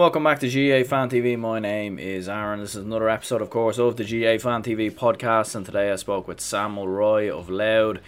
Welcome 0.00 0.24
back 0.24 0.40
to 0.40 0.48
GAA 0.48 0.88
Fan 0.88 1.10
TV. 1.10 1.38
My 1.38 1.58
name 1.58 1.98
is 1.98 2.26
Aaron. 2.26 2.60
This 2.60 2.74
is 2.74 2.86
another 2.86 3.10
episode, 3.10 3.42
of 3.42 3.50
course, 3.50 3.78
of 3.78 3.98
the 3.98 4.02
GAA 4.02 4.38
Fan 4.38 4.62
TV 4.62 4.90
podcast. 4.90 5.54
And 5.54 5.66
today 5.66 5.92
I 5.92 5.96
spoke 5.96 6.26
with 6.26 6.40
Sam 6.40 6.72
Mulroy 6.72 7.28
of 7.28 7.50
Louth. 7.50 7.98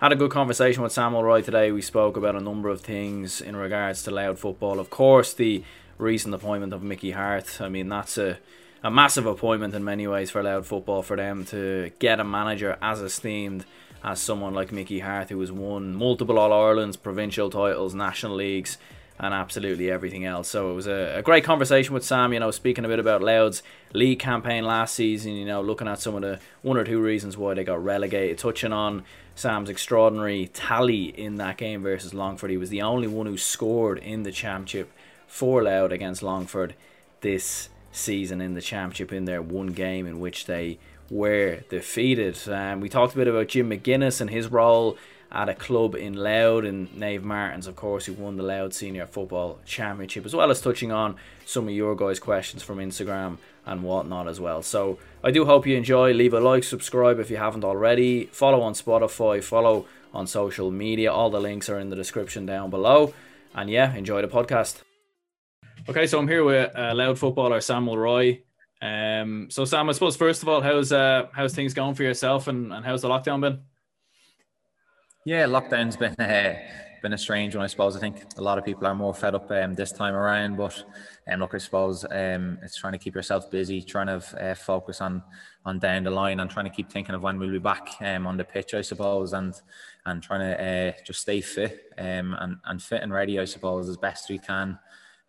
Had 0.00 0.12
a 0.12 0.16
good 0.16 0.30
conversation 0.30 0.82
with 0.82 0.92
Sam 0.92 1.12
Mulroy 1.12 1.42
today. 1.42 1.70
We 1.70 1.82
spoke 1.82 2.16
about 2.16 2.36
a 2.36 2.40
number 2.40 2.70
of 2.70 2.80
things 2.80 3.42
in 3.42 3.54
regards 3.54 4.02
to 4.04 4.10
Louth 4.10 4.38
football. 4.38 4.80
Of 4.80 4.88
course, 4.88 5.34
the 5.34 5.62
recent 5.98 6.34
appointment 6.34 6.72
of 6.72 6.82
Mickey 6.82 7.10
Harte. 7.10 7.60
I 7.60 7.68
mean, 7.68 7.90
that's 7.90 8.16
a, 8.16 8.38
a 8.82 8.90
massive 8.90 9.26
appointment 9.26 9.74
in 9.74 9.84
many 9.84 10.06
ways 10.06 10.30
for 10.30 10.42
Louth 10.42 10.66
football 10.66 11.02
for 11.02 11.18
them 11.18 11.44
to 11.44 11.90
get 11.98 12.18
a 12.18 12.24
manager 12.24 12.78
as 12.80 13.02
esteemed 13.02 13.66
as 14.02 14.22
someone 14.22 14.54
like 14.54 14.72
Mickey 14.72 15.00
Harte, 15.00 15.28
who 15.28 15.40
has 15.40 15.52
won 15.52 15.96
multiple 15.96 16.38
All 16.38 16.50
Irelands, 16.50 16.96
provincial 16.96 17.50
titles, 17.50 17.94
national 17.94 18.36
leagues 18.36 18.78
and 19.22 19.32
absolutely 19.32 19.88
everything 19.88 20.24
else. 20.24 20.48
So 20.48 20.72
it 20.72 20.74
was 20.74 20.88
a, 20.88 21.18
a, 21.18 21.22
great 21.22 21.44
conversation 21.44 21.94
with 21.94 22.04
Sam, 22.04 22.32
you 22.32 22.40
know, 22.40 22.50
speaking 22.50 22.84
a 22.84 22.88
bit 22.88 22.98
about 22.98 23.22
Louth's 23.22 23.62
league 23.94 24.18
campaign 24.18 24.64
last 24.64 24.96
season, 24.96 25.34
you 25.34 25.44
know, 25.44 25.60
looking 25.62 25.86
at 25.86 26.00
some 26.00 26.16
of 26.16 26.22
the 26.22 26.40
one 26.62 26.76
or 26.76 26.82
two 26.82 27.00
reasons 27.00 27.36
why 27.36 27.54
they 27.54 27.62
got 27.62 27.82
relegated, 27.82 28.36
touching 28.36 28.72
on 28.72 29.04
Sam's 29.36 29.70
extraordinary 29.70 30.50
tally 30.52 31.04
in 31.04 31.36
that 31.36 31.56
game 31.56 31.84
versus 31.84 32.12
Longford. 32.12 32.50
He 32.50 32.56
was 32.56 32.68
the 32.68 32.82
only 32.82 33.06
one 33.06 33.26
who 33.26 33.38
scored 33.38 33.98
in 33.98 34.24
the 34.24 34.32
championship 34.32 34.90
for 35.28 35.62
Louth 35.62 35.92
against 35.92 36.24
Longford 36.24 36.74
this 37.20 37.68
season 37.92 38.40
in 38.40 38.54
the 38.54 38.60
championship 38.60 39.12
in 39.12 39.24
their 39.24 39.40
one 39.40 39.68
game 39.68 40.04
in 40.04 40.18
which 40.18 40.46
they 40.46 40.80
were 41.08 41.60
defeated. 41.68 42.36
Um, 42.48 42.80
we 42.80 42.88
talked 42.88 43.14
a 43.14 43.16
bit 43.16 43.28
about 43.28 43.46
Jim 43.46 43.70
McGuinness 43.70 44.20
and 44.20 44.30
his 44.30 44.48
role 44.48 44.96
at 45.32 45.48
a 45.48 45.54
club 45.54 45.94
in 45.94 46.12
Louth 46.14 46.64
and 46.64 46.88
Naomh 46.90 47.22
Martins, 47.22 47.66
of 47.66 47.74
course, 47.74 48.04
who 48.04 48.12
won 48.12 48.36
the 48.36 48.42
Louth 48.42 48.74
Senior 48.74 49.06
Football 49.06 49.58
Championship, 49.64 50.26
as 50.26 50.36
well 50.36 50.50
as 50.50 50.60
touching 50.60 50.92
on 50.92 51.16
some 51.46 51.68
of 51.68 51.74
your 51.74 51.96
guys' 51.96 52.20
questions 52.20 52.62
from 52.62 52.78
Instagram 52.78 53.38
and 53.64 53.82
whatnot 53.82 54.28
as 54.28 54.38
well. 54.38 54.62
So 54.62 54.98
I 55.24 55.30
do 55.30 55.46
hope 55.46 55.66
you 55.66 55.76
enjoy. 55.76 56.12
Leave 56.12 56.34
a 56.34 56.40
like, 56.40 56.64
subscribe 56.64 57.18
if 57.18 57.30
you 57.30 57.38
haven't 57.38 57.64
already. 57.64 58.26
Follow 58.26 58.60
on 58.60 58.74
Spotify, 58.74 59.42
follow 59.42 59.86
on 60.12 60.26
social 60.26 60.70
media. 60.70 61.10
All 61.10 61.30
the 61.30 61.40
links 61.40 61.70
are 61.70 61.78
in 61.78 61.88
the 61.88 61.96
description 61.96 62.44
down 62.44 62.68
below. 62.68 63.14
And 63.54 63.70
yeah, 63.70 63.94
enjoy 63.94 64.20
the 64.20 64.28
podcast. 64.28 64.82
Okay, 65.88 66.06
so 66.06 66.18
I'm 66.18 66.28
here 66.28 66.44
with 66.44 66.76
uh, 66.76 66.92
Louth 66.94 67.18
footballer 67.18 67.60
Sam 67.60 67.86
Mulroy. 67.86 68.40
Um, 68.82 69.48
so 69.50 69.64
Sam, 69.64 69.88
I 69.88 69.92
suppose 69.92 70.16
first 70.16 70.42
of 70.42 70.48
all, 70.48 70.60
how's 70.60 70.92
uh, 70.92 71.28
how's 71.32 71.54
things 71.54 71.72
going 71.72 71.94
for 71.94 72.02
yourself, 72.02 72.48
and, 72.48 72.72
and 72.72 72.84
how's 72.84 73.02
the 73.02 73.08
lockdown 73.08 73.40
been? 73.40 73.60
Yeah, 75.24 75.46
lockdown's 75.46 75.96
been 75.96 76.14
uh, 76.14 76.58
been 77.00 77.12
a 77.12 77.18
strange 77.18 77.54
one, 77.54 77.62
I 77.62 77.68
suppose. 77.68 77.96
I 77.96 78.00
think 78.00 78.24
a 78.38 78.42
lot 78.42 78.58
of 78.58 78.64
people 78.64 78.88
are 78.88 78.94
more 78.94 79.14
fed 79.14 79.36
up 79.36 79.48
um, 79.52 79.74
this 79.74 79.92
time 79.92 80.14
around, 80.14 80.56
but 80.56 80.84
um, 81.30 81.38
look, 81.38 81.54
I 81.54 81.58
suppose 81.58 82.04
um, 82.10 82.58
it's 82.62 82.76
trying 82.76 82.94
to 82.94 82.98
keep 82.98 83.14
yourself 83.14 83.48
busy, 83.48 83.82
trying 83.82 84.08
to 84.08 84.50
uh, 84.50 84.54
focus 84.56 85.00
on 85.00 85.22
on 85.64 85.78
down 85.78 86.02
the 86.02 86.10
line, 86.10 86.40
and 86.40 86.50
trying 86.50 86.64
to 86.64 86.72
keep 86.72 86.90
thinking 86.90 87.14
of 87.14 87.22
when 87.22 87.38
we'll 87.38 87.52
be 87.52 87.58
back 87.58 87.88
um, 88.00 88.26
on 88.26 88.36
the 88.36 88.44
pitch, 88.44 88.74
I 88.74 88.80
suppose, 88.80 89.32
and 89.32 89.54
and 90.06 90.20
trying 90.20 90.40
to 90.40 90.60
uh, 90.64 91.02
just 91.04 91.20
stay 91.20 91.40
fit 91.40 91.92
um, 91.98 92.36
and 92.40 92.56
and 92.64 92.82
fit 92.82 93.02
and 93.02 93.12
ready, 93.12 93.38
I 93.38 93.44
suppose, 93.44 93.88
as 93.88 93.96
best 93.96 94.28
we 94.28 94.38
can, 94.40 94.76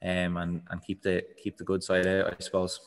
um, 0.02 0.38
and 0.38 0.61
and 0.71 0.83
keep 0.83 1.03
the 1.03 1.23
keep 1.38 1.58
the 1.58 1.64
good 1.64 1.83
side 1.83 2.08
out, 2.08 2.33
I 2.33 2.36
suppose. 2.39 2.80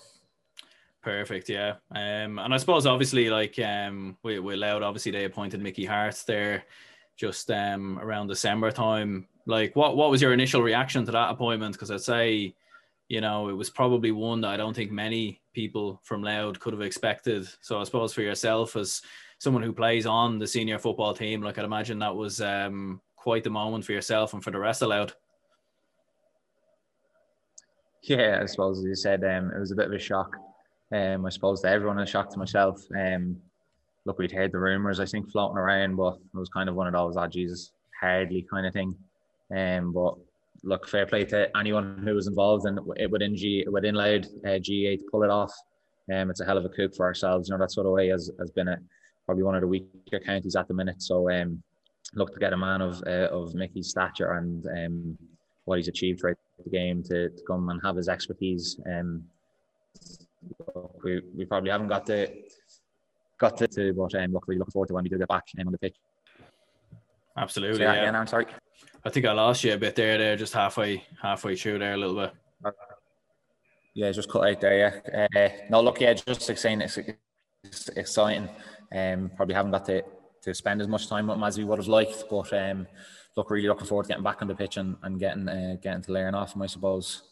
Perfect, 1.03 1.49
yeah. 1.51 1.75
Um, 1.93 2.41
and 2.41 2.53
I 2.53 2.57
suppose 2.57 2.85
obviously 2.85 3.31
like 3.31 3.57
um, 3.61 4.17
we 4.25 4.41
we 4.41 4.57
Louth 4.57 4.83
obviously 4.83 5.13
they 5.13 5.25
appointed 5.25 5.63
Mickey 5.63 5.85
Harte 5.85 6.25
there 6.27 6.65
just 7.17 7.51
um, 7.51 7.99
around 7.99 8.29
December 8.29 8.71
time. 8.71 9.27
Like, 9.47 9.75
what 9.77 9.97
what 9.97 10.11
was 10.11 10.21
your 10.21 10.33
initial 10.33 10.63
reaction 10.63 11.05
to 11.07 11.13
that 11.13 11.31
appointment? 11.31 11.75
Because 11.75 11.91
I'd 11.91 12.01
say, 12.01 12.55
you 13.09 13.21
know, 13.21 13.49
it 13.49 13.55
was 13.55 13.71
probably 13.71 14.11
one 14.11 14.41
that 14.41 14.51
I 14.51 14.57
don't 14.57 14.75
think 14.75 14.91
many 14.91 15.41
people 15.53 16.01
from 16.05 16.23
Louth 16.23 16.59
could 16.59 16.73
have 16.73 16.83
expected. 16.83 17.49
So 17.61 17.81
I 17.81 17.85
suppose 17.85 18.13
for 18.13 18.23
yourself 18.23 18.77
as 18.77 19.03
someone 19.39 19.63
who 19.63 19.73
plays 19.73 20.07
on 20.07 20.39
the 20.39 20.47
senior 20.47 20.79
football 20.79 21.15
team, 21.15 21.43
like 21.43 21.59
I'd 21.59 21.65
imagine 21.65 21.99
that 22.01 22.15
was 22.15 22.41
um, 22.41 23.01
quite 23.15 23.45
the 23.45 23.51
moment 23.51 23.85
for 23.85 23.93
yourself 23.93 24.35
and 24.35 24.43
for 24.43 24.51
the 24.51 24.59
rest 24.59 24.83
of 24.83 24.89
Louth. 24.89 25.15
Yeah, 28.03 28.41
I 28.43 28.47
suppose 28.47 28.79
as 28.79 28.85
you 28.85 28.95
said, 28.95 29.25
um, 29.25 29.51
it 29.55 29.59
was 29.59 29.73
a 29.73 29.77
bit 29.77 29.87
of 29.87 29.93
a 29.93 29.99
shock. 29.99 30.37
Um, 30.93 31.27
I 31.27 31.31
suppose 31.31 31.61
to 31.63 31.69
everyone, 31.69 31.99
a 31.99 32.07
shock 32.07 32.31
to 32.31 32.39
myself. 32.39 32.81
Um, 32.97 33.39
look, 34.07 34.19
we'd 34.19 34.33
heard 34.33 34.53
the 34.53 34.59
rumors, 34.59 35.01
I 35.01 35.05
think, 35.05 35.31
floating 35.31 35.59
around, 35.59 35.97
but 35.97 36.15
it 36.15 36.39
was 36.39 36.49
kind 36.49 36.69
of 36.69 36.77
one 36.77 36.87
of 36.87 36.95
those, 36.95 37.17
oh, 37.17 37.27
Jesus, 37.27 37.73
hardly 38.01 38.47
kind 38.49 38.67
of 38.67 38.73
thing. 38.73 38.97
Um, 39.55 39.93
but 39.93 40.15
look, 40.63 40.89
fair 40.89 41.07
play 41.07 41.25
to 41.27 41.55
anyone 41.57 42.03
who 42.05 42.15
was 42.15 42.29
involved 42.29 42.67
and 42.67 42.79
it 42.97 43.11
within 43.11 43.37
G 43.37 43.67
within 43.71 43.95
Louth 43.95 44.27
uh, 44.45 44.59
GAA 44.59 44.97
to 44.97 45.05
pull 45.11 45.25
it 45.25 45.31
off. 45.31 45.53
Um, 46.13 46.31
it's 46.31 46.41
a 46.41 46.45
hell 46.45 46.57
of 46.57 46.65
a 46.65 46.69
coup 46.69 46.89
for 46.97 47.05
ourselves. 47.05 47.49
You 47.49 47.55
know 47.55 47.61
that 47.61 47.73
sort 47.73 47.87
of 47.87 47.93
way 47.93 48.09
has, 48.09 48.31
has 48.39 48.51
been 48.51 48.69
a, 48.69 48.79
probably 49.27 49.43
one 49.43 49.57
of 49.57 49.61
the 49.61 49.67
weaker 49.67 50.21
counties 50.25 50.57
at 50.57 50.69
the 50.69 50.75
minute. 50.75 51.03
So 51.03 51.31
um, 51.31 51.63
look 52.15 52.33
to 52.33 52.39
get 52.39 52.53
a 52.53 52.57
man 52.57 52.81
of 52.81 53.03
uh, 53.07 53.29
of 53.33 53.55
Mickey's 53.55 53.91
stature 53.91 54.33
and 54.35 54.67
um, 54.67 55.19
what 55.65 55.79
he's 55.79 55.89
achieved 55.89 56.21
throughout 56.21 56.39
the 56.65 56.71
game 56.71 57.03
to, 57.05 57.29
to 57.29 57.43
come 57.47 57.69
and 57.71 57.81
have 57.85 57.97
his 57.97 58.09
expertise. 58.09 58.81
Um, 58.87 59.25
we, 61.03 61.23
we 61.37 61.45
probably 61.45 61.71
haven't 61.71 61.89
got 61.89 62.07
the 62.07 62.33
got 63.39 63.57
to, 63.59 63.69
to 63.69 63.93
but 63.93 64.15
um, 64.15 64.33
look, 64.33 64.49
really 64.49 64.59
looking 64.59 64.73
forward 64.73 64.89
to 64.89 64.95
when 64.95 65.05
we 65.05 65.11
do 65.11 65.19
get 65.19 65.29
back 65.29 65.45
um, 65.61 65.67
on 65.67 65.73
the 65.73 65.79
pitch. 65.79 65.97
Absolutely. 67.37 67.83
yeah. 67.83 68.11
I'm 68.19 68.27
sorry. 68.27 68.47
I 69.05 69.11
think 69.11 69.27
I 69.27 69.33
lost 69.33 69.63
you 69.63 69.75
a 69.75 69.79
bit 69.79 69.95
there, 69.95 70.19
there, 70.19 70.37
just 70.37 70.55
halfway, 70.55 71.05
halfway 71.23 71.55
through 71.55 71.79
there 71.79 71.95
a 71.95 71.97
little 71.97 72.17
bit. 72.17 72.33
Yeah, 73.95 74.11
just 74.11 74.31
cut 74.31 74.49
out 74.49 74.61
there. 74.61 75.03
Yeah. 75.09 75.27
Uh, 75.37 75.49
no, 75.71 75.81
look, 75.81 76.01
yeah, 76.01 76.15
just 76.15 76.43
saying 76.43 76.81
it's, 76.81 76.99
it's 77.65 77.89
exciting. 77.91 78.49
Um, 78.95 79.31
probably 79.37 79.55
haven't 79.55 79.73
got 79.73 79.85
to, 79.87 80.03
to 80.43 80.55
spend 80.55 80.81
as 80.81 80.89
much 80.89 81.09
time 81.09 81.27
with 81.27 81.37
him 81.37 81.45
as 81.45 81.59
we 81.59 81.65
would 81.65 81.79
have 81.79 81.89
liked, 81.89 82.25
but 82.31 82.53
um, 82.53 82.87
look, 83.37 83.51
really 83.51 83.69
looking 83.69 83.87
forward 83.87 84.05
to 84.05 84.09
getting 84.09 84.25
back 84.25 84.43
on 84.43 84.49
the 84.49 84.55
pitch 84.55 84.77
and, 84.77 84.97
and 85.03 85.19
getting 85.19 85.49
uh, 85.49 85.77
getting 85.83 86.03
to 86.03 86.13
learn 86.13 86.35
off 86.35 86.55
him, 86.55 86.63
I 86.63 86.67
suppose. 86.67 87.23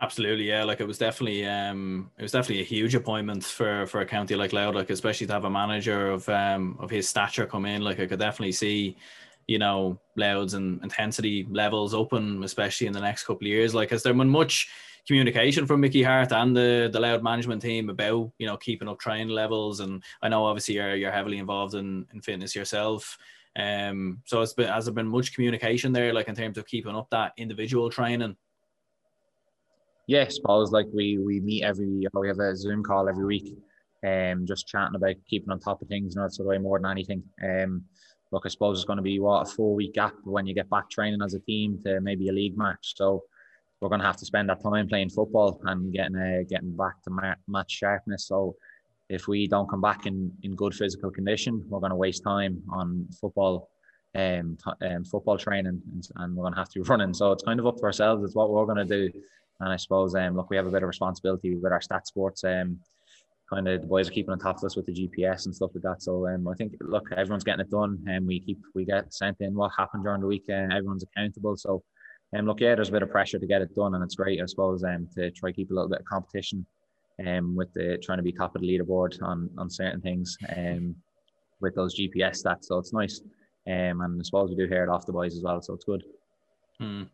Absolutely, 0.00 0.46
yeah. 0.48 0.62
Like 0.64 0.80
it 0.80 0.86
was 0.86 0.98
definitely, 0.98 1.46
um, 1.46 2.10
it 2.18 2.22
was 2.22 2.32
definitely 2.32 2.60
a 2.60 2.64
huge 2.66 2.94
appointment 2.94 3.42
for 3.44 3.86
for 3.86 4.02
a 4.02 4.06
county 4.06 4.36
like 4.36 4.52
Louth. 4.52 4.74
Like 4.74 4.90
especially 4.90 5.26
to 5.26 5.32
have 5.32 5.44
a 5.44 5.50
manager 5.50 6.10
of 6.10 6.28
um 6.28 6.76
of 6.80 6.90
his 6.90 7.08
stature 7.08 7.46
come 7.46 7.64
in. 7.64 7.80
Like 7.80 7.98
I 7.98 8.06
could 8.06 8.18
definitely 8.18 8.52
see, 8.52 8.96
you 9.46 9.58
know, 9.58 9.98
Louth's 10.16 10.52
and 10.52 10.82
intensity 10.82 11.46
levels 11.50 11.94
open, 11.94 12.44
especially 12.44 12.86
in 12.88 12.92
the 12.92 13.00
next 13.00 13.24
couple 13.24 13.46
of 13.46 13.50
years. 13.50 13.74
Like 13.74 13.88
has 13.90 14.02
there 14.02 14.12
been 14.12 14.28
much 14.28 14.68
communication 15.06 15.66
from 15.66 15.80
Mickey 15.80 16.02
Harte 16.02 16.32
and 16.32 16.54
the 16.54 16.90
the 16.92 17.00
Louth 17.00 17.22
management 17.22 17.62
team 17.62 17.88
about 17.88 18.30
you 18.38 18.46
know 18.46 18.58
keeping 18.58 18.88
up 18.88 19.00
training 19.00 19.30
levels? 19.30 19.80
And 19.80 20.02
I 20.20 20.28
know 20.28 20.44
obviously 20.44 20.74
you're 20.74 20.94
you're 20.94 21.10
heavily 21.12 21.38
involved 21.38 21.74
in 21.74 22.06
in 22.12 22.20
fitness 22.20 22.54
yourself. 22.54 23.16
Um, 23.58 24.20
so 24.26 24.42
it's 24.42 24.52
been 24.52 24.68
has 24.68 24.84
there 24.84 24.92
been 24.94 25.08
much 25.08 25.32
communication 25.34 25.92
there, 25.92 26.12
like 26.12 26.28
in 26.28 26.34
terms 26.34 26.58
of 26.58 26.66
keeping 26.66 26.94
up 26.94 27.08
that 27.12 27.32
individual 27.38 27.88
training? 27.88 28.36
Yeah, 30.06 30.22
I 30.22 30.28
suppose 30.28 30.70
like 30.70 30.86
we 30.92 31.18
we 31.18 31.40
meet 31.40 31.64
every 31.64 32.06
we 32.14 32.28
have 32.28 32.38
a 32.38 32.56
Zoom 32.56 32.82
call 32.82 33.08
every 33.08 33.24
week, 33.24 33.56
um, 34.06 34.46
just 34.46 34.68
chatting 34.68 34.94
about 34.94 35.16
keeping 35.28 35.50
on 35.50 35.58
top 35.58 35.82
of 35.82 35.88
things 35.88 36.14
and 36.14 36.24
that's 36.24 36.38
the 36.38 36.44
way 36.44 36.58
more 36.58 36.78
than 36.78 36.90
anything. 36.90 37.22
Um, 37.42 37.84
look, 38.30 38.44
I 38.46 38.48
suppose 38.48 38.78
it's 38.78 38.84
going 38.84 38.98
to 38.98 39.02
be 39.02 39.18
what 39.18 39.42
a 39.42 39.50
four 39.50 39.74
week 39.74 39.94
gap 39.94 40.14
when 40.24 40.46
you 40.46 40.54
get 40.54 40.70
back 40.70 40.88
training 40.90 41.22
as 41.22 41.34
a 41.34 41.40
team 41.40 41.80
to 41.84 42.00
maybe 42.00 42.28
a 42.28 42.32
league 42.32 42.56
match. 42.56 42.94
So 42.96 43.24
we're 43.80 43.88
going 43.88 44.00
to 44.00 44.06
have 44.06 44.16
to 44.18 44.24
spend 44.24 44.48
that 44.48 44.62
time 44.62 44.88
playing 44.88 45.10
football 45.10 45.60
and 45.64 45.92
getting 45.92 46.16
uh, 46.16 46.42
getting 46.48 46.76
back 46.76 47.02
to 47.02 47.34
match 47.48 47.70
sharpness. 47.70 48.26
So 48.26 48.54
if 49.08 49.26
we 49.26 49.48
don't 49.48 49.68
come 49.68 49.80
back 49.80 50.06
in 50.06 50.32
in 50.44 50.54
good 50.54 50.74
physical 50.74 51.10
condition, 51.10 51.64
we're 51.68 51.80
going 51.80 51.90
to 51.90 51.96
waste 51.96 52.22
time 52.22 52.62
on 52.70 53.08
football. 53.20 53.70
Um, 54.14 54.56
t- 54.56 54.86
um, 54.86 55.04
football 55.04 55.36
training 55.36 55.82
and, 55.92 56.08
and 56.16 56.34
we're 56.34 56.44
going 56.44 56.54
to 56.54 56.58
have 56.58 56.70
to 56.70 56.80
be 56.80 56.82
running. 56.88 57.12
So 57.12 57.32
it's 57.32 57.42
kind 57.42 57.60
of 57.60 57.66
up 57.66 57.76
to 57.76 57.82
ourselves. 57.82 58.24
It's 58.24 58.34
what 58.34 58.48
we're 58.48 58.64
going 58.64 58.78
to 58.78 59.10
do 59.10 59.12
and 59.60 59.70
I 59.70 59.76
suppose, 59.76 60.14
um, 60.14 60.36
look, 60.36 60.50
we 60.50 60.56
have 60.56 60.66
a 60.66 60.70
bit 60.70 60.82
of 60.82 60.88
responsibility 60.88 61.54
with 61.54 61.72
our 61.72 61.80
stat 61.80 62.06
sports. 62.06 62.44
Um, 62.44 62.78
kind 63.48 63.68
of 63.68 63.80
the 63.82 63.86
boys 63.86 64.08
are 64.08 64.12
keeping 64.12 64.32
on 64.32 64.38
top 64.38 64.58
of 64.58 64.64
us 64.64 64.76
with 64.76 64.86
the 64.86 64.92
GPS 64.92 65.46
and 65.46 65.54
stuff 65.54 65.70
like 65.74 65.82
that. 65.82 66.02
So 66.02 66.26
um, 66.26 66.48
I 66.48 66.54
think, 66.54 66.74
look, 66.80 67.10
everyone's 67.12 67.44
getting 67.44 67.60
it 67.60 67.70
done, 67.70 68.02
and 68.08 68.26
we 68.26 68.40
keep 68.40 68.58
we 68.74 68.84
get 68.84 69.12
sent 69.14 69.36
in 69.40 69.54
what 69.54 69.72
happened 69.76 70.04
during 70.04 70.20
the 70.20 70.26
week, 70.26 70.44
and 70.48 70.72
everyone's 70.72 71.04
accountable. 71.04 71.56
So, 71.56 71.82
um, 72.36 72.46
look, 72.46 72.60
yeah, 72.60 72.74
there's 72.74 72.88
a 72.88 72.92
bit 72.92 73.02
of 73.02 73.10
pressure 73.10 73.38
to 73.38 73.46
get 73.46 73.62
it 73.62 73.74
done, 73.74 73.94
and 73.94 74.02
it's 74.02 74.16
great, 74.16 74.42
I 74.42 74.46
suppose, 74.46 74.82
um, 74.84 75.08
to 75.14 75.30
try 75.30 75.52
keep 75.52 75.70
a 75.70 75.74
little 75.74 75.88
bit 75.88 76.00
of 76.00 76.06
competition, 76.06 76.66
um, 77.24 77.54
with 77.54 77.72
the 77.72 77.98
trying 78.02 78.18
to 78.18 78.24
be 78.24 78.32
top 78.32 78.54
of 78.56 78.62
the 78.62 78.68
leaderboard 78.68 79.22
on 79.22 79.48
on 79.58 79.70
certain 79.70 80.00
things, 80.00 80.36
um, 80.56 80.94
with 81.60 81.74
those 81.74 81.98
GPS 81.98 82.42
stats. 82.44 82.64
So 82.64 82.78
it's 82.78 82.92
nice, 82.92 83.20
um, 83.68 84.00
and 84.00 84.20
I 84.20 84.22
suppose 84.22 84.50
we 84.50 84.56
do 84.56 84.66
hear 84.66 84.82
it 84.82 84.90
off 84.90 85.06
the 85.06 85.12
boys 85.12 85.36
as 85.36 85.42
well. 85.42 85.62
So 85.62 85.74
it's 85.74 85.84
good. 85.84 86.04
Hmm. 86.78 87.04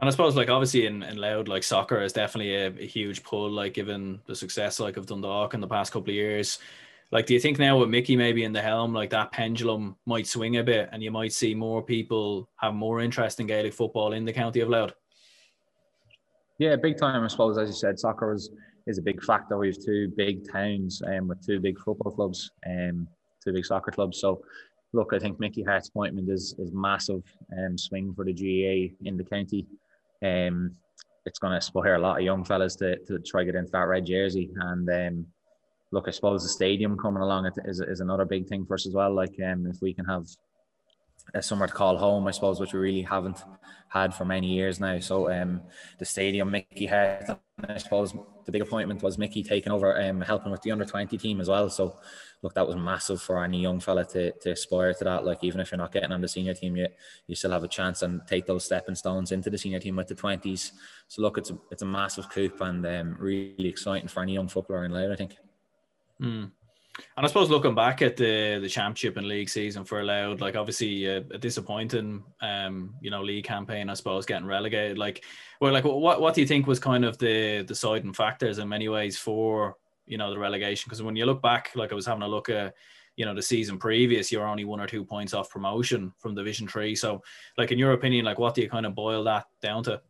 And 0.00 0.08
I 0.08 0.10
suppose, 0.10 0.36
like, 0.36 0.50
obviously 0.50 0.86
in, 0.86 1.02
in 1.02 1.16
Louth, 1.16 1.48
like, 1.48 1.62
soccer 1.62 2.02
is 2.02 2.12
definitely 2.12 2.54
a, 2.54 2.66
a, 2.66 2.86
huge 2.86 3.22
pull, 3.22 3.50
like, 3.50 3.72
given 3.72 4.20
the 4.26 4.36
success, 4.36 4.78
like, 4.78 4.98
of 4.98 5.06
Dundalk 5.06 5.54
in 5.54 5.60
the 5.60 5.66
past 5.66 5.90
couple 5.90 6.10
of 6.10 6.14
years. 6.14 6.58
Like, 7.12 7.24
do 7.24 7.32
you 7.32 7.40
think 7.40 7.58
now 7.58 7.78
with 7.78 7.88
Mickey 7.88 8.14
maybe 8.14 8.44
in 8.44 8.52
the 8.52 8.60
helm, 8.60 8.92
like, 8.92 9.08
that 9.10 9.32
pendulum 9.32 9.96
might 10.04 10.26
swing 10.26 10.58
a 10.58 10.62
bit 10.62 10.90
and 10.92 11.02
you 11.02 11.10
might 11.10 11.32
see 11.32 11.54
more 11.54 11.82
people 11.82 12.48
have 12.56 12.74
more 12.74 13.00
interest 13.00 13.40
in 13.40 13.46
Gaelic 13.46 13.72
football 13.72 14.12
in 14.12 14.26
the 14.26 14.32
county 14.34 14.60
of 14.60 14.68
Louth? 14.68 14.92
Yeah, 16.58 16.76
big 16.76 16.98
time. 16.98 17.22
I 17.22 17.28
suppose, 17.28 17.56
as 17.56 17.68
you 17.68 17.74
said, 17.74 17.98
soccer 17.98 18.34
is, 18.34 18.50
is 18.86 18.98
a 18.98 19.02
big 19.02 19.22
factor. 19.22 19.56
We 19.56 19.68
have 19.68 19.82
two 19.82 20.12
big 20.14 20.50
towns 20.50 21.00
um, 21.06 21.28
with 21.28 21.44
two 21.46 21.58
big 21.58 21.78
football 21.78 22.12
clubs 22.12 22.50
and 22.64 22.90
um, 22.90 23.08
two 23.42 23.52
big 23.52 23.64
soccer 23.64 23.92
clubs. 23.92 24.20
So, 24.20 24.42
look, 24.92 25.12
I 25.14 25.18
think 25.18 25.40
Mickey 25.40 25.62
Harte's 25.62 25.88
appointment 25.88 26.30
is 26.30 26.54
is 26.58 26.72
massive 26.72 27.22
um, 27.58 27.76
swing 27.76 28.14
for 28.14 28.24
the 28.24 28.32
GAA 28.32 28.94
in 29.06 29.16
the 29.16 29.24
county. 29.24 29.66
Um, 30.22 30.76
it's 31.24 31.38
going 31.38 31.50
to 31.50 31.56
inspire 31.56 31.96
a 31.96 32.00
lot 32.00 32.18
of 32.18 32.24
young 32.24 32.44
fellas 32.44 32.76
to, 32.76 32.96
to 33.06 33.18
try 33.18 33.44
get 33.44 33.56
into 33.56 33.72
that 33.72 33.88
red 33.88 34.06
jersey. 34.06 34.50
And 34.56 34.88
um, 34.88 35.26
look, 35.90 36.06
I 36.06 36.12
suppose 36.12 36.42
the 36.42 36.48
stadium 36.48 36.96
coming 36.96 37.22
along 37.22 37.50
is, 37.64 37.80
is 37.80 38.00
another 38.00 38.24
big 38.24 38.46
thing 38.46 38.64
for 38.64 38.74
us 38.74 38.86
as 38.86 38.94
well. 38.94 39.12
Like 39.12 39.34
um, 39.44 39.66
if 39.66 39.82
we 39.82 39.92
can 39.92 40.04
have 40.04 40.26
a 41.34 41.42
somewhere 41.42 41.68
to 41.68 41.74
call 41.74 41.96
home, 41.96 42.26
I 42.26 42.30
suppose, 42.30 42.60
which 42.60 42.72
we 42.72 42.78
really 42.78 43.02
haven't 43.02 43.42
had 43.88 44.14
for 44.14 44.24
many 44.24 44.48
years 44.48 44.78
now. 44.78 45.00
So 45.00 45.30
um, 45.30 45.62
the 45.98 46.04
stadium, 46.04 46.50
Mickey 46.50 46.86
Harte, 46.86 47.38
I 47.58 47.78
suppose 47.78 48.12
the 48.44 48.52
big 48.52 48.60
appointment 48.60 49.02
was 49.02 49.16
Mickey 49.16 49.42
taking 49.42 49.72
over, 49.72 49.98
um, 49.98 50.20
helping 50.20 50.52
with 50.52 50.60
the 50.60 50.72
under 50.72 50.84
twenty 50.84 51.16
team 51.16 51.40
as 51.40 51.48
well. 51.48 51.70
So 51.70 51.96
look, 52.42 52.52
that 52.52 52.66
was 52.66 52.76
massive 52.76 53.22
for 53.22 53.42
any 53.42 53.62
young 53.62 53.80
fella 53.80 54.04
to, 54.04 54.30
to 54.30 54.50
aspire 54.50 54.92
to 54.92 55.04
that. 55.04 55.24
Like 55.24 55.42
even 55.42 55.60
if 55.60 55.70
you're 55.70 55.78
not 55.78 55.90
getting 55.90 56.12
on 56.12 56.20
the 56.20 56.28
senior 56.28 56.52
team 56.52 56.76
yet, 56.76 56.98
you 57.26 57.34
still 57.34 57.52
have 57.52 57.64
a 57.64 57.68
chance 57.68 58.02
and 58.02 58.20
take 58.26 58.44
those 58.44 58.66
stepping 58.66 58.94
stones 58.94 59.32
into 59.32 59.48
the 59.48 59.56
senior 59.56 59.80
team 59.80 59.96
with 59.96 60.08
the 60.08 60.14
twenties. 60.14 60.72
So 61.08 61.22
look, 61.22 61.38
it's 61.38 61.50
a 61.50 61.58
it's 61.70 61.80
a 61.80 61.86
massive 61.86 62.28
coup 62.28 62.52
and 62.60 62.84
um, 62.86 63.16
really 63.18 63.68
exciting 63.68 64.08
for 64.08 64.22
any 64.22 64.34
young 64.34 64.48
footballer 64.48 64.84
in 64.84 64.92
Louth, 64.92 65.12
I 65.12 65.16
think. 65.16 65.36
Mm. 66.20 66.50
And 67.16 67.24
I 67.24 67.28
suppose 67.28 67.50
looking 67.50 67.74
back 67.74 68.02
at 68.02 68.16
the 68.16 68.58
the 68.60 68.68
championship 68.68 69.16
and 69.16 69.28
league 69.28 69.48
season 69.48 69.84
for 69.84 70.02
Louth, 70.02 70.40
like 70.40 70.56
obviously 70.56 71.06
a, 71.06 71.18
a, 71.18 71.38
disappointing, 71.38 72.24
um, 72.40 72.94
you 73.00 73.10
know, 73.10 73.22
league 73.22 73.44
campaign. 73.44 73.90
I 73.90 73.94
suppose 73.94 74.26
getting 74.26 74.46
relegated. 74.46 74.98
Like, 74.98 75.24
well, 75.60 75.72
like 75.72 75.84
what 75.84 76.20
what 76.20 76.34
do 76.34 76.40
you 76.40 76.46
think 76.46 76.66
was 76.66 76.78
kind 76.78 77.04
of 77.04 77.18
the 77.18 77.64
deciding 77.64 78.12
factors 78.12 78.58
in 78.58 78.68
many 78.68 78.88
ways 78.88 79.18
for 79.18 79.76
you 80.06 80.18
know 80.18 80.30
the 80.30 80.38
relegation? 80.38 80.88
Because 80.88 81.02
when 81.02 81.16
you 81.16 81.26
look 81.26 81.42
back, 81.42 81.70
like 81.74 81.92
I 81.92 81.94
was 81.94 82.06
having 82.06 82.22
a 82.22 82.28
look 82.28 82.48
at, 82.48 82.74
you 83.16 83.26
know, 83.26 83.34
the 83.34 83.42
season 83.42 83.78
previous, 83.78 84.32
you're 84.32 84.46
only 84.46 84.64
one 84.64 84.80
or 84.80 84.86
two 84.86 85.04
points 85.04 85.34
off 85.34 85.50
promotion 85.50 86.12
from 86.18 86.34
Division 86.34 86.66
Three. 86.66 86.94
So, 86.94 87.22
like 87.58 87.72
in 87.72 87.78
your 87.78 87.92
opinion, 87.92 88.24
like 88.24 88.38
what 88.38 88.54
do 88.54 88.62
you 88.62 88.70
kind 88.70 88.86
of 88.86 88.94
boil 88.94 89.24
that 89.24 89.46
down 89.60 89.84
to? 89.84 90.00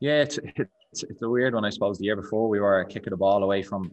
Yeah, 0.00 0.22
it's, 0.22 0.38
it's, 0.56 1.04
it's 1.04 1.22
a 1.22 1.28
weird 1.28 1.54
one, 1.54 1.64
I 1.64 1.70
suppose. 1.70 1.98
The 1.98 2.06
year 2.06 2.16
before, 2.16 2.48
we 2.48 2.58
were 2.58 2.84
kicking 2.84 3.12
the 3.12 3.16
ball 3.16 3.44
away 3.44 3.62
from 3.62 3.92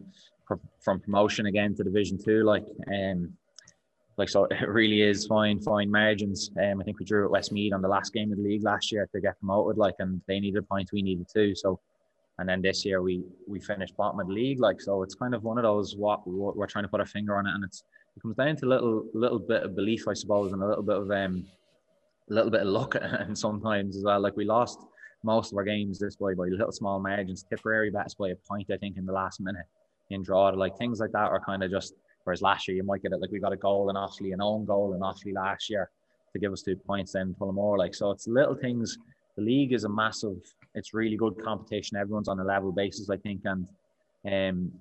from 0.80 1.00
promotion 1.00 1.46
again 1.46 1.74
to 1.76 1.84
Division 1.84 2.18
Two. 2.22 2.42
Like, 2.44 2.64
um, 2.92 3.32
like 4.16 4.28
so, 4.28 4.44
it 4.50 4.68
really 4.68 5.02
is 5.02 5.26
fine, 5.26 5.60
fine 5.60 5.90
margins. 5.90 6.50
Um, 6.62 6.80
I 6.80 6.84
think 6.84 6.98
we 6.98 7.04
drew 7.04 7.24
at 7.24 7.30
Westmeath 7.30 7.72
on 7.72 7.82
the 7.82 7.88
last 7.88 8.12
game 8.12 8.32
of 8.32 8.38
the 8.38 8.44
league 8.44 8.64
last 8.64 8.90
year 8.92 9.08
to 9.12 9.20
get 9.20 9.38
promoted. 9.38 9.78
Like, 9.78 9.96
and 9.98 10.20
they 10.26 10.40
needed 10.40 10.68
points, 10.68 10.92
we 10.92 11.02
needed 11.02 11.26
two. 11.32 11.54
So, 11.54 11.80
and 12.38 12.48
then 12.48 12.62
this 12.62 12.84
year 12.84 13.02
we 13.02 13.22
we 13.46 13.60
finished 13.60 13.96
bottom 13.96 14.20
of 14.20 14.26
the 14.26 14.32
league. 14.32 14.60
Like, 14.60 14.80
so 14.80 15.02
it's 15.02 15.14
kind 15.14 15.34
of 15.34 15.44
one 15.44 15.58
of 15.58 15.64
those 15.64 15.96
what 15.96 16.26
we're 16.26 16.66
trying 16.66 16.84
to 16.84 16.88
put 16.88 17.00
our 17.00 17.06
finger 17.06 17.36
on 17.36 17.46
it, 17.46 17.54
and 17.54 17.64
it's 17.64 17.84
it 18.16 18.20
comes 18.20 18.36
down 18.36 18.56
to 18.56 18.66
a 18.66 18.68
little 18.68 19.04
little 19.14 19.38
bit 19.38 19.62
of 19.62 19.76
belief, 19.76 20.08
I 20.08 20.14
suppose, 20.14 20.52
and 20.52 20.62
a 20.62 20.66
little 20.66 20.82
bit 20.82 20.96
of 20.96 21.10
um, 21.10 21.44
a 22.30 22.34
little 22.34 22.50
bit 22.50 22.62
of 22.62 22.68
luck, 22.68 22.96
and 23.00 23.36
sometimes 23.36 23.96
as 23.96 24.04
well. 24.04 24.20
Like 24.20 24.36
we 24.36 24.44
lost 24.44 24.80
most 25.22 25.52
of 25.52 25.58
our 25.58 25.64
games 25.64 25.98
this 25.98 26.18
way 26.18 26.32
by 26.32 26.44
little 26.44 26.72
small 26.72 26.98
margins. 26.98 27.42
Tipperary 27.42 27.90
bats 27.90 28.14
by 28.14 28.30
a 28.30 28.36
point, 28.36 28.70
I 28.72 28.78
think, 28.78 28.96
in 28.96 29.04
the 29.04 29.12
last 29.12 29.40
minute 29.40 29.66
in 30.10 30.22
draw. 30.22 30.48
Like 30.48 30.76
things 30.76 31.00
like 31.00 31.12
that 31.12 31.30
are 31.30 31.40
kind 31.40 31.62
of 31.62 31.70
just. 31.70 31.94
Whereas 32.24 32.42
last 32.42 32.68
year 32.68 32.76
you 32.76 32.82
might 32.82 33.02
get 33.02 33.12
it 33.12 33.20
like 33.20 33.30
we 33.30 33.40
got 33.40 33.54
a 33.54 33.56
goal 33.56 33.88
in 33.88 33.96
Offaly, 33.96 34.34
an 34.34 34.42
own 34.42 34.66
goal 34.66 34.92
in 34.92 35.00
Offaly 35.00 35.32
last 35.32 35.70
year 35.70 35.90
to 36.32 36.38
give 36.38 36.52
us 36.52 36.62
two 36.62 36.76
points, 36.76 37.12
then 37.12 37.34
more 37.40 37.78
Like 37.78 37.94
so, 37.94 38.10
it's 38.10 38.28
little 38.28 38.54
things. 38.54 38.98
The 39.36 39.42
league 39.42 39.72
is 39.72 39.84
a 39.84 39.88
massive. 39.88 40.36
It's 40.74 40.94
really 40.94 41.16
good 41.16 41.42
competition. 41.42 41.96
Everyone's 41.96 42.28
on 42.28 42.38
a 42.38 42.44
level 42.44 42.72
basis, 42.72 43.08
I 43.10 43.16
think, 43.16 43.40
and 43.44 43.66
um, 44.30 44.72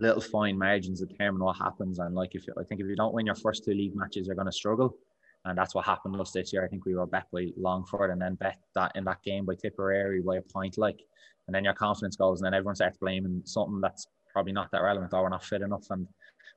little 0.00 0.20
fine 0.20 0.58
margins 0.58 1.00
determine 1.00 1.42
what 1.42 1.56
happens. 1.56 1.98
And 1.98 2.14
like 2.14 2.34
if 2.34 2.44
I 2.58 2.64
think 2.64 2.80
if 2.80 2.86
you 2.86 2.96
don't 2.96 3.14
win 3.14 3.26
your 3.26 3.36
first 3.36 3.64
two 3.64 3.72
league 3.72 3.94
matches, 3.94 4.26
you're 4.26 4.36
going 4.36 4.46
to 4.46 4.52
struggle. 4.52 4.96
And 5.44 5.58
that's 5.58 5.74
what 5.74 5.84
happened 5.84 6.20
us 6.20 6.32
this 6.32 6.52
year. 6.52 6.64
I 6.64 6.68
think 6.68 6.84
we 6.84 6.94
were 6.94 7.06
bet 7.06 7.26
by 7.32 7.48
Longford 7.56 8.10
and 8.10 8.20
then 8.20 8.34
bet 8.34 8.58
that 8.74 8.92
in 8.94 9.04
that 9.04 9.22
game 9.22 9.44
by 9.44 9.54
Tipperary 9.54 10.20
by 10.20 10.36
a 10.36 10.42
point, 10.42 10.78
like, 10.78 11.00
and 11.46 11.54
then 11.54 11.64
your 11.64 11.74
confidence 11.74 12.14
goes, 12.14 12.40
and 12.40 12.46
then 12.46 12.54
everyone 12.54 12.76
starts 12.76 12.98
blaming 12.98 13.42
something 13.44 13.80
that's 13.80 14.06
probably 14.32 14.52
not 14.52 14.70
that 14.72 14.82
relevant 14.82 15.12
or 15.12 15.22
we're 15.22 15.28
not 15.28 15.44
fit 15.44 15.62
enough. 15.62 15.86
And 15.90 16.06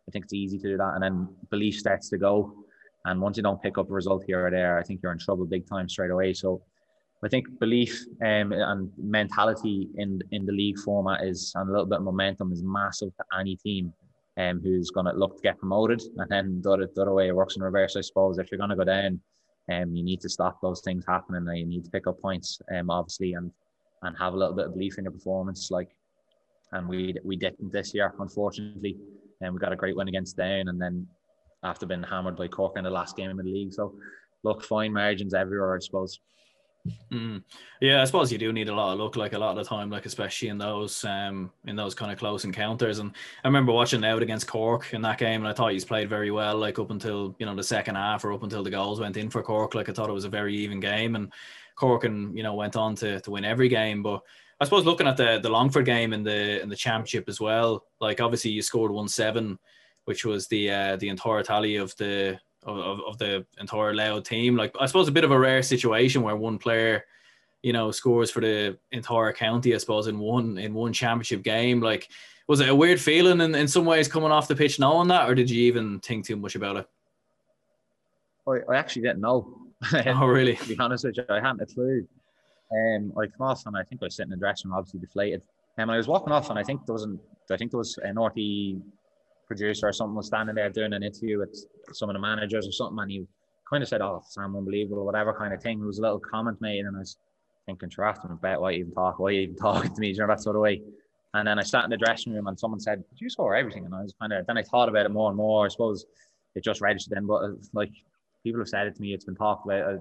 I 0.07 0.11
think 0.11 0.25
it's 0.25 0.33
easy 0.33 0.57
to 0.59 0.69
do 0.69 0.77
that. 0.77 0.93
And 0.95 1.03
then 1.03 1.27
belief 1.49 1.77
starts 1.77 2.09
to 2.09 2.17
go. 2.17 2.53
And 3.05 3.21
once 3.21 3.37
you 3.37 3.43
don't 3.43 3.61
pick 3.61 3.77
up 3.77 3.89
a 3.89 3.93
result 3.93 4.23
here 4.25 4.47
or 4.47 4.51
there, 4.51 4.79
I 4.79 4.83
think 4.83 5.01
you're 5.01 5.11
in 5.11 5.19
trouble 5.19 5.45
big 5.45 5.67
time 5.67 5.87
straight 5.87 6.11
away. 6.11 6.33
So 6.33 6.61
I 7.23 7.27
think 7.27 7.59
belief 7.59 8.05
um, 8.21 8.51
and 8.51 8.91
mentality 8.97 9.89
in 9.95 10.21
in 10.31 10.45
the 10.45 10.51
league 10.51 10.77
format 10.79 11.23
is 11.23 11.51
and 11.55 11.69
a 11.69 11.71
little 11.71 11.87
bit 11.87 11.99
of 11.99 12.03
momentum 12.03 12.51
is 12.51 12.61
massive 12.63 13.15
to 13.15 13.23
any 13.39 13.55
team 13.55 13.93
um, 14.37 14.59
who's 14.61 14.91
going 14.91 15.05
to 15.05 15.13
look 15.13 15.35
to 15.37 15.41
get 15.41 15.57
promoted. 15.57 16.01
And 16.17 16.29
then 16.29 16.61
the 16.61 16.71
other, 16.71 16.89
the 16.93 17.01
other 17.03 17.13
way 17.13 17.27
it 17.27 17.35
works 17.35 17.55
in 17.55 17.63
reverse, 17.63 17.95
I 17.95 18.01
suppose. 18.01 18.37
If 18.37 18.51
you're 18.51 18.57
going 18.57 18.69
to 18.69 18.75
go 18.75 18.83
down, 18.83 19.19
um, 19.71 19.95
you 19.95 20.03
need 20.03 20.21
to 20.21 20.29
stop 20.29 20.59
those 20.61 20.81
things 20.81 21.05
happening. 21.07 21.47
And 21.47 21.57
you 21.57 21.65
need 21.65 21.85
to 21.85 21.91
pick 21.91 22.07
up 22.07 22.19
points, 22.21 22.61
um, 22.75 22.89
obviously, 22.89 23.33
and 23.33 23.51
and 24.03 24.15
have 24.17 24.33
a 24.33 24.37
little 24.37 24.53
bit 24.53 24.67
of 24.67 24.73
belief 24.73 24.97
in 24.97 25.05
your 25.05 25.13
performance. 25.13 25.71
Like 25.71 25.95
and 26.75 26.87
we 26.87 27.15
we 27.23 27.35
didn't 27.35 27.71
this 27.71 27.93
year, 27.93 28.13
unfortunately. 28.19 28.97
And 29.41 29.53
we 29.53 29.59
got 29.59 29.73
a 29.73 29.75
great 29.75 29.95
win 29.95 30.07
against 30.07 30.37
Down, 30.37 30.67
and 30.67 30.81
then 30.81 31.07
after 31.63 31.85
being 31.85 32.03
hammered 32.03 32.35
by 32.35 32.47
Cork 32.47 32.77
in 32.77 32.83
the 32.83 32.89
last 32.89 33.17
game 33.17 33.31
in 33.31 33.37
the 33.37 33.43
league. 33.43 33.73
So, 33.73 33.95
look, 34.43 34.63
fine 34.63 34.93
margins 34.93 35.33
everywhere, 35.33 35.75
I 35.75 35.79
suppose. 35.79 36.19
Mm. 37.11 37.43
Yeah, 37.81 38.01
I 38.01 38.05
suppose 38.05 38.31
you 38.31 38.37
do 38.37 38.53
need 38.53 38.69
a 38.69 38.75
lot 38.75 38.93
of 38.93 38.99
luck, 38.99 39.15
like 39.15 39.33
a 39.33 39.39
lot 39.39 39.57
of 39.57 39.63
the 39.63 39.67
time, 39.67 39.89
like 39.89 40.05
especially 40.05 40.49
in 40.49 40.59
those 40.59 41.03
um 41.03 41.51
in 41.65 41.75
those 41.75 41.95
kind 41.95 42.11
of 42.11 42.19
close 42.19 42.45
encounters. 42.45 42.99
And 42.99 43.11
I 43.43 43.47
remember 43.47 43.71
watching 43.71 44.05
out 44.05 44.21
against 44.21 44.47
Cork 44.47 44.93
in 44.93 45.01
that 45.01 45.17
game, 45.17 45.41
and 45.41 45.47
I 45.47 45.53
thought 45.53 45.71
he's 45.71 45.85
played 45.85 46.09
very 46.09 46.29
well, 46.29 46.57
like 46.57 46.77
up 46.77 46.91
until 46.91 47.35
you 47.39 47.45
know 47.45 47.55
the 47.55 47.63
second 47.63 47.95
half 47.95 48.23
or 48.23 48.33
up 48.33 48.43
until 48.43 48.63
the 48.63 48.69
goals 48.69 48.99
went 48.99 49.17
in 49.17 49.29
for 49.29 49.41
Cork. 49.41 49.73
Like 49.73 49.89
I 49.89 49.93
thought 49.93 50.09
it 50.09 50.13
was 50.13 50.25
a 50.25 50.29
very 50.29 50.55
even 50.55 50.79
game, 50.79 51.15
and 51.15 51.33
Cork 51.75 52.03
and 52.03 52.37
you 52.37 52.43
know 52.43 52.53
went 52.53 52.75
on 52.75 52.95
to 52.97 53.19
to 53.21 53.31
win 53.31 53.45
every 53.45 53.67
game, 53.67 54.03
but 54.03 54.21
I 54.59 54.63
suppose 54.63 54.85
looking 54.85 55.07
at 55.07 55.17
the 55.17 55.39
the 55.41 55.49
Longford 55.49 55.85
game 55.85 56.13
in 56.13 56.23
the 56.23 56.61
in 56.61 56.69
the 56.69 56.75
championship 56.75 57.27
as 57.27 57.41
well, 57.41 57.85
like 57.99 58.21
obviously 58.21 58.51
you 58.51 58.61
scored 58.61 58.91
one 58.91 59.07
seven, 59.07 59.59
which 60.05 60.23
was 60.23 60.47
the 60.47 60.71
uh, 60.71 60.95
the 60.95 61.09
entire 61.09 61.43
tally 61.43 61.75
of 61.75 61.95
the 61.97 62.39
of, 62.63 63.01
of 63.01 63.17
the 63.17 63.45
entire 63.59 63.93
Louth 63.93 64.23
team. 64.23 64.55
Like 64.55 64.73
I 64.79 64.85
suppose 64.85 65.07
a 65.07 65.11
bit 65.11 65.23
of 65.23 65.31
a 65.31 65.39
rare 65.39 65.61
situation 65.61 66.21
where 66.21 66.35
one 66.35 66.57
player, 66.57 67.05
you 67.63 67.73
know, 67.73 67.91
scores 67.91 68.31
for 68.31 68.39
the 68.39 68.77
entire 68.91 69.33
county. 69.33 69.75
I 69.75 69.77
suppose 69.77 70.07
in 70.07 70.19
one 70.19 70.57
in 70.57 70.73
one 70.73 70.93
championship 70.93 71.43
game. 71.43 71.81
Like, 71.81 72.09
was 72.47 72.61
it 72.61 72.69
a 72.69 72.75
weird 72.75 73.01
feeling 73.01 73.41
in, 73.41 73.55
in 73.55 73.67
some 73.67 73.85
ways 73.85 74.07
coming 74.07 74.31
off 74.31 74.47
the 74.47 74.55
pitch 74.55 74.79
knowing 74.79 75.09
that, 75.09 75.29
or 75.29 75.35
did 75.35 75.49
you 75.49 75.63
even 75.63 75.99
think 75.99 76.25
too 76.25 76.37
much 76.37 76.55
about 76.55 76.77
it? 76.77 76.89
I, 78.47 78.59
I 78.71 78.77
actually 78.77 79.01
didn't 79.01 79.21
know. 79.21 79.53
oh 80.05 80.25
really? 80.25 80.55
to 80.55 80.67
be 80.67 80.79
honest 80.79 81.03
with 81.03 81.17
you, 81.17 81.25
I 81.29 81.41
hadn't 81.41 81.61
a 81.61 81.65
clue. 81.65 82.07
Um, 82.71 83.13
I 83.17 83.27
come 83.27 83.47
off 83.47 83.65
and 83.65 83.77
I 83.77 83.83
think 83.83 84.01
I 84.01 84.05
was 84.05 84.15
sitting 84.15 84.31
in 84.31 84.39
the 84.39 84.43
dressing 84.43 84.69
room, 84.71 84.77
obviously 84.77 84.99
deflated. 84.99 85.41
Um, 85.77 85.83
and 85.83 85.91
I 85.91 85.97
was 85.97 86.07
walking 86.07 86.33
off 86.33 86.49
and 86.49 86.57
I 86.57 86.63
think 86.63 86.85
there 86.85 86.93
was 86.93 87.03
an, 87.03 87.19
I 87.51 87.57
think 87.57 87.71
there 87.71 87.77
was 87.77 87.97
an 88.03 88.15
RTÉ 88.15 88.81
producer 89.47 89.87
or 89.87 89.93
something 89.93 90.15
was 90.15 90.27
standing 90.27 90.55
there 90.55 90.69
doing 90.69 90.93
an 90.93 91.03
interview 91.03 91.39
with 91.39 91.55
some 91.93 92.09
of 92.09 92.13
the 92.15 92.19
managers 92.19 92.67
or 92.67 92.71
something, 92.71 92.99
and 92.99 93.11
he 93.11 93.27
kind 93.69 93.83
of 93.83 93.89
said, 93.89 94.01
"Oh, 94.01 94.21
Sam, 94.27 94.55
unbelievable," 94.55 94.99
or 94.99 95.05
whatever 95.05 95.33
kind 95.33 95.53
of 95.53 95.61
thing. 95.61 95.79
There 95.79 95.87
was 95.87 95.99
a 95.99 96.01
little 96.01 96.19
comment 96.19 96.59
made, 96.61 96.85
and 96.85 96.95
I 96.95 96.99
was 96.99 97.17
thinking, 97.65 97.89
"Sure, 97.89 98.05
after 98.05 98.27
bet 98.27 98.59
why 98.59 98.73
even 98.73 98.91
talk? 98.91 99.19
Why 99.19 99.31
even 99.31 99.55
talking 99.67 99.93
to 99.93 100.01
me?" 100.01 100.09
You 100.09 100.17
know 100.17 100.27
that 100.27 100.41
sort 100.41 100.55
of 100.55 100.61
way. 100.61 100.81
And 101.33 101.47
then 101.47 101.59
I 101.59 101.63
sat 101.63 101.83
in 101.83 101.89
the 101.89 101.97
dressing 101.97 102.33
room, 102.33 102.47
and 102.47 102.59
someone 102.59 102.79
said, 102.79 103.03
"Did 103.09 103.21
you 103.21 103.29
score 103.29 103.55
everything?" 103.55 103.85
And 103.85 103.93
I 103.93 104.01
was 104.01 104.13
kind 104.19 104.33
of 104.33 104.45
then 104.47 104.57
I 104.57 104.63
thought 104.63 104.89
about 104.89 105.05
it 105.05 105.11
more 105.11 105.29
and 105.29 105.37
more. 105.37 105.65
I 105.65 105.69
suppose 105.69 106.05
it 106.55 106.63
just 106.63 106.81
registered 106.81 107.15
then, 107.15 107.25
but 107.25 107.43
uh, 107.43 107.49
like 107.73 107.91
people 108.43 108.61
have 108.61 108.69
said 108.69 108.87
it 108.87 108.95
to 108.95 109.01
me, 109.01 109.13
it's 109.13 109.25
been 109.25 109.35
talked 109.35 109.65
about 109.65 109.99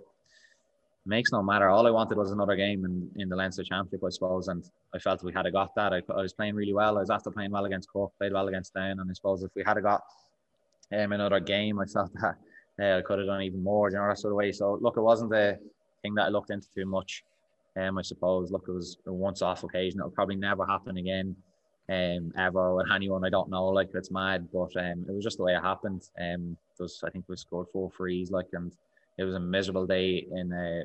makes 1.06 1.32
no 1.32 1.42
matter. 1.42 1.68
All 1.68 1.86
I 1.86 1.90
wanted 1.90 2.16
was 2.16 2.30
another 2.30 2.56
game 2.56 2.84
in, 2.84 3.10
in 3.16 3.28
the 3.28 3.36
Leinster 3.36 3.62
Championship, 3.62 4.04
I 4.06 4.10
suppose, 4.10 4.48
and 4.48 4.64
I 4.94 4.98
felt 4.98 5.22
we 5.22 5.32
had 5.32 5.50
got 5.52 5.74
that. 5.74 5.92
I, 5.92 6.02
I 6.12 6.22
was 6.22 6.32
playing 6.32 6.54
really 6.54 6.72
well. 6.72 6.96
I 6.96 7.00
was 7.00 7.10
after 7.10 7.30
playing 7.30 7.50
well 7.50 7.64
against 7.64 7.90
Cork, 7.92 8.12
played 8.18 8.32
well 8.32 8.48
against 8.48 8.74
Down, 8.74 8.98
and 9.00 9.10
I 9.10 9.12
suppose 9.14 9.42
if 9.42 9.50
we 9.54 9.62
had 9.64 9.82
got 9.82 10.02
um, 10.92 11.12
another 11.12 11.40
game, 11.40 11.78
I 11.78 11.84
felt 11.84 12.12
that 12.14 12.36
uh, 12.80 12.98
I 12.98 13.02
could 13.02 13.18
have 13.18 13.28
done 13.28 13.42
even 13.42 13.62
more, 13.62 13.90
you 13.90 13.96
know, 13.96 14.08
that 14.08 14.18
sort 14.18 14.32
of 14.32 14.36
way. 14.36 14.52
So 14.52 14.78
look, 14.80 14.96
it 14.96 15.02
wasn't 15.02 15.30
the 15.30 15.58
thing 16.02 16.14
that 16.14 16.26
I 16.26 16.28
looked 16.28 16.50
into 16.50 16.68
too 16.74 16.86
much. 16.86 17.24
Um, 17.76 17.98
I 17.98 18.02
suppose. 18.02 18.50
Look, 18.52 18.64
it 18.68 18.72
was 18.72 18.98
a 19.06 19.12
once-off 19.12 19.64
occasion. 19.64 19.98
It'll 19.98 20.10
probably 20.10 20.36
never 20.36 20.64
happen 20.64 20.96
again, 20.96 21.34
um, 21.88 22.32
ever 22.38 22.76
with 22.76 22.90
anyone. 22.94 23.24
I 23.24 23.30
don't 23.30 23.50
know. 23.50 23.66
Like 23.66 23.90
it's 23.94 24.10
mad, 24.10 24.48
but 24.52 24.76
um, 24.76 25.04
it 25.08 25.12
was 25.12 25.24
just 25.24 25.38
the 25.38 25.42
way 25.44 25.54
it 25.54 25.60
happened. 25.62 26.08
Um, 26.20 26.56
was 26.78 27.02
I 27.04 27.10
think 27.10 27.24
we 27.28 27.36
scored 27.36 27.66
four 27.72 27.90
frees, 27.90 28.30
like, 28.30 28.46
and 28.52 28.72
it 29.18 29.24
was 29.24 29.34
a 29.34 29.40
miserable 29.40 29.86
day 29.86 30.26
in 30.30 30.52
uh, 30.52 30.84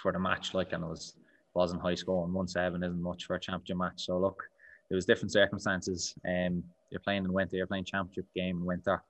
for 0.00 0.12
the 0.12 0.18
match. 0.18 0.54
Like, 0.54 0.72
and 0.72 0.84
it 0.84 0.88
was 0.88 1.14
wasn't 1.54 1.82
high 1.82 1.96
score 1.96 2.24
and 2.24 2.32
one 2.32 2.46
seven 2.46 2.82
isn't 2.82 3.02
much 3.02 3.24
for 3.24 3.34
a 3.34 3.40
championship 3.40 3.76
match. 3.76 4.04
So 4.06 4.18
look, 4.18 4.42
it 4.88 4.94
was 4.94 5.04
different 5.04 5.32
circumstances. 5.32 6.14
Um, 6.26 6.62
you're 6.90 7.00
playing 7.00 7.24
in 7.24 7.32
winter, 7.32 7.56
you're 7.56 7.66
playing 7.66 7.84
championship 7.84 8.26
game 8.34 8.58
in 8.58 8.64
winter. 8.64 9.02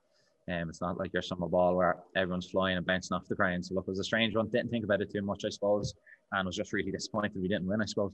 Um, 0.51 0.69
it's 0.69 0.81
not 0.81 0.97
like 0.97 1.13
you're 1.13 1.21
summer 1.21 1.47
ball 1.47 1.75
where 1.75 1.97
everyone's 2.15 2.49
flying 2.49 2.77
and 2.77 2.85
bouncing 2.85 3.15
off 3.15 3.27
the 3.27 3.35
ground. 3.35 3.65
So 3.65 3.75
look, 3.75 3.85
it 3.87 3.91
was 3.91 3.99
a 3.99 4.03
strange 4.03 4.35
one. 4.35 4.47
Didn't 4.47 4.69
think 4.69 4.83
about 4.83 5.01
it 5.01 5.11
too 5.11 5.21
much, 5.21 5.45
I 5.45 5.49
suppose, 5.49 5.93
and 6.31 6.45
was 6.47 6.55
just 6.55 6.73
really 6.73 6.91
disappointed 6.91 7.33
we 7.35 7.47
didn't 7.47 7.67
win. 7.67 7.81
I 7.81 7.85
suppose. 7.85 8.11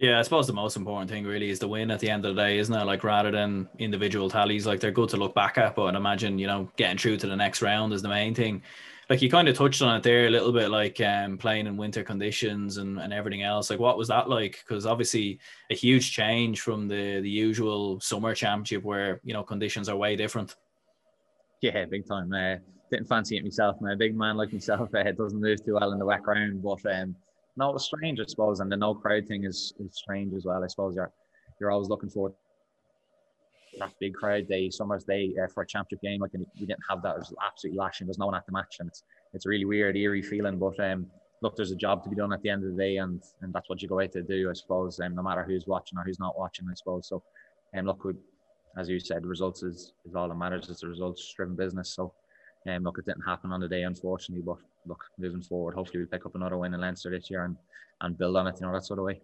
Yeah, 0.00 0.18
I 0.18 0.22
suppose 0.22 0.46
the 0.46 0.54
most 0.54 0.78
important 0.78 1.10
thing 1.10 1.26
really 1.26 1.50
is 1.50 1.58
the 1.58 1.68
win 1.68 1.90
at 1.90 2.00
the 2.00 2.08
end 2.08 2.24
of 2.24 2.34
the 2.34 2.40
day, 2.40 2.56
isn't 2.56 2.74
it? 2.74 2.84
Like 2.86 3.04
rather 3.04 3.30
than 3.30 3.68
individual 3.78 4.30
tallies, 4.30 4.66
like 4.66 4.80
they're 4.80 4.90
good 4.90 5.10
to 5.10 5.18
look 5.18 5.34
back 5.34 5.58
at, 5.58 5.74
but 5.76 5.94
I 5.94 5.98
imagine 5.98 6.38
you 6.38 6.46
know 6.46 6.70
getting 6.76 6.96
through 6.96 7.18
to 7.18 7.26
the 7.26 7.36
next 7.36 7.60
round 7.60 7.92
is 7.92 8.00
the 8.00 8.08
main 8.08 8.34
thing. 8.34 8.62
Like 9.10 9.20
you 9.20 9.28
kind 9.28 9.46
of 9.46 9.58
touched 9.58 9.82
on 9.82 9.94
it 9.96 10.02
there 10.02 10.26
a 10.26 10.30
little 10.30 10.52
bit, 10.52 10.70
like 10.70 10.98
um, 11.02 11.36
playing 11.36 11.66
in 11.66 11.76
winter 11.76 12.02
conditions 12.02 12.78
and, 12.78 12.98
and 12.98 13.12
everything 13.12 13.42
else. 13.42 13.68
Like 13.68 13.78
what 13.78 13.98
was 13.98 14.08
that 14.08 14.30
like? 14.30 14.64
Because 14.66 14.86
obviously 14.86 15.38
a 15.70 15.74
huge 15.74 16.12
change 16.12 16.62
from 16.62 16.88
the 16.88 17.20
the 17.20 17.28
usual 17.28 18.00
summer 18.00 18.34
championship 18.34 18.82
where 18.84 19.20
you 19.22 19.34
know 19.34 19.42
conditions 19.42 19.90
are 19.90 19.96
way 19.96 20.16
different. 20.16 20.56
Yeah, 21.60 21.84
big 21.84 22.08
time. 22.08 22.32
Uh, 22.32 22.56
didn't 22.90 23.06
fancy 23.06 23.36
it 23.36 23.44
myself. 23.44 23.76
My 23.82 23.96
big 23.96 24.16
man 24.16 24.38
like 24.38 24.50
myself 24.50 24.88
uh, 24.94 25.12
doesn't 25.12 25.42
move 25.42 25.62
too 25.62 25.74
well 25.74 25.92
in 25.92 25.98
the 25.98 26.06
wet 26.06 26.22
ground, 26.22 26.62
but 26.62 26.86
um, 26.90 27.14
no, 27.56 27.74
it's 27.74 27.84
strange, 27.84 28.20
I 28.20 28.24
suppose, 28.26 28.60
and 28.60 28.70
the 28.70 28.76
no 28.76 28.94
crowd 28.94 29.26
thing 29.26 29.44
is, 29.44 29.74
is 29.78 29.96
strange 29.96 30.34
as 30.34 30.44
well. 30.44 30.62
I 30.62 30.66
suppose 30.66 30.94
you're 30.94 31.12
you're 31.60 31.70
always 31.70 31.88
looking 31.88 32.08
for 32.08 32.32
that 33.78 33.92
big 34.00 34.14
crowd 34.14 34.48
day, 34.48 34.70
summer's 34.70 35.04
day 35.04 35.34
uh, 35.42 35.46
for 35.52 35.62
a 35.62 35.66
championship 35.66 36.02
game. 36.02 36.20
Like 36.20 36.32
we 36.32 36.66
didn't 36.66 36.80
have 36.88 37.02
that. 37.02 37.16
It 37.16 37.18
was 37.18 37.34
absolutely 37.44 37.78
lashing. 37.78 38.06
There's 38.06 38.18
no 38.18 38.26
one 38.26 38.34
at 38.34 38.46
the 38.46 38.52
match, 38.52 38.76
and 38.80 38.88
it's 38.88 39.04
it's 39.32 39.46
a 39.46 39.48
really 39.48 39.64
weird, 39.64 39.96
eerie 39.96 40.22
feeling. 40.22 40.58
But 40.58 40.78
um, 40.80 41.06
look, 41.42 41.56
there's 41.56 41.70
a 41.70 41.76
job 41.76 42.02
to 42.04 42.10
be 42.10 42.16
done 42.16 42.32
at 42.32 42.42
the 42.42 42.50
end 42.50 42.64
of 42.64 42.70
the 42.74 42.76
day, 42.76 42.96
and 42.96 43.22
and 43.42 43.52
that's 43.52 43.68
what 43.68 43.82
you 43.82 43.88
go 43.88 44.00
out 44.00 44.12
to 44.12 44.22
do, 44.22 44.50
I 44.50 44.54
suppose. 44.54 45.00
Um, 45.00 45.14
no 45.14 45.22
matter 45.22 45.44
who's 45.44 45.66
watching 45.66 45.98
or 45.98 46.04
who's 46.04 46.20
not 46.20 46.38
watching, 46.38 46.66
I 46.70 46.74
suppose. 46.74 47.08
So, 47.08 47.22
um, 47.76 47.86
look, 47.86 48.04
we, 48.04 48.12
as 48.78 48.88
you 48.88 49.00
said, 49.00 49.26
results 49.26 49.62
is, 49.62 49.92
is 50.06 50.14
all 50.14 50.28
that 50.28 50.34
matters. 50.34 50.68
It's 50.68 50.82
a 50.82 50.88
results-driven 50.88 51.56
business. 51.56 51.94
So, 51.94 52.12
um, 52.68 52.82
look, 52.82 52.98
it 52.98 53.06
didn't 53.06 53.22
happen 53.22 53.52
on 53.52 53.60
the 53.60 53.68
day, 53.68 53.82
unfortunately. 53.82 54.42
But 54.44 54.58
look, 54.86 55.04
moving 55.18 55.42
forward, 55.42 55.74
hopefully 55.74 56.00
we 56.00 56.06
pick 56.06 56.26
up 56.26 56.34
another 56.34 56.58
win 56.58 56.74
in 56.74 56.80
Leinster 56.80 57.10
this 57.10 57.30
year 57.30 57.44
and, 57.44 57.56
and 58.00 58.18
build 58.18 58.36
on 58.36 58.46
it, 58.46 58.56
you 58.60 58.66
know, 58.66 58.72
that 58.72 58.84
sort 58.84 58.98
of 58.98 59.04
way. 59.04 59.20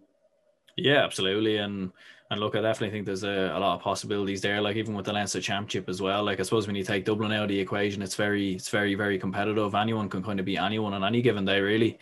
Yeah, 0.77 1.03
absolutely. 1.03 1.57
And 1.57 1.91
and 2.29 2.39
look, 2.39 2.55
I 2.55 2.61
definitely 2.61 2.91
think 2.91 3.05
there's 3.05 3.23
a, 3.23 3.51
a 3.55 3.59
lot 3.59 3.75
of 3.75 3.81
possibilities 3.81 4.41
there. 4.41 4.61
Like 4.61 4.75
even 4.75 4.93
with 4.93 5.05
the 5.05 5.13
Leinster 5.13 5.41
Championship 5.41 5.89
as 5.89 6.01
well. 6.01 6.23
Like 6.23 6.39
I 6.39 6.43
suppose 6.43 6.67
when 6.67 6.75
you 6.75 6.83
take 6.83 7.05
Dublin 7.05 7.31
out 7.31 7.43
of 7.43 7.49
the 7.49 7.59
equation, 7.59 8.01
it's 8.01 8.15
very 8.15 8.53
it's 8.53 8.69
very 8.69 8.93
very 8.93 9.17
competitive. 9.17 9.73
Anyone 9.73 10.07
can 10.07 10.23
kind 10.23 10.39
of 10.39 10.45
be 10.45 10.57
anyone 10.57 10.93
on 10.93 11.03
any 11.03 11.21
given 11.21 11.45
day, 11.45 11.59
really. 11.61 11.97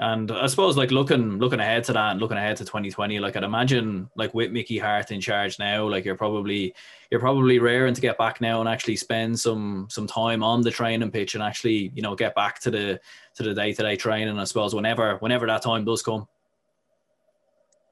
And 0.00 0.32
I 0.32 0.46
suppose 0.48 0.76
like 0.76 0.90
looking 0.90 1.38
looking 1.38 1.60
ahead 1.60 1.84
to 1.84 1.92
that 1.92 2.12
and 2.12 2.20
looking 2.20 2.36
ahead 2.36 2.56
to 2.56 2.64
2020, 2.64 3.20
like 3.20 3.36
I'd 3.36 3.44
imagine 3.44 4.10
like 4.16 4.34
with 4.34 4.50
Mickey 4.50 4.76
Harte 4.76 5.12
in 5.12 5.20
charge 5.20 5.60
now, 5.60 5.88
like 5.88 6.04
you're 6.04 6.16
probably 6.16 6.74
you're 7.12 7.20
probably 7.20 7.60
raring 7.60 7.94
to 7.94 8.00
get 8.00 8.18
back 8.18 8.40
now 8.40 8.58
and 8.58 8.68
actually 8.68 8.96
spend 8.96 9.38
some 9.38 9.86
some 9.88 10.08
time 10.08 10.42
on 10.42 10.62
the 10.62 10.70
training 10.70 11.12
pitch 11.12 11.34
and 11.34 11.44
actually 11.44 11.92
you 11.94 12.02
know 12.02 12.16
get 12.16 12.34
back 12.34 12.58
to 12.60 12.72
the 12.72 13.00
to 13.36 13.44
the 13.44 13.54
day 13.54 13.72
to 13.72 13.82
day 13.82 13.94
training. 13.94 14.36
I 14.36 14.44
suppose 14.44 14.74
whenever 14.74 15.16
whenever 15.18 15.46
that 15.46 15.62
time 15.62 15.84
does 15.84 16.02
come. 16.02 16.26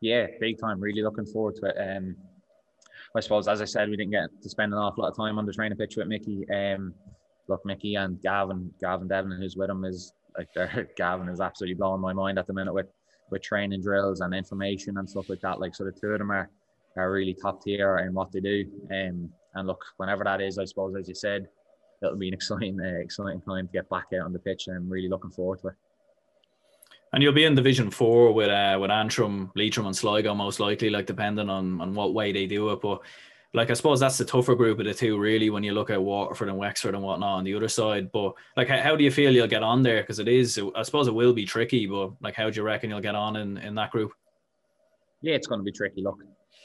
Yeah, 0.00 0.26
big 0.40 0.58
time. 0.58 0.80
Really 0.80 1.02
looking 1.02 1.26
forward 1.26 1.54
to 1.56 1.66
it. 1.66 1.76
Um, 1.78 2.16
I 3.14 3.20
suppose 3.20 3.46
as 3.46 3.62
I 3.62 3.64
said, 3.64 3.88
we 3.88 3.96
didn't 3.96 4.10
get 4.10 4.28
to 4.42 4.48
spend 4.48 4.72
an 4.72 4.78
awful 4.80 5.04
lot 5.04 5.10
of 5.10 5.16
time 5.16 5.38
on 5.38 5.46
the 5.46 5.52
training 5.52 5.78
pitch 5.78 5.96
with 5.96 6.08
Mickey. 6.08 6.44
Um, 6.50 6.94
look, 7.46 7.64
Mickey 7.64 7.94
and 7.94 8.20
Gavin, 8.20 8.72
Gavin 8.80 9.06
Devlin, 9.06 9.40
who's 9.40 9.56
with 9.56 9.70
him, 9.70 9.84
is 9.84 10.12
like 10.36 10.94
Gavin 10.96 11.28
is 11.28 11.40
absolutely 11.40 11.74
blowing 11.74 12.00
my 12.00 12.12
mind 12.12 12.38
at 12.38 12.46
the 12.46 12.52
minute 12.52 12.74
with 12.74 12.86
with 13.30 13.42
training 13.42 13.82
drills 13.82 14.20
and 14.20 14.34
information 14.34 14.98
and 14.98 15.08
stuff 15.08 15.28
like 15.28 15.40
that. 15.40 15.58
Like 15.60 15.74
so, 15.74 15.84
the 15.84 15.92
two 15.92 16.08
of 16.08 16.18
them 16.18 16.30
are 16.30 16.50
are 16.96 17.10
really 17.10 17.34
top 17.34 17.62
tier 17.62 17.98
in 17.98 18.12
what 18.12 18.30
they 18.32 18.40
do. 18.40 18.64
Um, 18.90 19.30
and 19.54 19.66
look, 19.66 19.84
whenever 19.96 20.24
that 20.24 20.40
is, 20.40 20.58
I 20.58 20.64
suppose 20.64 20.94
as 20.96 21.08
you 21.08 21.14
said, 21.14 21.48
it'll 22.02 22.16
be 22.16 22.28
an 22.28 22.34
exciting 22.40 22.78
uh, 22.80 23.00
exciting 23.00 23.40
time 23.40 23.66
to 23.66 23.72
get 23.72 23.88
back 23.88 24.06
out 24.14 24.26
on 24.26 24.32
the 24.32 24.38
pitch, 24.38 24.66
and 24.66 24.76
I'm 24.76 24.88
really 24.88 25.08
looking 25.08 25.30
forward 25.30 25.60
to 25.60 25.68
it. 25.68 25.74
And 27.14 27.22
you'll 27.22 27.34
be 27.34 27.44
in 27.44 27.54
Division 27.54 27.90
Four 27.90 28.32
with 28.32 28.48
uh, 28.48 28.78
with 28.80 28.90
Antrim, 28.90 29.50
Leitrim, 29.54 29.86
and 29.86 29.96
Sligo 29.96 30.34
most 30.34 30.60
likely, 30.60 30.90
like 30.90 31.06
depending 31.06 31.50
on 31.50 31.80
on 31.80 31.94
what 31.94 32.14
way 32.14 32.32
they 32.32 32.46
do 32.46 32.70
it. 32.70 32.80
But 32.80 33.02
like 33.54 33.70
I 33.70 33.74
suppose 33.74 34.00
that's 34.00 34.16
the 34.16 34.24
tougher 34.24 34.54
group 34.54 34.78
of 34.78 34.86
the 34.86 34.94
two, 34.94 35.18
really, 35.18 35.50
when 35.50 35.62
you 35.62 35.72
look 35.72 35.90
at 35.90 36.02
Waterford 36.02 36.48
and 36.48 36.56
Wexford 36.56 36.94
and 36.94 37.02
whatnot 37.02 37.38
on 37.38 37.44
the 37.44 37.54
other 37.54 37.68
side. 37.68 38.10
But 38.10 38.32
like, 38.56 38.68
how, 38.68 38.78
how 38.80 38.96
do 38.96 39.04
you 39.04 39.10
feel 39.10 39.32
you'll 39.32 39.46
get 39.46 39.62
on 39.62 39.82
there? 39.82 40.00
Because 40.00 40.18
it 40.18 40.28
is, 40.28 40.58
I 40.74 40.82
suppose 40.82 41.06
it 41.06 41.14
will 41.14 41.34
be 41.34 41.44
tricky. 41.44 41.86
But 41.86 42.12
like, 42.22 42.34
how 42.34 42.48
do 42.48 42.56
you 42.56 42.62
reckon 42.62 42.88
you'll 42.88 43.00
get 43.00 43.14
on 43.14 43.36
in 43.36 43.58
in 43.58 43.74
that 43.74 43.90
group? 43.90 44.12
Yeah, 45.20 45.34
it's 45.34 45.46
going 45.46 45.60
to 45.60 45.64
be 45.64 45.72
tricky. 45.72 46.02
Look, 46.02 46.18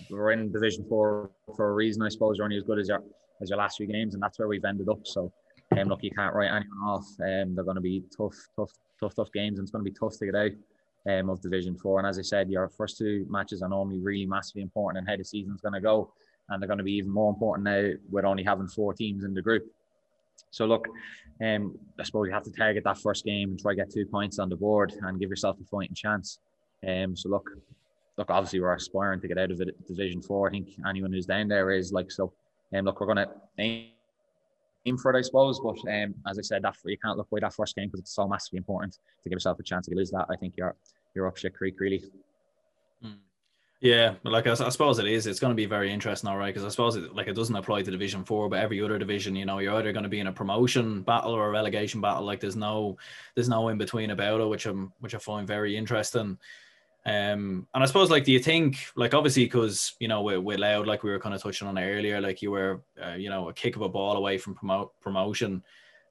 we're 0.10 0.32
in 0.32 0.50
Division 0.52 0.86
Four 0.88 1.32
for 1.56 1.70
a 1.70 1.74
reason, 1.74 2.04
I 2.04 2.10
suppose. 2.10 2.38
You're 2.38 2.46
only 2.46 2.58
as 2.58 2.64
good 2.64 2.80
as 2.80 2.88
your 2.88 3.04
as 3.42 3.50
your 3.50 3.60
last 3.60 3.78
few 3.78 3.88
games, 3.88 4.14
and 4.14 4.24
that's 4.24 4.40
where 4.40 4.48
we've 4.48 4.64
ended 4.64 4.88
up. 4.88 5.02
So, 5.04 5.32
um, 5.78 5.90
look, 5.90 6.04
you 6.04 6.12
can't 6.12 6.34
write 6.34 6.48
anyone 6.48 6.80
off. 6.86 7.06
Um, 7.20 7.54
they're 7.54 7.66
going 7.66 7.76
to 7.76 7.82
be 7.82 8.04
tough, 8.16 8.36
tough, 8.56 8.72
tough, 9.00 9.14
tough 9.14 9.32
games, 9.34 9.60
and 9.60 9.66
it's 9.66 9.72
going 9.72 9.84
to 9.84 9.92
be 9.92 9.98
tough 9.98 10.18
to 10.20 10.26
get 10.26 10.36
out. 10.36 10.52
Um, 11.08 11.30
of 11.30 11.42
Division 11.42 11.78
Four, 11.78 12.00
and 12.00 12.08
as 12.08 12.20
I 12.20 12.22
said, 12.22 12.50
your 12.50 12.68
first 12.68 12.98
two 12.98 13.26
matches 13.30 13.62
are 13.62 13.70
normally 13.70 14.00
really 14.00 14.26
massively 14.26 14.62
important, 14.62 15.00
and 15.00 15.10
how 15.10 15.16
the 15.16 15.24
season's 15.24 15.62
going 15.62 15.74
to 15.74 15.80
go 15.80 16.12
and 16.50 16.62
they're 16.62 16.68
going 16.68 16.78
to 16.78 16.84
be 16.84 16.94
even 16.94 17.12
more 17.12 17.30
important 17.30 17.66
now 17.66 17.92
with 18.12 18.26
only 18.26 18.44
having 18.44 18.68
four 18.68 18.94
teams 18.94 19.24
in 19.24 19.34
the 19.34 19.42
group. 19.42 19.64
So 20.52 20.66
look, 20.66 20.88
um, 21.44 21.78
I 22.00 22.04
suppose 22.04 22.28
you 22.28 22.34
have 22.34 22.44
to 22.44 22.52
target 22.52 22.84
that 22.86 22.98
first 22.98 23.26
game 23.26 23.50
and 23.50 23.60
try 23.60 23.74
to 23.74 23.76
get 23.76 23.92
two 23.92 24.06
points 24.06 24.40
on 24.40 24.50
the 24.50 24.56
board 24.56 24.94
and 25.02 25.20
give 25.20 25.30
yourself 25.30 25.58
a 25.62 25.66
fighting 25.66 25.96
chance. 25.96 26.40
Um, 26.88 27.16
so 27.16 27.30
look, 27.30 27.50
look, 28.18 28.30
obviously 28.30 28.60
we're 28.60 28.74
aspiring 28.74 29.22
to 29.22 29.28
get 29.28 29.38
out 29.38 29.52
of 29.52 29.62
it, 29.62 29.88
Division 29.88 30.22
Four. 30.22 30.48
I 30.48 30.52
think 30.52 30.70
anyone 30.88 31.12
who's 31.12 31.26
down 31.26 31.48
there 31.48 31.72
is 31.72 31.92
like 31.92 32.12
so. 32.12 32.34
Um, 32.76 32.86
look, 32.86 33.00
we're 33.00 33.14
going 33.14 33.18
to 33.18 33.30
aim, 33.60 33.90
aim 34.86 34.98
for 34.98 35.14
it, 35.14 35.18
I 35.18 35.22
suppose. 35.22 35.60
But 35.60 35.78
um, 35.92 36.16
as 36.28 36.38
I 36.40 36.42
said, 36.42 36.64
that 36.64 36.76
you 36.86 36.98
can't 36.98 37.18
look 37.18 37.28
away 37.32 37.42
that 37.42 37.54
first 37.54 37.76
game 37.76 37.88
because 37.88 38.02
it's 38.02 38.16
so 38.16 38.28
massively 38.28 38.58
important 38.58 38.94
to 38.94 39.30
give 39.30 39.36
yourself 39.36 39.60
a 39.60 39.64
chance. 39.64 39.88
If 39.88 39.92
you 39.92 39.98
lose 39.98 40.12
that, 40.12 40.26
I 40.30 40.36
think 40.36 40.56
you're 40.58 40.76
you're 41.14 41.28
up 41.28 41.38
shit 41.38 41.54
creek 41.54 41.80
really. 41.80 42.04
Mm. 43.04 43.18
Yeah, 43.80 44.16
like 44.24 44.48
I, 44.48 44.52
I, 44.52 44.70
suppose 44.70 44.98
it 44.98 45.06
is. 45.06 45.28
It's 45.28 45.40
going 45.40 45.52
to 45.52 45.56
be 45.56 45.68
very 45.68 45.94
interesting, 45.94 46.28
all 46.28 46.38
right. 46.38 46.52
Because 46.52 46.66
I 46.66 46.70
suppose 46.70 46.96
it 46.96 47.14
like 47.14 47.28
it 47.28 47.36
doesn't 47.36 47.56
apply 47.56 47.84
to 47.84 47.92
Division 47.92 48.24
Four, 48.24 48.50
but 48.50 48.60
every 48.60 48.82
other 48.82 48.98
division, 48.98 49.36
you 49.36 49.46
know, 49.46 49.60
you're 49.60 49.76
either 49.76 49.94
going 49.94 50.04
to 50.04 50.10
be 50.10 50.20
in 50.20 50.28
a 50.28 50.32
promotion 50.32 51.04
battle 51.04 51.32
or 51.32 51.48
a 51.48 51.52
relegation 51.52 52.02
battle. 52.02 52.26
Like 52.26 52.40
there's 52.40 52.56
no, 52.56 52.98
there's 53.36 53.50
no 53.50 53.70
in 53.70 53.78
between 53.78 54.10
about 54.10 54.42
it, 54.42 54.48
which 54.48 54.66
I'm, 54.66 54.92
which 55.00 55.14
I 55.14 55.20
find 55.20 55.46
very 55.46 55.78
interesting. 55.78 56.40
Um, 57.06 57.68
and 57.76 57.84
I 57.84 57.86
suppose 57.86 58.10
like, 58.10 58.24
do 58.24 58.32
you 58.32 58.40
think 58.40 58.78
like 58.96 59.14
obviously 59.14 59.46
because 59.46 59.94
you 60.00 60.08
know 60.08 60.24
we're, 60.24 60.42
we're 60.42 60.58
Louth, 60.58 60.88
like 60.88 61.04
we 61.04 61.12
were 61.12 61.20
kind 61.20 61.36
of 61.36 61.44
touching 61.44 61.68
on 61.68 61.78
earlier, 61.78 62.20
like 62.20 62.42
you 62.42 62.50
were, 62.50 62.82
uh, 63.02 63.14
you 63.14 63.30
know, 63.30 63.48
a 63.50 63.54
kick 63.54 63.76
of 63.76 63.84
a 63.84 63.90
ball 63.90 64.18
away 64.18 64.40
from 64.40 64.56
promote 64.56 65.00
promotion 65.02 65.64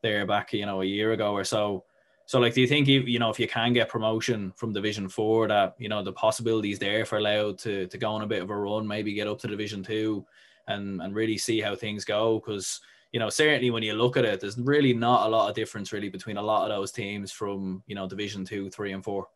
there 0.02 0.24
back, 0.24 0.52
you 0.52 0.66
know, 0.66 0.82
a 0.82 0.86
year 0.86 1.12
ago 1.12 1.32
or 1.32 1.42
so 1.42 1.84
so, 2.28 2.40
like, 2.40 2.54
do 2.54 2.60
you 2.60 2.66
think 2.66 2.88
you 2.88 3.02
you 3.02 3.20
know 3.20 3.30
if 3.30 3.38
you 3.38 3.46
can 3.46 3.72
get 3.72 3.88
promotion 3.88 4.52
from 4.56 4.72
Division 4.72 5.08
Four, 5.08 5.46
that 5.46 5.76
you 5.78 5.88
know 5.88 6.02
the 6.02 6.12
possibilities 6.12 6.76
there 6.76 7.04
for 7.06 7.20
Louth 7.20 7.58
to 7.58 7.86
to 7.86 7.98
go 7.98 8.10
on 8.10 8.22
a 8.22 8.26
bit 8.26 8.42
of 8.42 8.50
a 8.50 8.56
run, 8.56 8.84
maybe 8.86 9.14
get 9.14 9.28
up 9.28 9.38
to 9.40 9.46
Division 9.46 9.84
Two, 9.84 10.26
and 10.66 11.00
and 11.00 11.14
really 11.14 11.38
see 11.38 11.60
how 11.60 11.76
things 11.76 12.04
go? 12.04 12.40
Because 12.40 12.80
you 13.12 13.20
know 13.20 13.30
certainly 13.30 13.70
when 13.70 13.84
you 13.84 13.94
look 13.94 14.16
at 14.16 14.24
it, 14.24 14.40
there's 14.40 14.58
really 14.58 14.92
not 14.92 15.28
a 15.28 15.30
lot 15.30 15.48
of 15.48 15.54
difference 15.54 15.92
really 15.92 16.08
between 16.08 16.36
a 16.36 16.42
lot 16.42 16.68
of 16.68 16.76
those 16.76 16.90
teams 16.90 17.30
from 17.30 17.84
you 17.86 17.94
know 17.94 18.08
Division 18.08 18.44
Two, 18.44 18.70
Three, 18.70 18.90
and 18.90 19.04
Four. 19.04 19.28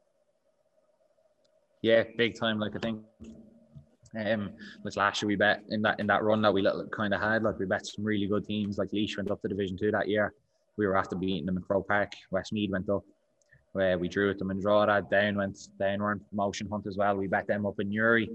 Yeah, 1.83 2.03
big 2.19 2.35
time. 2.35 2.59
Like 2.59 2.75
I 2.75 2.81
think 2.81 3.05
um, 4.19 4.51
like 4.85 4.97
last 4.97 5.23
year 5.23 5.29
we 5.29 5.37
bet 5.37 5.63
in 5.69 5.81
that 5.83 6.01
in 6.01 6.09
that 6.09 6.25
run 6.25 6.43
that 6.43 6.53
we 6.53 6.69
kind 6.91 7.15
of 7.15 7.21
had, 7.21 7.45
like 7.45 7.57
we 7.61 7.67
bet 7.67 7.87
some 7.87 8.05
really 8.05 8.27
good 8.27 8.45
teams. 8.45 8.79
Like 8.79 8.93
Laois 8.93 9.17
went 9.17 9.31
up 9.31 9.41
to 9.43 9.49
Division 9.49 9.79
Two 9.79 9.93
that 9.93 10.09
year 10.09 10.35
we 10.81 10.87
were 10.87 10.97
after 10.97 11.15
beating 11.15 11.47
them 11.47 11.59
in 11.59 11.63
Croke 11.63 11.87
Park. 11.87 12.13
Westmeath 12.33 12.71
went 12.71 12.89
up. 12.89 13.05
Where 13.73 13.97
we 13.97 14.09
drew 14.09 14.31
at 14.31 14.39
them 14.41 14.51
in 14.51 14.61
Drogheda. 14.61 15.07
Down 15.09 15.37
went 15.37 15.57
down 15.79 16.01
were 16.03 16.11
in 16.11 16.21
promotion 16.29 16.69
hunt 16.69 16.89
as 16.89 16.97
well. 16.97 17.15
We 17.15 17.29
bet 17.29 17.47
them 17.47 17.67
up 17.67 17.79
in 17.79 17.89
Newry. 17.89 18.29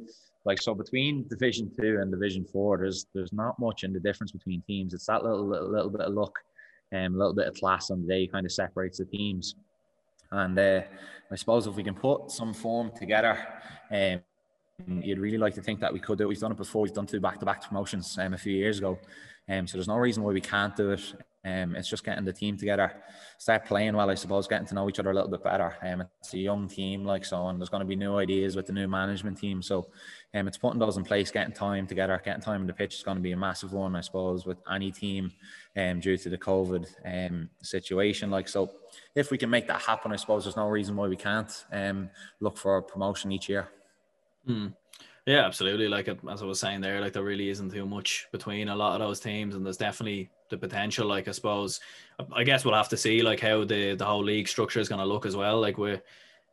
Like 0.46 0.62
so 0.62 0.74
between 0.74 1.28
Division 1.28 1.70
Two 1.78 2.00
and 2.00 2.10
Division 2.10 2.46
Four, 2.46 2.78
there's 2.78 3.08
there's 3.14 3.34
not 3.34 3.60
much 3.60 3.84
in 3.84 3.92
the 3.92 4.00
difference 4.00 4.32
between 4.32 4.62
teams. 4.62 4.94
It's 4.94 5.08
that 5.08 5.24
little 5.26 5.46
little, 5.46 5.70
little 5.70 5.90
bit 5.90 6.08
of 6.08 6.14
luck 6.14 6.40
and 6.94 7.08
um, 7.08 7.16
a 7.16 7.18
little 7.18 7.34
bit 7.34 7.48
of 7.48 7.56
class 7.56 7.92
on 7.92 8.02
the 8.02 8.08
day 8.08 8.28
kind 8.28 8.46
of 8.46 8.52
separates 8.52 9.00
the 9.00 9.06
teams. 9.06 9.56
And 10.32 10.58
uh, 10.58 10.82
I 11.32 11.36
suppose 11.36 11.68
if 11.68 11.76
we 11.76 11.84
can 11.84 11.96
put 11.96 12.32
some 12.32 12.54
form 12.54 12.92
together, 12.98 13.38
um, 13.92 14.22
you'd 14.88 15.20
really 15.20 15.38
like 15.38 15.56
to 15.56 15.62
think 15.62 15.80
that 15.82 15.92
we 15.92 16.00
could 16.00 16.18
do. 16.18 16.28
We've 16.28 16.40
done 16.40 16.52
it 16.52 16.58
before. 16.58 16.84
We've 16.84 16.94
done 16.94 17.08
two 17.08 17.20
back-to-back 17.20 17.68
promotions 17.68 18.18
um, 18.20 18.34
a 18.34 18.38
few 18.38 18.54
years 18.54 18.78
ago. 18.80 19.00
Um, 19.48 19.68
so 19.68 19.78
there's 19.78 19.88
no 19.88 19.98
reason 19.98 20.24
why 20.24 20.34
we 20.34 20.42
can't 20.42 20.76
do 20.76 20.92
it. 20.92 21.14
Um, 21.46 21.76
it's 21.76 21.88
just 21.88 22.04
getting 22.04 22.26
the 22.26 22.34
team 22.34 22.58
together, 22.58 22.92
start 23.38 23.66
playing 23.66 23.96
well, 23.96 24.10
I 24.10 24.16
suppose, 24.16 24.48
getting 24.48 24.66
to 24.66 24.74
know 24.74 24.90
each 24.90 24.98
other 24.98 25.12
a 25.12 25.14
little 25.14 25.30
bit 25.30 25.44
better. 25.44 25.76
Um, 25.84 26.04
it's 26.20 26.34
a 26.34 26.40
young 26.40 26.68
team, 26.68 27.06
like 27.06 27.24
so, 27.24 27.48
and 27.48 27.60
there's 27.60 27.70
going 27.70 27.82
to 27.82 27.88
be 27.88 27.96
new 27.96 28.18
ideas 28.18 28.56
with 28.56 28.66
the 28.66 28.74
new 28.74 28.88
management 28.88 29.38
team. 29.38 29.62
So, 29.62 29.88
um, 30.34 30.48
it's 30.48 30.58
putting 30.58 30.80
those 30.80 30.98
in 30.98 31.04
place, 31.04 31.30
getting 31.30 31.54
time 31.54 31.86
together, 31.86 32.20
getting 32.26 32.42
time 32.42 32.62
in 32.62 32.68
the 32.68 32.74
pitch 32.74 32.96
is 32.96 33.04
going 33.04 33.18
to 33.18 33.22
be 33.22 33.34
a 33.34 33.38
massive 33.38 33.74
one, 33.74 33.96
I 33.96 34.02
suppose, 34.02 34.48
with 34.48 34.58
any 34.74 34.92
team, 34.92 35.32
um, 35.78 36.00
due 36.00 36.18
to 36.18 36.30
the 36.30 36.38
COVID 36.38 36.88
um 37.06 37.48
situation. 37.62 38.32
Like 38.32 38.48
so, 38.48 38.72
if 39.14 39.30
we 39.30 39.38
can 39.38 39.52
make 39.52 39.68
that 39.68 39.84
happen, 39.84 40.12
I 40.12 40.16
suppose 40.16 40.46
there's 40.46 40.58
no 40.58 40.68
reason 40.68 40.96
why 40.96 41.08
we 41.08 41.16
can't 41.16 41.66
um 41.72 42.10
look 42.40 42.58
for 42.58 42.82
promotion 42.82 43.32
each 43.32 43.50
year. 43.50 43.70
Mm. 44.48 44.74
Yeah, 45.26 45.46
absolutely. 45.46 45.88
Like 45.88 46.08
as 46.08 46.42
I 46.44 46.46
was 46.46 46.60
saying 46.60 46.82
there, 46.82 47.02
like 47.02 47.14
there 47.14 47.24
really 47.24 47.50
isn't 47.50 47.72
too 47.72 47.86
much 47.88 48.28
between 48.32 48.70
a 48.70 48.76
lot 48.76 48.94
of 48.94 49.08
those 49.08 49.20
teams, 49.20 49.56
and 49.56 49.66
there's 49.66 49.78
definitely 49.78 50.30
the 50.50 50.58
potential. 50.58 51.08
Like 51.08 51.28
I 51.28 51.32
suppose, 51.32 51.80
I 52.32 52.44
guess 52.44 52.64
we'll 52.64 52.76
have 52.76 52.90
to 52.90 52.98
see 52.98 53.24
like 53.24 53.40
how 53.40 53.64
the 53.64 53.96
the 53.96 54.06
whole 54.06 54.24
league 54.24 54.48
structure 54.48 54.80
is 54.80 54.88
going 54.88 55.00
to 55.00 55.06
look 55.06 55.26
as 55.26 55.36
well. 55.36 55.60
Like 55.60 55.80
with 55.80 56.02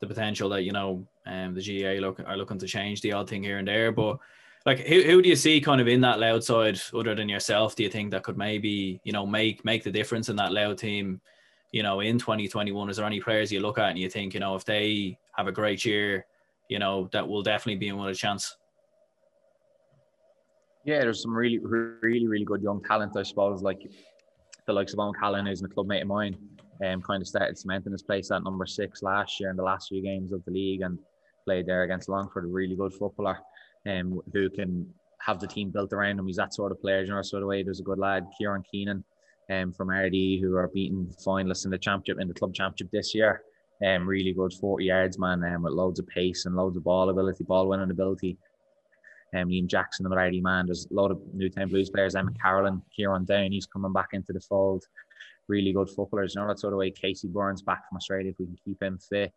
the 0.01 0.07
potential 0.07 0.49
that 0.51 0.63
you 0.63 0.73
know, 0.73 1.07
um, 1.27 1.55
the 1.55 1.61
GAA 1.61 2.01
look 2.01 2.21
are 2.21 2.37
looking 2.37 2.59
to 2.59 2.67
change 2.67 3.03
the 3.03 3.13
odd 3.13 3.29
thing 3.29 3.43
here 3.43 3.59
and 3.59 3.69
there, 3.69 3.93
but 3.93 4.19
like 4.65 4.79
who, 4.81 5.03
who 5.03 5.21
do 5.21 5.29
you 5.29 5.37
see 5.37 5.61
kind 5.61 5.81
of 5.81 5.89
in 5.89 6.01
that 6.03 6.19
Louth 6.19 6.45
side 6.45 6.81
other 6.95 7.15
than 7.15 7.29
yourself? 7.29 7.77
Do 7.77 7.83
you 7.83 7.91
think 7.91 8.11
that 8.13 8.23
could 8.23 8.39
maybe 8.39 9.03
you 9.05 9.13
know 9.13 9.27
make 9.27 9.67
make 9.67 9.85
the 9.85 9.93
difference 9.93 10.31
in 10.31 10.37
that 10.37 10.53
Louth 10.53 10.79
team? 10.79 11.21
You 11.73 11.83
know, 11.83 12.01
in 12.01 12.19
2021, 12.19 12.89
is 12.91 12.97
there 12.97 13.07
any 13.07 13.21
players 13.21 13.53
you 13.53 13.61
look 13.61 13.79
at 13.79 13.91
and 13.91 13.99
you 13.99 14.09
think 14.09 14.33
you 14.33 14.41
know 14.41 14.55
if 14.55 14.65
they 14.65 15.19
have 15.37 15.47
a 15.47 15.53
great 15.53 15.85
year, 15.85 16.25
you 16.71 16.79
know 16.79 17.11
that 17.13 17.29
will 17.29 17.43
definitely 17.43 17.77
be 17.79 17.89
in 17.89 17.99
with 17.99 18.11
a 18.11 18.15
chance? 18.15 18.57
Yeah, 20.85 21.01
there's 21.01 21.23
some 21.23 21.35
really, 21.35 21.59
really, 21.59 22.27
really 22.27 22.45
good 22.45 22.63
young 22.63 22.83
talent, 22.83 23.17
I 23.17 23.23
suppose, 23.23 23.63
like 23.63 23.83
the 24.67 24.73
likes 24.73 24.93
of 24.93 24.99
Owen 24.99 25.15
Callan, 25.19 25.47
who's 25.47 25.63
a 25.63 25.69
clubmate 25.69 26.03
of 26.03 26.09
mine, 26.09 26.37
um, 26.85 27.01
kind 27.03 27.23
of 27.23 27.29
started 27.29 27.57
cementing 27.57 27.93
his 27.93 28.03
place 28.03 28.33
at 28.33 28.43
number 28.43 28.67
six 28.67 29.03
last 29.03 29.39
year 29.39 29.51
in 29.51 29.57
the 29.57 29.63
last 29.63 29.89
few 29.89 30.03
games 30.03 30.33
of 30.33 30.45
the 30.45 30.51
league 30.51 30.81
and 30.81 30.99
played 31.45 31.67
there 31.67 31.85
against 31.85 32.09
Longford, 32.09 32.45
a 32.45 32.49
really 32.49 32.75
good 32.75 32.93
footballer 32.93 33.39
um, 33.87 34.21
who 34.33 34.51
can 34.51 34.93
have 35.19 35.39
the 35.39 35.47
team 35.47 35.71
built 35.71 35.93
around 35.93 36.19
him. 36.19 36.27
He's 36.27 36.37
that 36.37 36.53
sort 36.53 36.73
of 36.73 36.81
player, 36.81 37.03
you 37.03 37.11
know, 37.11 37.23
sort 37.23 37.43
of 37.43 37.49
way. 37.49 37.63
There's 37.63 37.81
a 37.81 37.85
good 37.85 38.01
lad, 38.01 38.27
Kieran 38.37 38.65
Keenan, 38.69 39.05
um, 39.51 39.73
from 39.73 39.89
Ardee, 39.89 40.41
who 40.41 40.57
are 40.57 40.69
beating 40.69 41.15
finalists 41.25 41.65
in 41.65 41.71
the 41.71 41.79
championship, 41.79 42.21
in 42.21 42.27
the 42.27 42.35
club 42.35 42.55
championship 42.55 42.91
this 42.91 43.15
year. 43.15 43.43
Um, 43.87 44.07
really 44.07 44.33
good 44.33 44.53
40 44.53 44.85
yards 44.85 45.19
man 45.19 45.45
um, 45.45 45.63
with 45.63 45.73
loads 45.73 45.99
of 45.99 46.07
pace 46.09 46.47
and 46.47 46.57
loads 46.57 46.77
of 46.77 46.85
ball 46.85 47.09
ability, 47.09 47.45
ball 47.45 47.69
winning 47.69 47.91
ability 47.91 48.37
um, 49.35 49.49
Liam 49.49 49.67
Jackson, 49.67 50.09
the 50.09 50.15
righty 50.15 50.41
man. 50.41 50.67
There's 50.67 50.87
a 50.91 50.95
lot 50.95 51.11
of 51.11 51.19
new 51.35 51.45
Newtown 51.45 51.69
Blues 51.69 51.91
players. 51.91 52.15
Emmet 52.15 52.41
Carolan, 52.41 52.83
Kieran 52.95 53.25
Down, 53.25 53.53
he's 53.53 53.67
coming 53.67 53.93
back 53.93 54.11
into 54.13 54.33
the 54.33 54.41
fold. 54.41 54.85
Really 55.49 55.73
good 55.73 55.91
footballers. 55.91 56.35
You 56.35 56.43
know, 56.43 56.49
that 56.49 56.59
sort 56.59 56.73
of 56.73 56.79
way. 56.79 56.91
Casey 56.91 57.29
Burns 57.29 57.63
back 57.63 57.89
from 57.89 57.97
Australia, 57.97 58.31
if 58.31 58.39
we 58.39 58.47
can 58.47 58.59
keep 58.65 58.83
him 58.83 58.99
fit. 58.99 59.33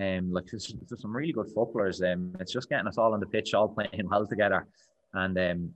Um, 0.00 0.32
like 0.32 0.46
there's, 0.46 0.74
there's 0.88 1.02
some 1.02 1.14
really 1.14 1.32
good 1.32 1.48
footballers. 1.48 2.02
Um, 2.02 2.34
it's 2.40 2.52
just 2.52 2.68
getting 2.68 2.86
us 2.86 2.98
all 2.98 3.12
on 3.12 3.20
the 3.20 3.26
pitch, 3.26 3.52
all 3.52 3.68
playing 3.92 4.08
well 4.08 4.26
together, 4.26 4.66
and 5.14 5.38
um, 5.38 5.74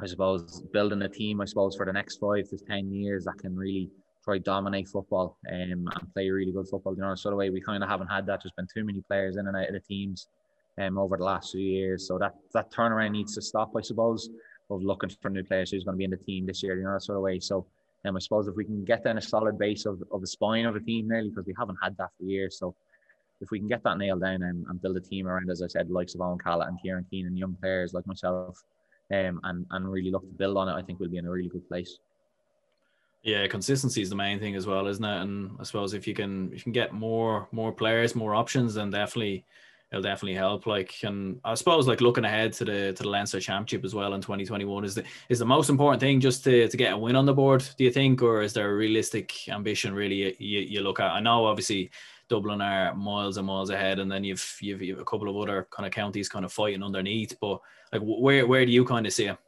I 0.00 0.06
suppose 0.06 0.62
building 0.72 1.02
a 1.02 1.08
team. 1.08 1.40
I 1.40 1.46
suppose 1.46 1.76
for 1.76 1.86
the 1.86 1.92
next 1.92 2.18
five 2.18 2.48
to 2.50 2.58
ten 2.58 2.92
years 2.92 3.24
that 3.24 3.38
can 3.38 3.56
really 3.56 3.90
try 4.22 4.38
to 4.38 4.42
dominate 4.42 4.88
football 4.88 5.38
um, 5.50 5.88
and 5.94 6.12
play 6.12 6.28
really 6.28 6.52
good 6.52 6.68
football. 6.68 6.94
You 6.94 7.02
know, 7.02 7.14
sort 7.14 7.32
of 7.32 7.38
way 7.38 7.48
we 7.48 7.60
kind 7.60 7.82
of 7.82 7.88
haven't 7.88 8.08
had 8.08 8.26
that. 8.26 8.40
There's 8.42 8.52
been 8.52 8.68
too 8.72 8.84
many 8.84 9.00
players 9.00 9.36
in 9.38 9.46
and 9.46 9.56
out 9.56 9.68
of 9.68 9.72
the 9.72 9.80
teams 9.80 10.28
um, 10.78 10.98
over 10.98 11.16
the 11.16 11.24
last 11.24 11.52
few 11.52 11.60
years. 11.60 12.06
So 12.06 12.18
that 12.18 12.34
that 12.52 12.70
turnaround 12.70 13.12
needs 13.12 13.34
to 13.34 13.42
stop, 13.42 13.72
I 13.76 13.80
suppose, 13.80 14.28
of 14.70 14.82
looking 14.82 15.10
for 15.20 15.30
new 15.30 15.44
players 15.44 15.70
who's 15.70 15.84
going 15.84 15.94
to 15.94 15.98
be 15.98 16.04
in 16.04 16.10
the 16.10 16.16
team 16.16 16.46
this 16.46 16.62
year, 16.62 16.76
you 16.76 16.84
know, 16.84 16.94
that 16.94 17.02
sort 17.02 17.16
of 17.16 17.22
way. 17.22 17.38
So 17.40 17.66
um, 18.04 18.16
I 18.16 18.18
suppose 18.18 18.48
if 18.48 18.56
we 18.56 18.64
can 18.64 18.84
get 18.84 19.04
down 19.04 19.18
a 19.18 19.22
solid 19.22 19.58
base 19.58 19.86
of, 19.86 20.02
of 20.10 20.20
the 20.20 20.26
spine 20.26 20.66
of 20.66 20.76
a 20.76 20.80
team 20.80 21.08
really, 21.08 21.30
because 21.30 21.46
we 21.46 21.54
haven't 21.58 21.78
had 21.82 21.96
that 21.98 22.10
for 22.18 22.24
years. 22.24 22.58
So 22.58 22.74
if 23.40 23.50
we 23.50 23.58
can 23.58 23.68
get 23.68 23.82
that 23.84 23.98
nailed 23.98 24.22
down 24.22 24.42
and, 24.42 24.64
and 24.68 24.80
build 24.80 24.96
a 24.96 25.00
team 25.00 25.26
around, 25.26 25.50
as 25.50 25.62
I 25.62 25.66
said, 25.66 25.90
likes 25.90 26.14
of 26.14 26.20
Owen 26.20 26.38
Callan 26.38 26.68
and 26.68 26.78
Kieran 26.80 27.06
Keenan, 27.10 27.36
young 27.36 27.56
players 27.60 27.92
like 27.92 28.06
myself, 28.06 28.62
um, 29.12 29.40
and, 29.44 29.66
and 29.70 29.90
really 29.90 30.10
look 30.10 30.22
to 30.22 30.34
build 30.34 30.56
on 30.56 30.68
it, 30.68 30.72
I 30.72 30.82
think 30.82 30.98
we'll 30.98 31.10
be 31.10 31.18
in 31.18 31.26
a 31.26 31.30
really 31.30 31.48
good 31.48 31.68
place. 31.68 31.98
Yeah, 33.22 33.46
consistency 33.46 34.02
is 34.02 34.10
the 34.10 34.16
main 34.16 34.38
thing 34.38 34.54
as 34.54 34.66
well, 34.66 34.86
isn't 34.86 35.04
it? 35.04 35.22
And 35.22 35.56
I 35.58 35.64
suppose 35.64 35.94
if 35.94 36.06
you 36.06 36.14
can 36.14 36.48
if 36.48 36.58
you 36.58 36.62
can 36.62 36.72
get 36.72 36.92
more 36.92 37.48
more 37.52 37.72
players, 37.72 38.14
more 38.14 38.34
options, 38.34 38.74
then 38.74 38.90
definitely 38.90 39.46
it'll 39.90 40.02
definitely 40.02 40.34
help. 40.34 40.66
Like, 40.66 40.94
and 41.02 41.40
I 41.44 41.54
suppose 41.54 41.86
like 41.86 42.00
looking 42.00 42.24
ahead 42.24 42.52
to 42.54 42.64
the 42.64 42.92
to 42.92 43.02
the 43.02 43.08
Leinster 43.08 43.40
Championship 43.40 43.84
as 43.84 43.94
well 43.94 44.14
in 44.14 44.20
2021 44.20 44.84
is 44.84 44.94
the 44.94 45.04
is 45.28 45.38
the 45.38 45.46
most 45.46 45.70
important 45.70 46.00
thing 46.00 46.20
just 46.20 46.44
to, 46.44 46.68
to 46.68 46.76
get 46.76 46.92
a 46.92 46.98
win 46.98 47.16
on 47.16 47.26
the 47.26 47.34
board. 47.34 47.64
Do 47.76 47.84
you 47.84 47.90
think, 47.90 48.22
or 48.22 48.42
is 48.42 48.52
there 48.52 48.70
a 48.70 48.74
realistic 48.74 49.48
ambition 49.48 49.94
really 49.94 50.36
you, 50.38 50.60
you 50.60 50.80
look 50.80 51.00
at? 51.00 51.12
I 51.12 51.20
know 51.20 51.46
obviously 51.46 51.90
Dublin 52.28 52.60
are 52.60 52.94
miles 52.94 53.36
and 53.36 53.46
miles 53.46 53.70
ahead, 53.70 53.98
and 53.98 54.10
then 54.10 54.24
you've 54.24 54.56
you've, 54.60 54.82
you've 54.82 55.00
a 55.00 55.04
couple 55.04 55.28
of 55.28 55.36
other 55.36 55.68
kind 55.70 55.86
of 55.86 55.92
counties 55.92 56.28
kind 56.28 56.44
of 56.44 56.52
fighting 56.52 56.82
underneath. 56.82 57.36
But 57.40 57.60
like, 57.92 58.02
where 58.02 58.46
where 58.46 58.66
do 58.66 58.72
you 58.72 58.84
kind 58.84 59.06
of 59.06 59.12
see 59.12 59.26
it? 59.26 59.38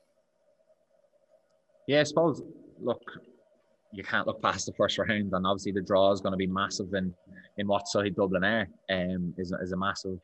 Yeah, 1.89 2.01
I 2.01 2.05
suppose. 2.05 2.43
Look, 2.81 3.01
you 3.97 4.05
can't 4.05 4.27
look 4.27 4.43
past 4.43 4.67
the 4.67 4.73
first 4.73 4.99
round, 4.99 5.33
and 5.33 5.47
obviously 5.47 5.73
the 5.73 5.83
draw 5.83 6.13
is 6.13 6.21
going 6.21 6.33
to 6.33 6.37
be 6.39 6.47
massive 6.47 6.93
in 6.95 7.15
in 7.59 7.67
what 7.67 7.89
side 7.89 8.15
Dublin 8.15 8.45
are. 8.45 8.69
Um, 8.91 9.35
is 9.39 9.53
is 9.63 9.73
a 9.73 9.77
massive 9.77 10.19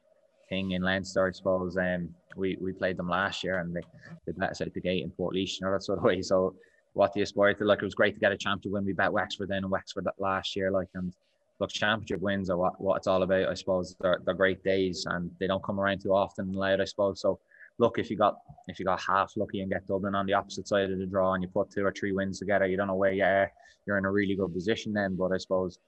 thing 0.49 0.73
in 0.73 0.83
Leinster, 0.83 1.27
I 1.27 1.33
suppose. 1.33 1.77
Um, 1.77 2.15
we 2.37 2.57
we 2.61 2.73
played 2.73 2.97
them 2.97 3.09
last 3.09 3.43
year, 3.43 3.59
and 3.59 3.75
they 3.75 3.83
they 4.27 4.33
let 4.37 4.51
us 4.51 4.61
out 4.61 4.73
the 4.75 4.81
gate 4.81 5.03
in 5.03 5.11
Portlaoise, 5.11 5.61
you 5.61 5.67
know 5.67 5.73
that 5.73 5.83
sort 5.83 5.99
of 5.99 6.05
way. 6.05 6.23
So 6.23 6.55
what 6.95 7.13
do 7.13 7.21
you 7.21 7.25
aspire 7.25 7.55
to? 7.55 7.65
Like 7.65 7.81
it 7.81 7.85
was 7.85 7.95
great 7.95 8.15
to 8.15 8.21
get 8.21 8.33
a 8.33 8.37
championship 8.37 8.73
win. 8.73 8.85
We 8.85 8.93
bet 8.93 9.13
Wexford 9.13 9.49
then 9.49 9.65
and 9.65 9.71
Wexford 9.71 10.07
last 10.19 10.55
year, 10.55 10.71
like 10.71 10.89
and 10.95 11.13
look, 11.59 11.71
championship 11.71 12.21
wins 12.21 12.51
are 12.51 12.59
what, 12.59 12.81
what 12.81 12.97
it's 12.97 13.07
all 13.07 13.23
about. 13.23 13.49
I 13.49 13.55
suppose 13.55 13.97
they're, 14.01 14.21
they're 14.25 14.35
great 14.35 14.63
days, 14.63 15.07
and 15.09 15.31
they 15.41 15.47
don't 15.47 15.65
come 15.65 15.81
around 15.81 16.03
too 16.03 16.13
often. 16.13 16.53
Louth, 16.53 16.81
I 16.81 16.85
suppose. 16.85 17.21
So 17.21 17.39
look, 17.83 17.99
if 17.99 18.09
you 18.11 18.17
got 18.17 18.37
if 18.69 18.79
you 18.79 18.85
got 18.87 19.01
half 19.01 19.33
lucky 19.37 19.61
and 19.61 19.71
get 19.71 19.87
Dublin 19.87 20.15
on 20.15 20.25
the 20.25 20.33
opposite 20.33 20.69
side 20.69 20.91
of 20.91 20.99
the 20.99 21.05
draw, 21.05 21.35
and 21.35 21.43
you 21.43 21.49
put 21.49 21.71
two 21.71 21.85
or 21.85 21.93
three 21.93 22.13
wins 22.13 22.39
together, 22.39 22.67
you 22.67 22.77
don't 22.77 22.87
know 22.87 22.95
where 22.95 23.13
you 23.13 23.25
are. 23.25 23.53
You're 23.87 23.99
in 23.99 24.05
a 24.05 24.11
really 24.11 24.37
good 24.37 24.55
position 24.55 24.93
then. 24.93 25.17
But 25.17 25.33
I 25.33 25.39
suppose 25.39 25.79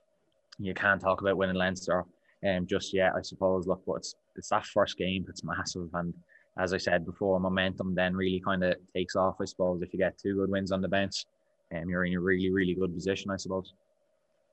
you 0.59 0.73
can't 0.73 1.01
talk 1.01 1.21
about 1.21 1.37
winning 1.37 1.55
Leinster 1.55 2.03
um, 2.45 2.67
just 2.67 2.93
yet. 2.93 3.13
I 3.17 3.21
suppose. 3.21 3.65
Look, 3.65 3.81
but 3.87 3.95
it's 3.95 4.15
it's 4.35 4.49
that 4.49 4.65
first 4.65 4.97
game. 4.97 5.25
It's 5.29 5.43
massive, 5.43 5.89
and 5.93 6.13
as 6.59 6.73
I 6.73 6.77
said 6.77 7.05
before, 7.05 7.39
momentum 7.39 7.95
then 7.95 8.13
really 8.13 8.41
kind 8.41 8.63
of 8.63 8.75
takes 8.93 9.15
off. 9.15 9.37
I 9.41 9.45
suppose 9.45 9.81
if 9.81 9.93
you 9.93 9.99
get 9.99 10.17
two 10.17 10.35
good 10.35 10.49
wins 10.49 10.73
on 10.73 10.81
the 10.81 10.89
bench, 10.89 11.25
um, 11.73 11.89
you're 11.89 12.03
in 12.03 12.13
a 12.13 12.19
really 12.19 12.51
really 12.51 12.75
good 12.75 12.93
position. 12.93 13.31
I 13.31 13.37
suppose. 13.37 13.73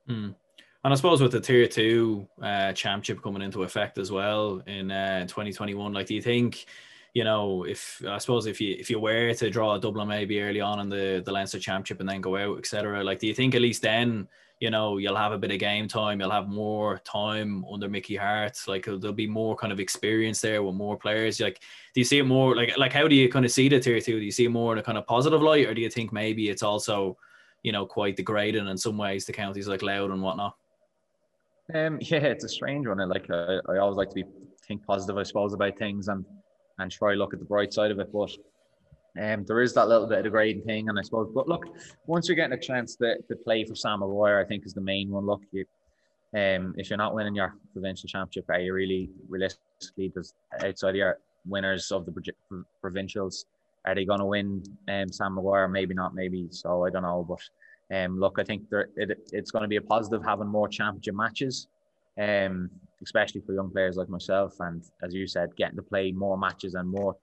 Mm. 0.09 0.35
And 0.85 0.92
I 0.92 0.96
suppose 0.96 1.22
with 1.22 1.31
the 1.31 1.40
tier 1.40 1.68
two 1.68 2.26
uh, 2.42 2.72
championship 2.72 3.22
coming 3.22 3.42
into 3.42 3.62
effect 3.62 3.98
as 3.98 4.11
well 4.11 4.62
in 4.66 4.90
uh, 4.90 5.20
2021, 5.20 5.92
like, 5.92 6.07
do 6.07 6.14
you 6.16 6.22
think, 6.22 6.66
you 7.14 7.25
know, 7.25 7.64
if 7.64 8.03
I 8.09 8.18
suppose 8.18 8.46
if 8.46 8.61
you 8.61 8.77
if 8.79 8.88
you 8.88 8.98
were 8.98 9.35
to 9.35 9.51
draw 9.51 9.75
a 9.75 9.81
Dublin 9.81 10.09
maybe 10.09 10.40
early 10.40 10.61
on 10.61 10.81
in 10.81 10.88
the 10.88 11.22
the 11.25 11.33
Leinster 11.33 11.59
championship 11.59 12.01
and 12.01 12.09
then 12.09 12.20
go 12.20 12.37
out, 12.37 12.59
etc., 12.59 13.05
like, 13.05 13.18
do 13.18 13.27
you 13.27 13.35
think 13.35 13.55
at 13.55 13.62
least 13.62 13.83
then 13.83 14.29
you 14.62 14.70
know, 14.70 14.98
you'll 14.98 15.16
have 15.16 15.33
a 15.33 15.38
bit 15.38 15.51
of 15.51 15.59
game 15.59 15.88
time, 15.88 16.20
you'll 16.20 16.31
have 16.31 16.48
more 16.48 16.98
time 16.98 17.64
under 17.64 17.88
Mickey 17.88 18.14
Harte. 18.14 18.57
Like 18.68 18.85
there'll 18.85 19.12
be 19.12 19.27
more 19.27 19.57
kind 19.57 19.72
of 19.72 19.81
experience 19.81 20.40
there 20.40 20.62
with 20.62 20.77
more 20.77 20.96
players. 20.96 21.40
Like, 21.40 21.59
do 21.92 22.01
you 22.01 22.05
see 22.05 22.18
it 22.20 22.27
more 22.27 22.55
like 22.55 22.79
like 22.79 22.92
how 22.92 23.09
do 23.09 23.16
you 23.16 23.29
kind 23.29 23.44
of 23.44 23.51
see 23.51 23.68
the 23.68 23.81
tier 23.81 24.01
two? 24.01 24.20
Do 24.20 24.25
you 24.25 24.31
see 24.31 24.46
more 24.46 24.72
in 24.72 24.79
a 24.79 24.83
kind 24.83 24.96
of 24.96 25.05
positive 25.05 25.42
light, 25.42 25.66
or 25.66 25.75
do 25.75 25.81
you 25.81 25.90
think 25.90 26.12
maybe 26.12 26.48
it's 26.48 26.62
also, 26.62 27.18
you 27.64 27.72
know, 27.72 27.85
quite 27.85 28.14
degrading 28.14 28.68
in 28.68 28.79
some 28.79 28.96
ways 28.96 29.25
to 29.25 29.33
counties 29.33 29.66
like 29.66 29.83
Louth 29.83 30.12
and 30.12 30.22
whatnot? 30.22 30.55
Um, 31.75 31.98
yeah, 32.01 32.18
it's 32.18 32.44
a 32.44 32.48
strange 32.48 32.87
one. 32.87 33.01
I 33.01 33.05
Like 33.07 33.29
I, 33.31 33.59
I 33.68 33.79
always 33.79 33.96
like 33.96 34.11
to 34.11 34.14
be 34.14 34.25
think 34.68 34.87
positive, 34.87 35.18
I 35.18 35.25
suppose, 35.25 35.55
about 35.55 35.77
things 35.77 36.07
and 36.07 36.25
and 36.83 36.90
try 36.90 37.14
look 37.14 37.33
at 37.33 37.38
the 37.38 37.47
bright 37.47 37.73
side 37.73 37.90
of 37.90 37.99
it. 37.99 38.12
But 38.12 38.31
um, 39.21 39.45
there 39.45 39.61
is 39.61 39.75
that 39.75 39.88
little 39.88 40.07
bit 40.07 40.18
of 40.18 40.25
the 40.25 40.31
grading 40.31 40.64
thing, 40.64 40.88
and 40.88 40.99
I 40.99 41.03
suppose. 41.03 41.31
But 41.35 41.49
look, 41.49 41.66
once 42.07 42.29
you're 42.29 42.37
getting 42.37 42.59
a 42.59 42.61
chance 42.61 42.97
to, 42.97 43.16
to 43.29 43.37
play 43.37 43.64
for 43.64 43.75
Sam 43.75 44.01
Maguire, 44.01 44.40
I 44.40 44.45
think 44.45 44.66
is 44.66 44.75
the 44.75 44.81
main 44.81 45.11
one. 45.11 45.27
Look, 45.27 45.42
you, 45.53 45.64
um, 46.35 46.75
if 46.77 46.90
you're 46.90 46.97
not 46.97 47.14
winning 47.14 47.35
your 47.35 47.55
provincial 47.73 48.09
championship, 48.09 48.49
are 48.49 48.61
you 48.61 48.73
really 48.73 49.11
realistically 49.29 50.09
because 50.09 50.35
outside 50.62 50.97
your 50.97 51.18
winners 51.47 51.90
of 51.92 52.07
the 52.07 52.35
provincials, 52.81 53.47
are 53.85 53.95
they 53.95 54.05
going 54.05 54.21
to 54.21 54.27
win 54.27 54.62
um, 54.88 55.12
Sam 55.12 55.35
Maguire? 55.35 55.68
Maybe 55.68 55.95
not, 55.95 56.14
maybe 56.14 56.49
so. 56.51 56.87
I 56.87 56.90
don't 56.90 57.03
know, 57.03 57.27
but 57.29 57.40
um, 57.95 58.18
look, 58.18 58.38
I 58.38 58.45
think 58.45 58.71
there, 58.71 58.88
it, 58.97 59.29
it's 59.33 59.51
going 59.51 59.62
to 59.62 59.68
be 59.68 59.77
a 59.77 59.83
positive 59.83 60.25
having 60.25 60.49
more 60.49 60.68
championship 60.68 61.14
matches, 61.14 61.68
um, 62.20 62.70
especially 63.03 63.40
for 63.40 63.55
young 63.55 63.70
players 63.70 63.96
like 63.96 64.09
myself. 64.09 64.55
And 64.61 64.83
as 65.03 65.14
you 65.14 65.27
said, 65.27 65.55
getting 65.57 65.77
to 65.77 65.83
play 65.83 66.12
more 66.12 66.38
matches 66.38 66.75
and 66.75 66.88
more 66.88 67.16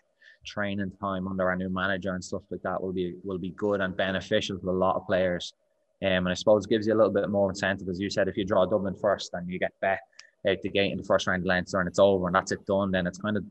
training 0.45 0.91
time 1.01 1.27
under 1.27 1.49
our 1.49 1.55
new 1.55 1.69
manager 1.69 2.13
and 2.13 2.23
stuff 2.23 2.41
like 2.49 2.61
that 2.63 2.81
will 2.81 2.93
be 2.93 3.15
will 3.23 3.37
be 3.37 3.51
good 3.51 3.81
and 3.81 3.95
beneficial 3.95 4.57
for 4.59 4.69
a 4.69 4.77
lot 4.77 4.95
of 4.95 5.05
players. 5.05 5.53
Um, 6.01 6.09
and 6.11 6.29
I 6.29 6.33
suppose 6.33 6.65
gives 6.65 6.87
you 6.87 6.93
a 6.93 6.97
little 6.97 7.11
bit 7.11 7.29
more 7.29 7.49
incentive, 7.49 7.89
as 7.89 7.99
you 7.99 8.09
said, 8.09 8.27
if 8.27 8.37
you 8.37 8.45
draw 8.45 8.65
Dublin 8.65 8.95
first 8.95 9.31
and 9.33 9.49
you 9.49 9.59
get 9.59 9.73
back 9.81 9.99
out 10.47 10.57
the 10.63 10.69
gate 10.69 10.93
in 10.93 10.97
the 10.97 11.03
first 11.03 11.27
round 11.27 11.43
of 11.43 11.47
Leinster 11.47 11.79
and 11.79 11.89
it's 11.89 11.99
over 11.99 12.27
and 12.27 12.35
that's 12.35 12.53
it 12.53 12.65
done, 12.65 12.91
then 12.91 13.05
it's 13.05 13.17
kind 13.17 13.35
of 13.35 13.43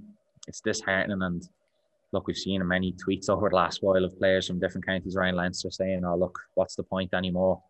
it's 0.46 0.62
disheartening. 0.62 1.20
And 1.20 1.46
look, 2.12 2.26
we've 2.26 2.36
seen 2.36 2.66
many 2.66 2.94
tweets 2.94 3.28
over 3.28 3.50
the 3.50 3.56
last 3.56 3.82
while 3.82 4.02
of 4.02 4.18
players 4.18 4.46
from 4.46 4.58
different 4.58 4.86
counties 4.86 5.14
around 5.14 5.36
Leinster 5.36 5.70
saying, 5.70 6.04
"Oh, 6.04 6.16
look, 6.16 6.38
what's 6.54 6.74
the 6.74 6.82
point 6.82 7.12
anymore? 7.12 7.62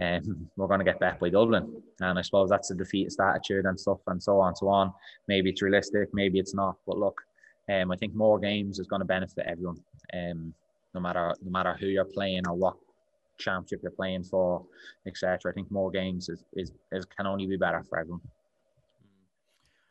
Um, 0.00 0.50
we're 0.56 0.66
going 0.66 0.80
to 0.80 0.84
get 0.84 1.00
back 1.00 1.20
by 1.20 1.28
Dublin." 1.28 1.82
And 2.00 2.18
I 2.18 2.22
suppose 2.22 2.50
that's 2.50 2.70
a 2.70 2.74
defeatist 2.74 3.20
attitude 3.20 3.64
and 3.66 3.78
stuff 3.78 4.00
and 4.06 4.22
so 4.22 4.40
on 4.40 4.48
and 4.48 4.58
so 4.58 4.68
on. 4.68 4.92
Maybe 5.28 5.50
it's 5.50 5.62
realistic, 5.62 6.08
maybe 6.12 6.38
it's 6.38 6.54
not. 6.54 6.76
But 6.86 6.98
look, 6.98 7.20
um, 7.72 7.90
I 7.90 7.96
think 7.96 8.14
more 8.14 8.38
games 8.38 8.78
is 8.78 8.86
going 8.86 9.00
to 9.00 9.06
benefit 9.06 9.46
everyone. 9.46 9.78
Um, 10.12 10.54
no 10.94 11.00
matter 11.00 11.34
no 11.42 11.50
matter 11.50 11.76
who 11.78 11.86
you're 11.86 12.04
playing 12.04 12.46
or 12.48 12.54
what 12.54 12.76
championship 13.38 13.80
you're 13.82 13.92
playing 13.92 14.24
for, 14.24 14.64
etc. 15.06 15.50
I 15.50 15.52
think 15.52 15.70
more 15.70 15.90
games 15.90 16.28
is, 16.28 16.44
is, 16.54 16.72
is 16.92 17.04
can 17.04 17.26
only 17.26 17.46
be 17.46 17.56
better 17.56 17.82
for 17.88 17.98
everyone. 17.98 18.20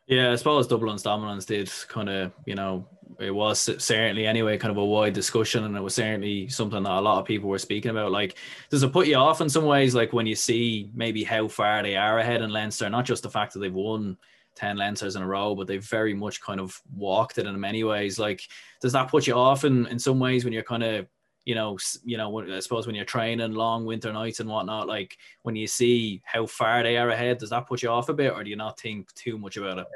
Yeah, 0.06 0.32
I 0.32 0.36
suppose 0.36 0.66
Dublin's 0.66 1.02
dominance 1.02 1.46
did 1.46 1.72
kind 1.88 2.10
of, 2.10 2.32
you 2.44 2.54
know, 2.54 2.86
it 3.18 3.30
was 3.30 3.60
certainly 3.82 4.26
anyway 4.26 4.58
kind 4.58 4.70
of 4.70 4.76
a 4.76 4.84
wide 4.84 5.14
discussion, 5.14 5.64
and 5.64 5.76
it 5.76 5.80
was 5.80 5.94
certainly 5.94 6.48
something 6.48 6.82
that 6.82 6.98
a 6.98 7.00
lot 7.00 7.20
of 7.20 7.26
people 7.26 7.48
were 7.48 7.58
speaking 7.58 7.90
about. 7.90 8.12
Like, 8.12 8.36
does 8.70 8.82
it 8.82 8.92
put 8.92 9.06
you 9.06 9.16
off 9.16 9.40
in 9.40 9.48
some 9.48 9.64
ways, 9.64 9.94
like 9.94 10.12
when 10.12 10.26
you 10.26 10.34
see 10.34 10.90
maybe 10.94 11.24
how 11.24 11.48
far 11.48 11.82
they 11.82 11.96
are 11.96 12.18
ahead 12.18 12.42
in 12.42 12.50
Leinster, 12.50 12.90
not 12.90 13.04
just 13.06 13.22
the 13.22 13.30
fact 13.30 13.52
that 13.52 13.60
they've 13.60 13.72
won 13.72 14.18
10 14.56 14.76
Leinsters 14.76 15.16
in 15.16 15.22
a 15.22 15.26
row, 15.26 15.54
but 15.54 15.66
they've 15.66 15.84
very 15.84 16.12
much 16.12 16.40
kind 16.40 16.60
of 16.60 16.80
walked 16.94 17.38
it 17.38 17.46
in 17.46 17.58
many 17.58 17.82
ways. 17.84 18.18
Like, 18.18 18.42
does 18.80 18.92
that 18.92 19.08
put 19.08 19.26
you 19.26 19.34
off 19.34 19.64
in, 19.64 19.86
in 19.86 19.98
some 19.98 20.18
ways 20.18 20.44
when 20.44 20.52
you're 20.52 20.62
kind 20.62 20.82
of 20.82 21.06
you 21.44 21.54
know, 21.54 21.78
you 22.04 22.16
know, 22.16 22.40
I 22.40 22.60
suppose 22.60 22.86
when 22.86 22.96
you're 22.96 23.04
training 23.04 23.52
long 23.52 23.84
winter 23.84 24.12
nights 24.12 24.40
and 24.40 24.48
whatnot, 24.48 24.86
like 24.86 25.16
when 25.42 25.54
you 25.54 25.66
see 25.66 26.22
how 26.24 26.46
far 26.46 26.82
they 26.82 26.96
are 26.96 27.10
ahead, 27.10 27.38
does 27.38 27.50
that 27.50 27.66
put 27.66 27.82
you 27.82 27.90
off 27.90 28.08
a 28.08 28.14
bit, 28.14 28.32
or 28.32 28.42
do 28.42 28.50
you 28.50 28.56
not 28.56 28.80
think 28.80 29.12
too 29.14 29.36
much 29.36 29.56
about 29.56 29.78
it? 29.78 29.86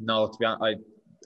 No, 0.00 0.26
to 0.26 0.36
be 0.38 0.44
honest, 0.44 0.62
I 0.62 0.74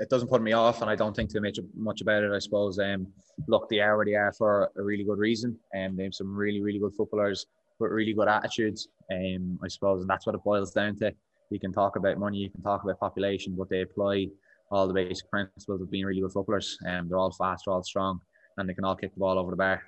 it 0.00 0.10
doesn't 0.10 0.28
put 0.28 0.42
me 0.42 0.52
off, 0.52 0.80
and 0.80 0.90
I 0.90 0.94
don't 0.94 1.16
think 1.16 1.32
too 1.32 1.40
much 1.40 1.58
much 1.74 2.02
about 2.02 2.24
it. 2.24 2.32
I 2.32 2.38
suppose. 2.38 2.78
Um, 2.78 3.06
look, 3.46 3.68
they 3.68 3.80
are 3.80 3.96
where 3.96 4.04
they 4.04 4.14
are 4.14 4.32
for 4.32 4.70
a 4.76 4.82
really 4.82 5.04
good 5.04 5.18
reason, 5.18 5.58
and 5.72 5.90
um, 5.90 5.96
they 5.96 6.04
have 6.04 6.14
some 6.14 6.34
really 6.34 6.60
really 6.60 6.78
good 6.78 6.94
footballers 6.94 7.46
with 7.78 7.90
really 7.90 8.12
good 8.12 8.28
attitudes. 8.28 8.88
Um, 9.10 9.58
I 9.64 9.68
suppose, 9.68 10.02
and 10.02 10.10
that's 10.10 10.26
what 10.26 10.34
it 10.34 10.44
boils 10.44 10.72
down 10.72 10.96
to. 10.96 11.12
You 11.50 11.58
can 11.58 11.72
talk 11.72 11.96
about 11.96 12.18
money, 12.18 12.38
you 12.38 12.50
can 12.50 12.62
talk 12.62 12.84
about 12.84 13.00
population, 13.00 13.54
but 13.56 13.70
they 13.70 13.80
apply 13.80 14.28
all 14.70 14.86
the 14.86 14.92
basic 14.92 15.30
principles 15.30 15.80
of 15.80 15.90
being 15.90 16.04
really 16.04 16.20
good 16.20 16.32
footballers. 16.32 16.76
And 16.82 17.00
um, 17.00 17.08
they're 17.08 17.18
all 17.18 17.32
fast, 17.32 17.64
they're 17.64 17.72
all 17.72 17.82
strong 17.82 18.20
and 18.58 18.68
they 18.68 18.74
can 18.74 18.84
all 18.84 18.96
kick 18.96 19.14
the 19.14 19.20
ball 19.20 19.38
over 19.38 19.50
the 19.50 19.56
bar. 19.56 19.82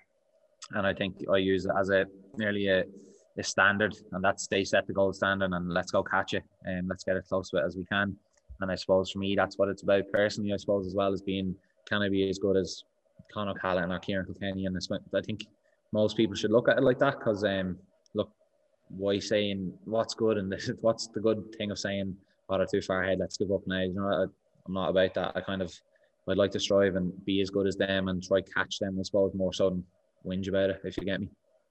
And 0.72 0.86
I 0.86 0.94
think 0.94 1.16
I 1.32 1.36
use 1.36 1.66
it 1.66 1.72
as 1.78 1.90
a 1.90 2.06
nearly 2.36 2.68
a, 2.68 2.84
a 3.38 3.42
standard, 3.42 3.94
and 4.12 4.24
that's 4.24 4.46
they 4.46 4.64
set 4.64 4.86
the 4.86 4.92
gold 4.92 5.16
standard, 5.16 5.52
and 5.52 5.68
let's 5.72 5.90
go 5.90 6.02
catch 6.02 6.34
it, 6.34 6.44
and 6.64 6.88
let's 6.88 7.04
get 7.04 7.16
as 7.16 7.26
close 7.26 7.50
to 7.50 7.58
it 7.58 7.64
as 7.66 7.76
we 7.76 7.84
can. 7.84 8.16
And 8.60 8.70
I 8.70 8.74
suppose 8.74 9.10
for 9.10 9.18
me, 9.18 9.34
that's 9.34 9.58
what 9.58 9.68
it's 9.68 9.82
about 9.82 10.04
personally. 10.12 10.52
I 10.52 10.56
suppose 10.56 10.86
as 10.86 10.94
well 10.94 11.12
as 11.12 11.22
being 11.22 11.54
can 11.88 12.02
I 12.02 12.08
be 12.08 12.28
as 12.28 12.38
good 12.38 12.56
as 12.56 12.84
Con 13.32 13.48
O'Callaghan 13.48 13.92
or 13.92 13.98
Kieran 13.98 14.26
Kilkenny, 14.26 14.66
and 14.66 14.78
I 15.14 15.20
think 15.22 15.46
most 15.92 16.16
people 16.16 16.36
should 16.36 16.52
look 16.52 16.68
at 16.68 16.78
it 16.78 16.84
like 16.84 16.98
that 16.98 17.18
because 17.18 17.42
um, 17.44 17.76
look, 18.14 18.30
why 18.88 19.18
saying 19.18 19.72
what's 19.84 20.14
good 20.14 20.38
and 20.38 20.52
this, 20.52 20.70
what's 20.80 21.08
the 21.08 21.20
good 21.20 21.54
thing 21.56 21.70
of 21.70 21.78
saying 21.78 22.16
oh 22.48 22.58
they're 22.58 22.66
too 22.66 22.82
far 22.82 23.02
ahead, 23.02 23.18
let's 23.18 23.36
give 23.36 23.50
up 23.50 23.66
now. 23.66 23.80
You 23.80 23.94
know, 23.94 24.06
I, 24.06 24.22
I'm 24.66 24.74
not 24.74 24.90
about 24.90 25.14
that. 25.14 25.32
I 25.36 25.40
kind 25.40 25.62
of 25.62 25.72
I'd 26.30 26.38
like 26.38 26.52
to 26.52 26.60
strive 26.60 26.96
and 26.96 27.12
be 27.24 27.40
as 27.40 27.50
good 27.50 27.66
as 27.66 27.76
them 27.76 28.08
and 28.08 28.22
try 28.22 28.40
catch 28.40 28.78
them, 28.78 28.96
I 28.98 29.02
suppose, 29.02 29.32
more 29.34 29.52
so 29.52 29.70
than 29.70 29.84
whinge 30.24 30.48
about 30.48 30.70
it, 30.70 30.80
if 30.84 30.96
you 30.96 31.04
get 31.04 31.20
me. 31.20 31.28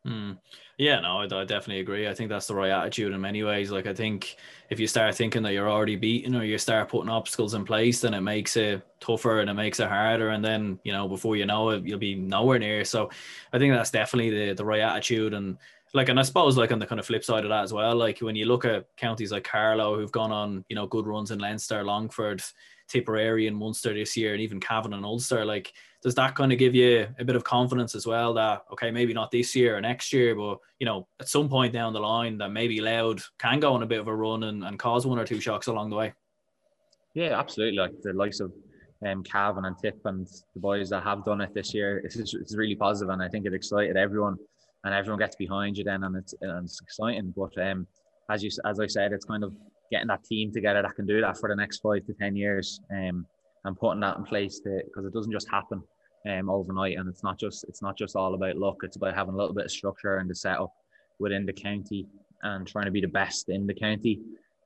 Mm. 0.08 0.38
Yeah, 0.78 1.02
no, 1.02 1.20
I, 1.20 1.24
I, 1.24 1.44
definitely 1.44 1.82
agree. 1.82 2.08
I 2.08 2.14
think 2.14 2.30
that's 2.30 2.48
the 2.48 2.56
right 2.56 2.72
attitude 2.72 3.12
in 3.12 3.20
many 3.20 3.44
ways. 3.44 3.70
Like, 3.70 3.86
I 3.86 3.94
think 3.94 4.38
if 4.70 4.80
you 4.80 4.88
start 4.88 5.14
thinking 5.16 5.44
that 5.44 5.52
you're 5.52 5.70
already 5.70 5.98
beaten 5.98 6.36
or 6.36 6.44
you 6.46 6.58
start 6.58 6.88
putting 6.88 7.10
obstacles 7.10 7.54
in 7.54 7.66
place, 7.66 8.00
then 8.00 8.14
it 8.14 8.22
makes 8.22 8.56
it 8.56 8.82
tougher 9.02 9.42
and 9.42 9.50
it 9.50 9.56
makes 9.56 9.82
it 9.82 9.90
harder. 9.90 10.30
And 10.30 10.44
then, 10.44 10.80
you 10.86 10.94
know, 10.94 11.10
before 11.10 11.36
you 11.36 11.46
know 11.46 11.72
it, 11.72 11.84
you'll 11.84 12.00
be 12.00 12.16
nowhere 12.16 12.60
near. 12.60 12.86
So 12.86 13.10
I 13.52 13.60
think 13.60 13.74
that's 13.74 13.92
definitely 13.92 14.48
the, 14.48 14.54
the 14.54 14.66
right 14.66 14.80
attitude. 14.80 15.34
And 15.34 15.58
like, 15.94 16.08
and 16.08 16.20
I 16.20 16.24
suppose, 16.24 16.56
like, 16.56 16.72
on 16.72 16.80
the 16.80 16.86
kind 16.86 17.00
of 17.00 17.06
flip 17.06 17.26
side 17.26 17.44
of 17.44 17.50
that 17.50 17.64
as 17.64 17.74
well, 17.74 17.96
like, 17.96 18.20
when 18.20 18.36
you 18.36 18.46
look 18.46 18.64
at 18.64 18.86
counties 18.96 19.34
like 19.34 19.44
Carlow 19.44 19.98
who've 19.98 20.12
gone 20.12 20.32
on, 20.32 20.64
you 20.70 20.76
know, 20.76 20.88
good 20.88 21.08
runs 21.08 21.32
in 21.32 21.40
Leinster, 21.40 21.84
Longford, 21.84 22.42
Tipperary 22.90 23.48
and 23.48 23.56
Munster 23.56 23.94
this 23.94 24.18
year, 24.18 24.34
and 24.34 24.42
even 24.42 24.60
Cavan 24.60 24.94
and 24.94 25.06
Ulster. 25.06 25.46
Like, 25.46 25.74
does 26.02 26.16
that 26.16 26.36
kind 26.36 26.52
of 26.52 26.58
give 26.58 26.76
you 26.76 27.08
a 27.20 27.26
bit 27.26 27.36
of 27.36 27.44
confidence 27.44 27.96
as 27.96 28.06
well 28.06 28.34
that 28.34 28.64
okay, 28.72 28.92
maybe 28.92 29.14
not 29.14 29.32
this 29.32 29.56
year 29.56 29.78
or 29.78 29.82
next 29.82 30.12
year, 30.12 30.36
but 30.36 30.60
you 30.80 30.86
know, 30.86 31.08
at 31.20 31.30
some 31.30 31.50
point 31.50 31.74
down 31.74 31.94
the 31.94 32.00
line, 32.00 32.38
that 32.40 32.50
maybe 32.50 32.82
Louth 32.82 33.30
can 33.38 33.60
go 33.60 33.74
on 33.74 33.84
a 33.84 33.86
bit 33.86 34.00
of 34.00 34.08
a 34.08 34.16
run 34.16 34.44
and, 34.44 34.64
and 34.64 34.80
cause 34.80 35.06
one 35.06 35.20
or 35.20 35.26
two 35.26 35.40
shocks 35.40 35.68
along 35.68 35.90
the 35.90 35.96
way. 35.96 36.14
Yeah, 37.14 37.40
absolutely. 37.40 37.78
Like 37.78 38.02
the 38.02 38.14
likes 38.14 38.40
of 38.40 38.52
um, 39.06 39.24
Cavan 39.24 39.66
and 39.66 39.78
Tip 39.78 40.00
and 40.06 40.28
the 40.54 40.60
boys 40.60 40.90
that 40.90 41.04
have 41.04 41.24
done 41.26 41.42
it 41.42 41.54
this 41.54 41.74
year, 41.74 42.00
it's, 42.00 42.16
it's 42.16 42.56
really 42.56 42.76
positive, 42.76 43.10
and 43.10 43.22
I 43.22 43.28
think 43.28 43.46
it 43.46 43.54
excited 43.54 43.98
everyone, 43.98 44.38
and 44.84 44.94
everyone 44.94 45.20
gets 45.20 45.36
behind 45.36 45.78
you 45.78 45.84
then, 45.84 46.04
and 46.04 46.16
it's 46.16 46.34
and 46.42 46.66
it's 46.66 46.82
exciting. 46.82 47.34
But 47.36 47.58
um, 47.58 47.88
as 48.30 48.44
you 48.44 48.50
as 48.66 48.80
I 48.80 48.88
said, 48.88 49.12
it's 49.12 49.26
kind 49.26 49.44
of 49.44 49.54
getting 49.92 50.08
that 50.08 50.24
team 50.24 50.52
together 50.52 50.82
that 50.82 50.96
can 50.96 51.06
do 51.06 51.22
that 51.22 51.38
for 51.38 51.50
the 51.50 51.56
next 51.56 51.80
five 51.80 52.06
to 52.06 52.14
ten 52.14 52.36
years, 52.36 52.80
um, 52.92 53.26
and 53.66 53.80
putting 53.80 54.02
that 54.02 54.18
in 54.18 54.24
place 54.24 54.60
because 54.60 55.06
it 55.06 55.14
doesn't 55.14 55.32
just 55.32 55.50
happen 55.50 55.82
um, 56.30 56.50
overnight, 56.50 56.98
and 56.98 57.10
it's 57.10 57.24
not 57.24 57.40
just 57.40 57.66
it's 57.68 57.82
not 57.82 57.98
just 57.98 58.16
all 58.16 58.34
about 58.34 58.58
luck. 58.58 58.78
It's 58.84 58.98
about 58.98 59.16
having 59.16 59.34
a 59.34 59.38
little 59.38 59.54
bit 59.54 59.66
of 59.66 59.72
structure 59.72 60.18
and 60.18 60.30
the 60.30 60.36
setup 60.36 60.74
within 61.20 61.46
the 61.46 61.54
county 61.54 62.06
and 62.44 62.66
trying 62.68 62.86
to 62.86 62.92
be 62.92 63.02
the 63.02 63.08
best 63.08 63.50
in 63.50 63.68
the 63.68 63.74
county. 63.74 64.22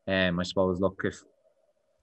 Um, 0.07 0.39
I 0.39 0.43
suppose 0.43 0.79
look 0.79 1.01
if 1.05 1.23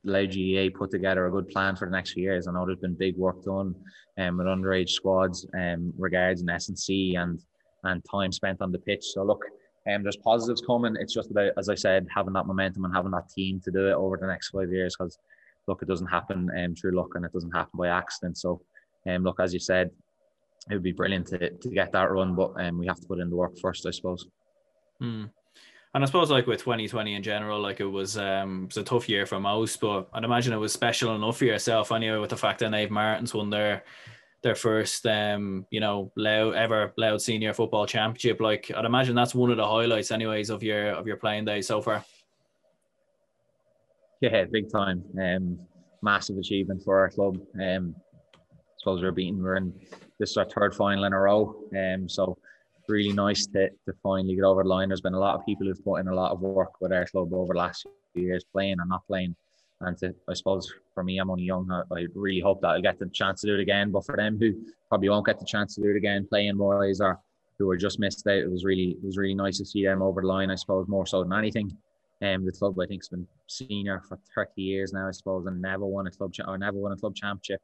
Louth 0.04 0.30
GAA 0.30 0.76
put 0.76 0.90
together 0.90 1.26
a 1.26 1.30
good 1.30 1.48
plan 1.48 1.76
for 1.76 1.86
the 1.86 1.92
next 1.92 2.12
few 2.12 2.22
years. 2.22 2.48
I 2.48 2.52
know 2.52 2.64
there's 2.64 2.78
been 2.78 2.94
big 2.94 3.16
work 3.16 3.44
done 3.44 3.74
um, 4.18 4.38
with 4.38 4.46
underage 4.46 4.90
squads 4.90 5.46
um, 5.54 5.92
regards 5.98 6.42
in 6.42 6.48
S&C 6.48 7.14
and 7.16 7.40
and 7.84 8.02
time 8.10 8.30
spent 8.30 8.60
on 8.60 8.72
the 8.72 8.78
pitch. 8.78 9.04
So 9.04 9.22
look, 9.22 9.42
um, 9.88 10.02
there's 10.02 10.16
positives 10.16 10.62
coming. 10.66 10.96
It's 10.98 11.14
just 11.14 11.30
about, 11.30 11.52
as 11.56 11.68
I 11.68 11.74
said, 11.74 12.06
having 12.14 12.34
that 12.34 12.46
momentum 12.46 12.84
and 12.84 12.94
having 12.94 13.12
that 13.12 13.30
team 13.30 13.60
to 13.64 13.70
do 13.70 13.88
it 13.88 13.94
over 13.94 14.16
the 14.16 14.26
next 14.26 14.50
five 14.50 14.70
years. 14.70 14.94
Because 14.98 15.18
look, 15.66 15.82
it 15.82 15.88
doesn't 15.88 16.06
happen 16.06 16.50
um, 16.58 16.74
through 16.74 16.96
luck 16.96 17.10
and 17.14 17.24
it 17.24 17.32
doesn't 17.32 17.52
happen 17.52 17.78
by 17.78 17.88
accident. 17.88 18.36
So, 18.36 18.60
um, 19.06 19.22
look, 19.24 19.40
as 19.40 19.54
you 19.54 19.60
said, 19.60 19.90
it 20.70 20.74
would 20.74 20.82
be 20.82 20.92
brilliant 20.92 21.28
to, 21.28 21.50
to 21.50 21.68
get 21.70 21.92
that 21.92 22.10
run, 22.10 22.34
but 22.34 22.52
um, 22.60 22.78
we 22.78 22.86
have 22.86 23.00
to 23.00 23.06
put 23.06 23.18
in 23.18 23.30
the 23.30 23.36
work 23.36 23.58
first, 23.58 23.86
I 23.86 23.90
suppose. 23.90 24.26
Hmm. 25.00 25.24
And 25.92 26.04
I 26.04 26.06
suppose 26.06 26.30
like 26.30 26.46
with 26.46 26.60
2020 26.60 27.14
in 27.14 27.22
general, 27.22 27.60
like 27.60 27.80
it 27.80 27.86
was 27.86 28.16
um 28.16 28.64
it 28.64 28.66
was 28.66 28.76
a 28.76 28.84
tough 28.84 29.08
year 29.08 29.26
for 29.26 29.40
most, 29.40 29.80
but 29.80 30.08
I'd 30.12 30.22
imagine 30.22 30.52
it 30.52 30.58
was 30.58 30.72
special 30.72 31.16
enough 31.16 31.38
for 31.38 31.46
yourself 31.46 31.90
anyway 31.90 32.18
with 32.18 32.30
the 32.30 32.36
fact 32.36 32.60
that 32.60 32.70
Naomh 32.70 32.90
Martin's 32.90 33.34
won 33.34 33.50
their 33.50 33.82
their 34.42 34.54
first 34.54 35.06
um 35.06 35.66
you 35.70 35.80
know 35.80 36.10
Louth 36.16 36.54
ever 36.54 36.92
Louth 36.96 37.20
senior 37.20 37.52
football 37.52 37.86
championship. 37.86 38.40
Like 38.40 38.70
I'd 38.74 38.84
imagine 38.84 39.14
that's 39.14 39.34
one 39.34 39.50
of 39.50 39.56
the 39.56 39.66
highlights 39.66 40.10
anyways 40.10 40.50
of 40.50 40.62
your 40.62 40.92
of 40.92 41.06
your 41.06 41.16
playing 41.16 41.44
day 41.44 41.60
so 41.60 41.82
far. 41.82 42.04
Yeah 44.20 44.44
big 44.50 44.70
time. 44.70 45.04
Um 45.20 45.58
massive 46.02 46.38
achievement 46.38 46.82
for 46.82 46.98
our 46.98 47.10
club. 47.10 47.38
Um 47.62 47.94
I 48.36 48.78
suppose 48.78 49.02
we're 49.02 49.12
beating 49.12 49.42
we're 49.42 49.56
in 49.56 49.74
this 50.18 50.30
is 50.30 50.36
our 50.36 50.46
third 50.46 50.74
final 50.74 51.04
in 51.04 51.12
a 51.12 51.18
row. 51.18 51.54
Um 51.76 52.08
so 52.08 52.38
really 52.88 53.12
nice 53.12 53.46
to, 53.46 53.68
to 53.68 53.94
finally 54.02 54.34
get 54.34 54.44
over 54.44 54.62
the 54.62 54.68
line. 54.68 54.88
There's 54.88 55.00
been 55.00 55.14
a 55.14 55.18
lot 55.18 55.36
of 55.36 55.46
people 55.46 55.66
who've 55.66 55.84
put 55.84 56.00
in 56.00 56.08
a 56.08 56.14
lot 56.14 56.32
of 56.32 56.40
work 56.40 56.80
with 56.80 56.92
our 56.92 57.06
club 57.06 57.32
over 57.32 57.52
the 57.52 57.58
last 57.58 57.86
few 58.14 58.24
years 58.24 58.44
playing 58.52 58.76
and 58.80 58.88
not 58.88 59.06
playing 59.06 59.36
and 59.80 59.96
to, 59.98 60.14
I 60.28 60.34
suppose 60.34 60.72
for 60.94 61.02
me, 61.02 61.18
I'm 61.18 61.30
only 61.30 61.44
young. 61.44 61.70
I, 61.70 62.06
really 62.14 62.40
hope 62.40 62.60
that 62.60 62.68
I'll 62.68 62.82
get 62.82 62.98
the 62.98 63.08
chance 63.08 63.40
to 63.40 63.46
do 63.46 63.54
it 63.54 63.60
again. 63.60 63.90
But 63.90 64.04
for 64.04 64.16
them 64.16 64.38
who 64.38 64.52
probably 64.88 65.08
won't 65.08 65.26
get 65.26 65.38
the 65.38 65.46
chance 65.46 65.74
to 65.74 65.80
do 65.80 65.90
it 65.90 65.96
again, 65.96 66.26
playing 66.28 66.56
boys 66.56 67.00
or 67.00 67.18
who 67.58 67.66
were 67.66 67.76
just 67.76 67.98
missed 67.98 68.26
out, 68.26 68.34
it 68.34 68.50
was 68.50 68.64
really 68.64 68.90
it 68.90 69.04
was 69.04 69.16
really 69.16 69.34
nice 69.34 69.58
to 69.58 69.64
see 69.64 69.84
them 69.84 70.02
over 70.02 70.20
the 70.20 70.26
line. 70.26 70.50
I 70.50 70.56
suppose 70.56 70.86
more 70.88 71.06
so 71.06 71.22
than 71.22 71.32
anything. 71.32 71.74
Um, 72.22 72.44
the 72.44 72.52
club 72.52 72.78
I 72.78 72.86
think 72.86 73.00
has 73.02 73.08
been 73.08 73.26
senior 73.46 74.02
for 74.06 74.18
30 74.34 74.60
years 74.60 74.92
now. 74.92 75.08
I 75.08 75.12
suppose 75.12 75.46
and 75.46 75.62
never 75.62 75.86
won 75.86 76.06
a 76.06 76.10
club 76.10 76.34
or 76.46 76.58
never 76.58 76.76
won 76.76 76.92
a 76.92 76.96
club 76.96 77.14
championship. 77.14 77.62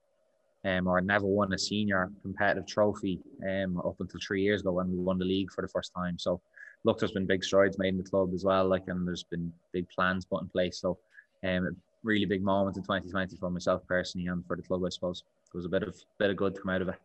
Um, 0.65 0.89
or 0.89 1.01
never 1.01 1.27
won 1.27 1.53
a 1.53 1.59
senior 1.59 2.11
competitive 2.23 2.67
trophy 2.67 3.21
um, 3.49 3.79
up 3.79 4.01
until 4.01 4.19
three 4.27 4.43
years 4.43 4.63
ago 4.63 4.73
when 4.73 4.91
we 4.91 4.99
won 4.99 5.17
the 5.17 5.25
league 5.25 5.53
for 5.53 5.63
the 5.63 5.69
first 5.69 5.93
time. 5.95 6.19
So, 6.19 6.41
look, 6.83 6.99
there's 6.99 7.13
been 7.13 7.27
big 7.27 7.45
strides 7.45 7.79
made 7.79 7.91
in 7.91 7.99
the 7.99 8.11
club 8.11 8.35
as 8.35 8.45
well, 8.45 8.67
like, 8.67 8.89
and 8.89 9.07
there's 9.07 9.23
been 9.23 9.53
big 9.73 9.89
plans 9.91 10.25
put 10.25 10.43
in 10.43 10.49
place. 10.49 10.81
So, 10.81 10.99
um, 11.45 11.77
really 12.07 12.25
big 12.25 12.43
moment 12.43 12.77
in 12.77 12.83
2020 12.83 13.37
for 13.37 13.51
myself 13.51 13.83
personally 13.87 14.29
and 14.29 14.47
for 14.47 14.57
the 14.57 14.63
club, 14.63 14.83
I 14.85 14.89
suppose. 14.89 15.25
It 15.53 15.57
was 15.57 15.67
a 15.67 15.69
bit 15.69 15.83
of 15.83 15.97
bit 16.19 16.31
of 16.31 16.37
good 16.37 16.55
to 16.55 16.61
come 16.61 16.71
out 16.71 16.83
of 16.83 16.89
it. 16.89 16.97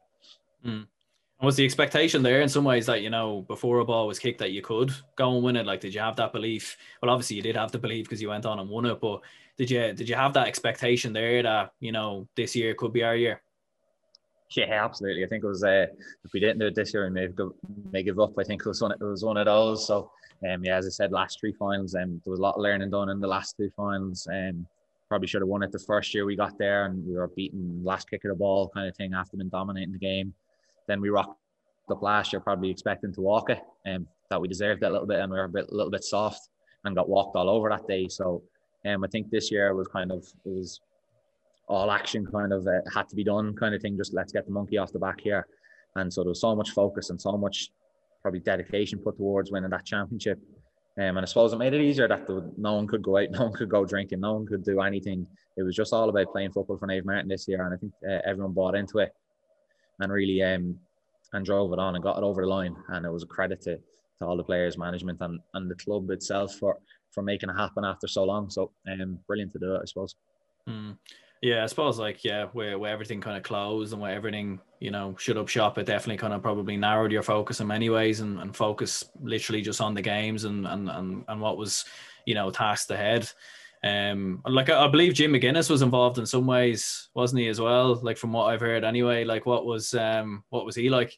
Mm. 0.65 0.87
Was 1.41 1.55
the 1.55 1.65
expectation 1.65 2.21
there 2.21 2.41
in 2.41 2.49
some 2.49 2.63
ways 2.63 2.85
that 2.85 3.01
you 3.01 3.09
know 3.09 3.41
before 3.47 3.79
a 3.79 3.85
ball 3.85 4.07
was 4.07 4.19
kicked 4.19 4.39
that 4.39 4.51
you 4.51 4.61
could 4.61 4.91
go 5.15 5.33
and 5.33 5.43
win 5.43 5.55
it? 5.55 5.65
Like, 5.65 5.81
did 5.81 5.93
you 5.93 5.99
have 5.99 6.15
that 6.17 6.33
belief? 6.33 6.77
Well, 7.01 7.11
obviously 7.11 7.35
you 7.35 7.41
did 7.41 7.55
have 7.55 7.71
the 7.71 7.79
belief 7.79 8.05
because 8.05 8.21
you 8.21 8.29
went 8.29 8.45
on 8.45 8.59
and 8.59 8.69
won 8.69 8.85
it, 8.85 9.01
but 9.01 9.21
did 9.57 9.71
you 9.71 9.93
did 9.93 10.07
you 10.07 10.15
have 10.15 10.33
that 10.33 10.47
expectation 10.47 11.13
there 11.13 11.41
that 11.41 11.73
you 11.79 11.91
know 11.91 12.27
this 12.35 12.55
year 12.55 12.75
could 12.75 12.93
be 12.93 13.03
our 13.03 13.15
year? 13.15 13.41
Yeah, 14.55 14.83
absolutely. 14.83 15.23
I 15.23 15.27
think 15.27 15.43
it 15.43 15.47
was. 15.47 15.63
Uh, 15.63 15.87
if 16.25 16.33
we 16.33 16.39
didn't 16.39 16.59
do 16.59 16.67
it 16.67 16.75
this 16.75 16.93
year, 16.93 17.05
we 17.05 17.09
may, 17.09 17.27
may 17.91 18.03
give 18.03 18.19
up. 18.19 18.37
I 18.37 18.43
think 18.43 18.61
it 18.61 18.67
was 18.67 18.81
one. 18.81 18.91
It 18.91 19.01
was 19.01 19.23
one 19.23 19.37
of 19.37 19.45
those. 19.45 19.87
So, 19.87 20.11
um, 20.49 20.63
yeah, 20.63 20.77
as 20.77 20.85
I 20.85 20.89
said, 20.89 21.11
last 21.11 21.39
three 21.39 21.53
finals, 21.53 21.95
um, 21.95 22.21
there 22.23 22.31
was 22.31 22.39
a 22.39 22.43
lot 22.43 22.55
of 22.55 22.61
learning 22.61 22.89
done 22.89 23.09
in 23.09 23.21
the 23.21 23.27
last 23.27 23.55
two 23.55 23.71
finals. 23.77 24.27
Um, 24.31 24.67
probably 25.11 25.27
should 25.27 25.41
have 25.41 25.49
won 25.49 25.61
it 25.61 25.73
the 25.73 25.79
first 25.79 26.13
year 26.13 26.23
we 26.23 26.37
got 26.37 26.57
there 26.57 26.85
and 26.85 27.05
we 27.05 27.15
were 27.15 27.27
beating 27.35 27.81
last 27.83 28.09
kick 28.09 28.23
of 28.23 28.29
the 28.29 28.35
ball 28.35 28.69
kind 28.73 28.87
of 28.87 28.95
thing 28.95 29.13
after 29.13 29.35
been 29.35 29.49
dominating 29.49 29.91
the 29.91 29.99
game. 29.99 30.33
Then 30.87 31.01
we 31.01 31.09
rocked 31.09 31.37
up 31.89 32.01
last 32.01 32.31
year, 32.31 32.39
probably 32.39 32.69
expecting 32.69 33.13
to 33.15 33.19
walk 33.19 33.49
it 33.49 33.59
and 33.83 33.97
um, 33.97 34.07
that 34.29 34.39
we 34.39 34.47
deserved 34.47 34.79
that 34.79 34.89
a 34.89 34.93
little 34.93 35.05
bit 35.05 35.19
and 35.19 35.29
we 35.29 35.37
were 35.37 35.43
a 35.43 35.49
bit 35.49 35.65
a 35.69 35.75
little 35.75 35.91
bit 35.91 36.05
soft 36.05 36.47
and 36.85 36.95
got 36.95 37.09
walked 37.09 37.35
all 37.35 37.49
over 37.49 37.67
that 37.67 37.85
day. 37.89 38.07
So 38.07 38.41
um, 38.85 39.03
I 39.03 39.07
think 39.07 39.29
this 39.29 39.51
year 39.51 39.75
was 39.75 39.89
kind 39.89 40.13
of 40.13 40.19
it 40.45 40.49
was 40.49 40.79
all 41.67 41.91
action 41.91 42.25
kind 42.25 42.53
of 42.53 42.65
uh, 42.65 42.79
had 42.93 43.09
to 43.09 43.15
be 43.17 43.25
done 43.25 43.53
kind 43.53 43.75
of 43.75 43.81
thing. 43.81 43.97
Just 43.97 44.13
let's 44.13 44.31
get 44.31 44.45
the 44.45 44.53
monkey 44.53 44.77
off 44.77 44.93
the 44.93 44.99
back 44.99 45.19
here. 45.19 45.45
And 45.97 46.11
so 46.13 46.23
there 46.23 46.29
was 46.29 46.39
so 46.39 46.55
much 46.55 46.69
focus 46.69 47.09
and 47.09 47.19
so 47.19 47.33
much 47.33 47.69
probably 48.21 48.39
dedication 48.39 48.97
put 48.97 49.17
towards 49.17 49.51
winning 49.51 49.71
that 49.71 49.85
championship 49.85 50.39
Um, 50.97 51.17
and 51.17 51.19
I 51.19 51.25
suppose 51.25 51.53
it 51.53 51.57
made 51.57 51.73
it 51.73 51.81
easier 51.81 52.07
that 52.07 52.27
the, 52.27 52.51
no 52.57 52.73
one 52.73 52.87
could 52.87 53.01
go 53.01 53.17
out, 53.17 53.29
no 53.31 53.43
one 53.43 53.53
could 53.53 53.69
go 53.69 53.85
drinking, 53.85 54.19
no 54.19 54.33
one 54.33 54.45
could 54.45 54.63
do 54.63 54.81
anything. 54.81 55.25
It 55.57 55.63
was 55.63 55.75
just 55.75 55.93
all 55.93 56.09
about 56.09 56.31
playing 56.31 56.51
football 56.51 56.77
for 56.77 56.87
Naomh 56.87 57.05
Martin 57.05 57.29
this 57.29 57.47
year, 57.47 57.63
and 57.63 57.73
I 57.73 57.77
think 57.77 57.93
uh, 58.07 58.19
everyone 58.25 58.53
bought 58.53 58.75
into 58.75 58.99
it 58.99 59.13
and 59.99 60.11
really 60.11 60.41
um, 60.43 60.79
and 61.33 61.45
drove 61.45 61.71
it 61.71 61.79
on 61.79 61.95
and 61.95 62.03
got 62.03 62.17
it 62.17 62.23
over 62.23 62.41
the 62.41 62.47
line. 62.47 62.75
And 62.89 63.05
it 63.05 63.11
was 63.11 63.23
a 63.23 63.27
credit 63.27 63.61
to, 63.61 63.77
to 63.77 64.25
all 64.25 64.37
the 64.37 64.43
players, 64.43 64.77
management, 64.77 65.19
and, 65.21 65.39
and 65.53 65.69
the 65.69 65.75
club 65.75 66.09
itself 66.11 66.55
for 66.55 66.77
for 67.11 67.21
making 67.21 67.49
it 67.49 67.57
happen 67.57 67.83
after 67.83 68.07
so 68.07 68.23
long. 68.23 68.49
So 68.49 68.71
um, 68.89 69.19
brilliant 69.27 69.51
to 69.53 69.59
do 69.59 69.75
it, 69.75 69.81
I 69.81 69.85
suppose. 69.85 70.15
Mm. 70.67 70.97
Yeah, 71.41 71.63
I 71.63 71.65
suppose 71.65 71.97
like 71.97 72.23
yeah, 72.23 72.45
where, 72.53 72.77
where 72.77 72.93
everything 72.93 73.19
kind 73.19 73.35
of 73.35 73.41
closed 73.41 73.93
and 73.93 74.01
where 74.01 74.13
everything 74.13 74.59
you 74.79 74.91
know 74.91 75.15
shut 75.17 75.37
up 75.37 75.47
shop, 75.47 75.79
it 75.79 75.87
definitely 75.87 76.17
kind 76.17 76.33
of 76.33 76.43
probably 76.43 76.77
narrowed 76.77 77.11
your 77.11 77.23
focus 77.23 77.59
in 77.59 77.67
many 77.67 77.89
ways 77.89 78.19
and, 78.19 78.39
and 78.39 78.55
focus 78.55 79.05
literally 79.19 79.63
just 79.63 79.81
on 79.81 79.95
the 79.95 80.01
games 80.03 80.43
and 80.43 80.67
and 80.67 80.87
and, 80.89 81.25
and 81.27 81.41
what 81.41 81.57
was 81.57 81.85
you 82.25 82.35
know 82.35 82.51
tasked 82.51 82.91
ahead. 82.91 83.27
Um, 83.83 84.43
like 84.45 84.69
I, 84.69 84.85
I 84.85 84.87
believe 84.87 85.15
Jim 85.15 85.33
McGuinness 85.33 85.67
was 85.67 85.81
involved 85.81 86.19
in 86.19 86.27
some 86.27 86.45
ways, 86.45 87.09
wasn't 87.15 87.41
he 87.41 87.47
as 87.47 87.59
well? 87.59 87.95
Like 87.95 88.17
from 88.17 88.33
what 88.33 88.45
I've 88.45 88.61
heard, 88.61 88.83
anyway. 88.83 89.23
Like 89.23 89.47
what 89.47 89.65
was 89.65 89.95
um 89.95 90.43
what 90.49 90.63
was 90.63 90.75
he 90.75 90.91
like? 90.91 91.17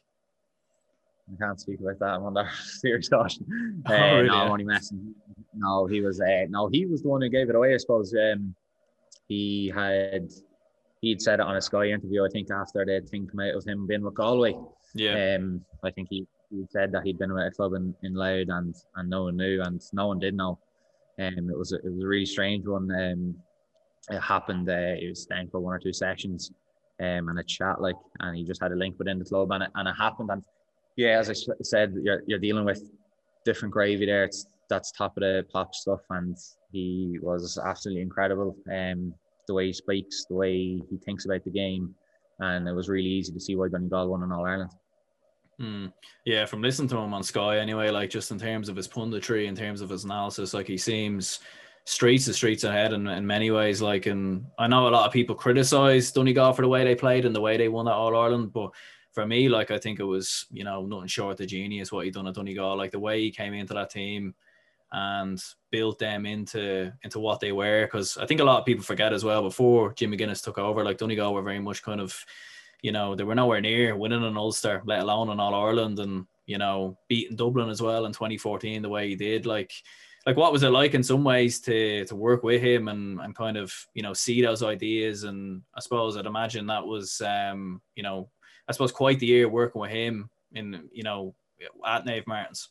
I 1.30 1.36
can't 1.38 1.60
speak 1.60 1.80
about 1.80 1.98
that. 1.98 2.14
I'm 2.14 2.26
under 2.26 2.48
serious 2.64 3.10
caution. 3.10 3.82
Oh, 3.86 3.92
uh, 3.92 4.14
really? 4.14 4.28
No, 4.28 4.34
I'm 4.36 4.52
only 4.52 4.64
messing. 4.64 5.14
No, 5.54 5.84
he 5.84 6.00
was. 6.00 6.18
Uh, 6.18 6.46
no, 6.48 6.68
he 6.68 6.86
was 6.86 7.02
the 7.02 7.08
one 7.08 7.20
who 7.20 7.28
gave 7.28 7.50
it 7.50 7.54
away. 7.54 7.74
I 7.74 7.76
suppose. 7.76 8.14
Um, 8.14 8.54
he 9.28 9.72
had 9.74 10.28
he'd 11.00 11.20
said 11.20 11.40
it 11.40 11.46
on 11.46 11.56
a 11.56 11.60
Sky 11.60 11.86
interview. 11.86 12.24
I 12.24 12.28
think 12.32 12.50
after 12.50 12.84
the 12.84 13.06
thing 13.06 13.26
come 13.26 13.40
out 13.40 13.54
of 13.54 13.64
him 13.64 13.86
being 13.86 14.02
with 14.02 14.14
Galway. 14.14 14.54
Yeah. 14.94 15.36
Um, 15.36 15.64
I 15.82 15.90
think 15.90 16.08
he, 16.10 16.26
he 16.50 16.64
said 16.70 16.92
that 16.92 17.02
he'd 17.04 17.18
been 17.18 17.32
with 17.32 17.46
a 17.46 17.50
club 17.50 17.74
in, 17.74 17.94
in 18.02 18.14
Louth 18.14 18.48
and 18.48 18.74
and 18.96 19.10
no 19.10 19.24
one 19.24 19.36
knew 19.36 19.62
and 19.62 19.80
no 19.92 20.08
one 20.08 20.18
did 20.18 20.34
know. 20.34 20.58
Um, 21.18 21.50
it 21.50 21.58
was 21.58 21.72
a, 21.72 21.76
it 21.76 21.92
was 21.92 22.02
a 22.02 22.06
really 22.06 22.26
strange 22.26 22.66
one. 22.66 22.90
Um, 22.90 23.36
it 24.10 24.20
happened. 24.20 24.68
Uh, 24.68 24.96
it 25.00 25.08
was 25.08 25.22
staying 25.22 25.48
for 25.50 25.60
one 25.60 25.74
or 25.74 25.78
two 25.78 25.92
sessions, 25.92 26.50
um, 27.00 27.28
and 27.28 27.38
a 27.38 27.44
chat 27.44 27.80
like, 27.80 27.94
and 28.20 28.36
he 28.36 28.44
just 28.44 28.62
had 28.62 28.72
a 28.72 28.76
link 28.76 28.96
within 28.98 29.18
the 29.18 29.24
club, 29.24 29.50
and 29.52 29.62
it, 29.62 29.70
and 29.74 29.88
it 29.88 29.94
happened. 29.94 30.30
And 30.30 30.42
yeah, 30.96 31.18
as 31.18 31.30
I 31.30 31.34
said, 31.62 31.94
you're 32.02 32.22
you're 32.26 32.38
dealing 32.38 32.64
with 32.64 32.82
different 33.44 33.72
gravy 33.72 34.06
there. 34.06 34.24
It's 34.24 34.46
that's 34.68 34.92
top 34.92 35.16
of 35.16 35.22
the 35.22 35.44
pop 35.52 35.74
stuff, 35.74 36.00
and 36.10 36.36
he 36.72 37.18
was 37.22 37.58
absolutely 37.64 38.02
incredible. 38.02 38.56
Um, 38.72 39.14
the 39.46 39.54
way 39.54 39.66
he 39.66 39.72
speaks, 39.72 40.24
the 40.28 40.34
way 40.34 40.80
he 40.90 40.98
thinks 41.04 41.26
about 41.26 41.44
the 41.44 41.50
game, 41.50 41.94
and 42.40 42.68
it 42.68 42.72
was 42.72 42.88
really 42.88 43.08
easy 43.08 43.32
to 43.32 43.40
see 43.40 43.56
why 43.56 43.68
Donegal 43.68 44.08
won 44.08 44.22
in 44.22 44.32
All 44.32 44.46
Ireland. 44.46 44.70
Mm. 45.60 45.92
Yeah, 46.24 46.46
from 46.46 46.62
listening 46.62 46.88
to 46.88 46.96
him 46.96 47.14
on 47.14 47.22
Sky, 47.22 47.58
anyway, 47.58 47.90
like 47.90 48.10
just 48.10 48.30
in 48.30 48.38
terms 48.38 48.68
of 48.68 48.76
his 48.76 48.88
punditry, 48.88 49.46
in 49.46 49.54
terms 49.54 49.80
of 49.80 49.90
his 49.90 50.04
analysis, 50.04 50.54
like 50.54 50.66
he 50.66 50.78
seems 50.78 51.40
streets 51.84 52.24
the 52.26 52.32
streets 52.32 52.64
ahead 52.64 52.92
in, 52.92 53.06
in 53.06 53.26
many 53.26 53.50
ways. 53.50 53.80
Like, 53.82 54.06
and 54.06 54.46
I 54.58 54.66
know 54.66 54.88
a 54.88 54.90
lot 54.90 55.06
of 55.06 55.12
people 55.12 55.34
criticize 55.34 56.10
Donegal 56.10 56.54
for 56.54 56.62
the 56.62 56.68
way 56.68 56.82
they 56.82 56.94
played 56.94 57.24
and 57.24 57.34
the 57.34 57.40
way 57.40 57.56
they 57.56 57.68
won 57.68 57.84
that 57.86 57.92
All 57.92 58.16
Ireland, 58.16 58.52
but 58.52 58.70
for 59.12 59.26
me, 59.26 59.48
like 59.48 59.70
I 59.70 59.78
think 59.78 60.00
it 60.00 60.04
was, 60.04 60.46
you 60.50 60.64
know, 60.64 60.84
nothing 60.86 61.06
short 61.06 61.40
of 61.40 61.46
genius 61.46 61.92
what 61.92 62.04
he 62.04 62.10
done 62.10 62.26
at 62.26 62.34
Donegal. 62.34 62.76
Like 62.76 62.90
the 62.90 62.98
way 62.98 63.20
he 63.20 63.30
came 63.30 63.54
into 63.54 63.74
that 63.74 63.90
team 63.90 64.34
and 64.92 65.42
built 65.70 65.98
them 65.98 66.26
into 66.26 66.92
into 67.02 67.18
what 67.18 67.40
they 67.40 67.52
were. 67.52 67.86
Because 67.86 68.16
I 68.16 68.26
think 68.26 68.40
a 68.40 68.44
lot 68.44 68.60
of 68.60 68.66
people 68.66 68.84
forget 68.84 69.12
as 69.12 69.24
well. 69.24 69.42
Before 69.42 69.92
Jim 69.94 70.12
McGuinness 70.12 70.42
took 70.42 70.58
over, 70.58 70.84
like 70.84 70.98
Donegal 70.98 71.34
were 71.34 71.42
very 71.42 71.60
much 71.60 71.82
kind 71.82 72.00
of 72.00 72.16
you 72.84 72.92
know, 72.92 73.14
they 73.14 73.24
were 73.24 73.34
nowhere 73.34 73.62
near 73.62 73.96
winning 73.96 74.22
an 74.22 74.36
Ulster, 74.36 74.82
let 74.84 75.00
alone 75.00 75.30
an 75.30 75.40
All 75.40 75.54
Ireland, 75.54 75.98
and 76.00 76.26
you 76.44 76.58
know, 76.58 76.98
beating 77.08 77.34
Dublin 77.34 77.70
as 77.70 77.80
well 77.80 78.04
in 78.04 78.12
2014 78.12 78.82
the 78.82 78.90
way 78.90 79.08
he 79.08 79.16
did. 79.16 79.46
Like, 79.46 79.72
like 80.26 80.36
what 80.36 80.52
was 80.52 80.62
it 80.64 80.68
like 80.68 80.92
in 80.92 81.02
some 81.02 81.24
ways 81.24 81.60
to 81.60 82.04
to 82.04 82.14
work 82.14 82.42
with 82.42 82.60
him 82.60 82.88
and 82.88 83.20
and 83.20 83.34
kind 83.34 83.56
of 83.56 83.72
you 83.94 84.02
know 84.02 84.12
see 84.12 84.42
those 84.42 84.62
ideas? 84.62 85.24
And 85.24 85.62
I 85.74 85.80
suppose 85.80 86.18
I'd 86.18 86.26
imagine 86.26 86.66
that 86.66 86.86
was 86.86 87.22
um, 87.22 87.80
you 87.96 88.02
know, 88.02 88.28
I 88.68 88.72
suppose 88.72 88.92
quite 88.92 89.18
the 89.18 89.26
year 89.26 89.48
working 89.48 89.80
with 89.80 89.90
him 89.90 90.28
in 90.52 90.86
you 90.92 91.04
know 91.04 91.34
at 91.86 92.04
Naomh 92.04 92.26
Martins. 92.26 92.68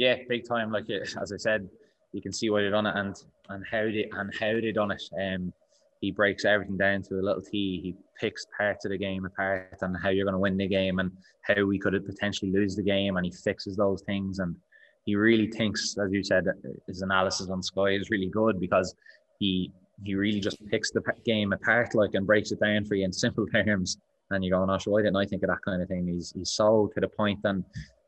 Yeah, 0.00 0.16
big 0.30 0.48
time. 0.48 0.72
Like 0.72 0.88
as 0.88 1.30
I 1.30 1.36
said, 1.36 1.68
you 2.12 2.22
can 2.22 2.32
see 2.32 2.48
why 2.48 2.62
they 2.62 2.70
done 2.70 2.86
it 2.86 2.96
and 2.96 3.14
and 3.50 3.62
how 3.70 3.82
they 3.82 4.08
and 4.10 4.34
how 4.34 4.54
they 4.54 4.72
done 4.72 4.92
it. 4.92 5.02
Um, 5.20 5.52
he 6.00 6.10
breaks 6.10 6.46
everything 6.46 6.78
down 6.78 7.02
to 7.02 7.16
a 7.16 7.20
little 7.20 7.42
T. 7.42 7.80
He 7.82 7.94
picks 8.18 8.46
parts 8.56 8.86
of 8.86 8.92
the 8.92 8.96
game 8.96 9.26
apart 9.26 9.76
and 9.82 9.94
how 10.02 10.08
you're 10.08 10.24
going 10.24 10.32
to 10.32 10.38
win 10.38 10.56
the 10.56 10.66
game 10.66 11.00
and 11.00 11.12
how 11.42 11.66
we 11.66 11.78
could 11.78 11.92
potentially 12.06 12.50
lose 12.50 12.74
the 12.74 12.82
game, 12.82 13.18
and 13.18 13.26
he 13.26 13.30
fixes 13.30 13.76
those 13.76 14.00
things. 14.06 14.38
And 14.38 14.56
he 15.04 15.16
really 15.16 15.48
thinks, 15.48 15.94
as 16.02 16.10
you 16.10 16.24
said, 16.24 16.46
his 16.86 17.02
analysis 17.02 17.50
on 17.50 17.62
Sky 17.62 17.90
is 17.90 18.08
really 18.08 18.30
good 18.30 18.58
because 18.58 18.94
he 19.38 19.70
he 20.02 20.14
really 20.14 20.40
just 20.40 20.64
picks 20.70 20.90
the 20.92 21.02
game 21.26 21.52
apart 21.52 21.94
like 21.94 22.14
and 22.14 22.26
breaks 22.26 22.52
it 22.52 22.60
down 22.60 22.86
for 22.86 22.94
you 22.94 23.04
in 23.04 23.12
simple 23.12 23.46
terms. 23.54 23.98
And 24.30 24.42
you 24.42 24.50
go, 24.50 24.64
"No, 24.64 24.78
sure, 24.78 24.94
why 24.94 25.02
didn't 25.02 25.16
I 25.16 25.26
think 25.26 25.42
of 25.42 25.50
that 25.50 25.60
kind 25.62 25.82
of 25.82 25.88
thing?" 25.88 26.06
He's 26.06 26.32
he's 26.34 26.52
so 26.52 26.90
to 26.94 27.00
the 27.02 27.08
point, 27.08 27.40
and 27.44 27.62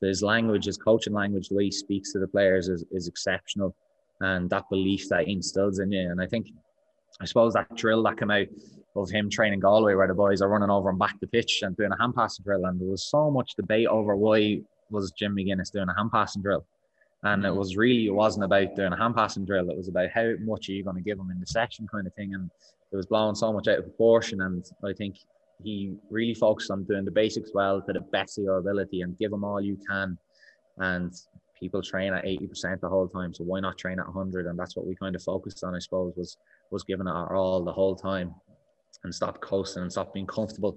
his 0.06 0.22
language, 0.22 0.66
his 0.66 0.76
coaching 0.76 1.12
language, 1.12 1.48
the 1.48 1.56
way 1.56 1.64
he 1.64 1.70
speaks 1.70 2.12
to 2.12 2.18
the 2.18 2.28
players 2.28 2.68
is 2.68 2.84
is 2.90 3.08
exceptional, 3.08 3.74
and 4.20 4.50
that 4.50 4.68
belief 4.70 5.08
that 5.08 5.26
he 5.26 5.32
instills 5.32 5.78
in 5.78 5.92
you. 5.92 6.10
And 6.10 6.20
I 6.20 6.26
think 6.26 6.48
I 7.20 7.24
suppose 7.24 7.54
that 7.54 7.74
drill 7.76 8.02
that 8.04 8.18
came 8.18 8.30
out 8.30 8.46
of 8.96 9.10
him 9.10 9.30
training 9.30 9.60
Galway, 9.60 9.94
where 9.94 10.08
the 10.08 10.14
boys 10.14 10.42
are 10.42 10.48
running 10.48 10.70
over 10.70 10.90
and 10.90 10.98
back 10.98 11.18
the 11.20 11.26
pitch 11.26 11.60
and 11.62 11.76
doing 11.76 11.92
a 11.92 11.98
hand 12.00 12.14
passing 12.14 12.44
drill, 12.44 12.64
and 12.66 12.80
there 12.80 12.88
was 12.88 13.04
so 13.04 13.30
much 13.30 13.54
debate 13.56 13.86
over 13.86 14.16
why 14.16 14.60
was 14.90 15.12
Jim 15.12 15.34
McGuinness 15.36 15.72
doing 15.72 15.88
a 15.88 15.96
hand 15.96 16.12
passing 16.12 16.42
drill, 16.42 16.66
and 17.22 17.44
it 17.44 17.52
mm. 17.52 17.56
was 17.56 17.76
really 17.76 18.06
it 18.06 18.14
wasn't 18.14 18.44
about 18.44 18.74
doing 18.76 18.92
a 18.92 18.96
hand 18.96 19.14
passing 19.14 19.44
drill; 19.44 19.70
it 19.70 19.76
was 19.76 19.88
about 19.88 20.10
how 20.10 20.32
much 20.40 20.68
are 20.68 20.72
you 20.72 20.84
going 20.84 20.96
to 20.96 21.02
give 21.02 21.18
them 21.18 21.30
in 21.30 21.40
the 21.40 21.46
section, 21.46 21.88
kind 21.88 22.06
of 22.06 22.14
thing, 22.14 22.34
and 22.34 22.50
it 22.92 22.96
was 22.96 23.06
blowing 23.06 23.34
so 23.34 23.52
much 23.52 23.68
out 23.68 23.78
of 23.78 23.84
proportion. 23.84 24.42
And 24.42 24.64
I 24.84 24.92
think 24.92 25.16
he 25.62 25.94
really 26.10 26.34
focused 26.34 26.70
on 26.70 26.84
doing 26.84 27.04
the 27.04 27.10
basics 27.10 27.50
well 27.54 27.80
to 27.82 27.92
the 27.92 28.00
best 28.00 28.38
of 28.38 28.44
your 28.44 28.58
ability 28.58 29.02
and 29.02 29.18
give 29.18 29.30
them 29.30 29.44
all 29.44 29.60
you 29.60 29.78
can. 29.88 30.18
And 30.78 31.12
people 31.58 31.82
train 31.82 32.12
at 32.12 32.24
80% 32.24 32.80
the 32.80 32.88
whole 32.88 33.08
time. 33.08 33.32
So 33.32 33.44
why 33.44 33.60
not 33.60 33.78
train 33.78 34.00
at 34.00 34.06
100? 34.06 34.46
And 34.46 34.58
that's 34.58 34.76
what 34.76 34.86
we 34.86 34.96
kind 34.96 35.14
of 35.14 35.22
focused 35.22 35.62
on, 35.62 35.74
I 35.74 35.78
suppose, 35.78 36.14
was 36.16 36.36
was 36.70 36.84
giving 36.84 37.06
it 37.06 37.10
our 37.10 37.36
all 37.36 37.62
the 37.62 37.72
whole 37.72 37.94
time 37.94 38.34
and 39.04 39.14
stop 39.14 39.40
coasting 39.40 39.82
and 39.82 39.92
stop 39.92 40.12
being 40.14 40.26
comfortable. 40.26 40.76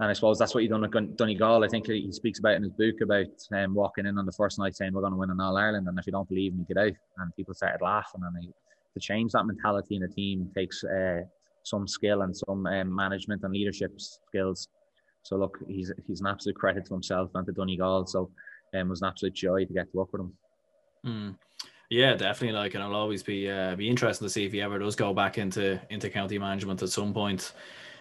And 0.00 0.10
I 0.10 0.12
suppose 0.12 0.38
that's 0.38 0.54
what 0.54 0.62
you 0.62 0.68
done 0.68 0.84
at 0.84 1.16
Donegal. 1.16 1.64
I 1.64 1.68
think 1.68 1.86
he 1.86 2.12
speaks 2.12 2.38
about 2.38 2.54
in 2.54 2.62
his 2.62 2.72
book 2.72 3.00
about 3.02 3.26
um, 3.52 3.74
walking 3.74 4.06
in 4.06 4.16
on 4.16 4.26
the 4.26 4.32
first 4.32 4.58
night 4.58 4.76
saying 4.76 4.92
we're 4.92 5.00
going 5.00 5.12
to 5.12 5.18
win 5.18 5.30
an 5.30 5.40
All 5.40 5.56
Ireland, 5.56 5.88
and 5.88 5.98
if 5.98 6.06
you 6.06 6.12
don't 6.12 6.28
believe 6.28 6.54
me, 6.54 6.64
get 6.68 6.78
out. 6.78 6.92
And 7.18 7.34
people 7.36 7.54
started 7.54 7.82
laughing. 7.82 8.22
And 8.24 8.36
I, 8.36 8.48
to 8.94 9.00
change 9.00 9.32
that 9.32 9.44
mentality 9.44 9.96
in 9.96 10.04
a 10.04 10.08
team 10.08 10.50
takes 10.54 10.84
uh, 10.84 11.22
some 11.68 11.86
skill 11.86 12.22
and 12.22 12.36
some 12.36 12.66
um, 12.66 12.94
management 12.94 13.42
and 13.44 13.52
leadership 13.52 13.92
skills. 14.00 14.68
So 15.22 15.36
look, 15.36 15.58
he's 15.68 15.92
he's 16.06 16.20
an 16.20 16.26
absolute 16.26 16.56
credit 16.56 16.86
to 16.86 16.94
himself 16.94 17.30
and 17.34 17.46
to 17.46 17.52
Donegal. 17.52 18.06
So 18.06 18.30
um, 18.74 18.80
it 18.80 18.88
was 18.88 19.02
an 19.02 19.08
absolute 19.08 19.34
joy 19.34 19.64
to 19.64 19.72
get 19.72 19.90
to 19.90 19.96
work 19.96 20.12
with 20.12 20.22
him. 20.22 20.32
Mm. 21.06 21.36
Yeah, 21.90 22.14
definitely. 22.14 22.58
Like, 22.58 22.74
and 22.74 22.84
it'll 22.84 22.96
always 22.96 23.22
be 23.22 23.50
uh, 23.50 23.74
be 23.74 23.88
interesting 23.88 24.26
to 24.26 24.30
see 24.30 24.44
if 24.44 24.52
he 24.52 24.60
ever 24.60 24.78
does 24.78 24.96
go 24.96 25.14
back 25.14 25.38
into 25.38 25.80
into 25.90 26.10
county 26.10 26.38
management 26.38 26.82
at 26.82 26.90
some 26.90 27.14
point. 27.14 27.52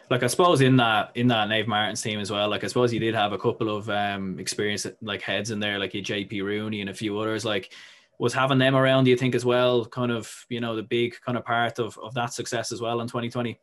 Like, 0.10 0.24
I 0.24 0.28
suppose 0.28 0.62
in 0.62 0.78
that 0.78 1.12
in 1.16 1.28
that 1.28 1.48
Naomh 1.48 1.68
Martin's 1.68 2.02
team 2.02 2.20
as 2.20 2.32
well. 2.32 2.50
Like, 2.50 2.64
I 2.64 2.68
suppose 2.68 2.92
he 2.92 3.00
did 3.00 3.16
have 3.16 3.34
a 3.34 3.38
couple 3.38 3.76
of 3.76 3.90
um 3.90 4.40
experience 4.40 4.86
like 5.02 5.22
heads 5.22 5.52
in 5.52 5.60
there, 5.60 5.80
like 5.80 5.94
JP 5.94 6.44
Rooney 6.44 6.82
and 6.82 6.90
a 6.90 6.94
few 6.94 7.18
others. 7.18 7.46
Like, 7.46 7.74
was 8.20 8.34
having 8.34 8.58
them 8.58 8.76
around, 8.76 9.04
do 9.04 9.12
you 9.12 9.18
think, 9.18 9.36
as 9.36 9.46
well, 9.46 9.86
kind 9.86 10.12
of, 10.12 10.32
you 10.50 10.60
know, 10.60 10.76
the 10.76 10.84
big 10.84 11.16
kind 11.26 11.38
of 11.38 11.46
part 11.46 11.80
of, 11.80 11.98
of 12.00 12.14
that 12.16 12.34
success 12.34 12.72
as 12.72 12.82
well 12.82 13.02
in 13.02 13.08
2020? 13.08 13.60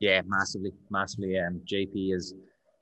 Yeah, 0.00 0.22
massively, 0.26 0.72
massively. 0.90 1.38
Um, 1.38 1.60
JP 1.64 2.14
is 2.14 2.34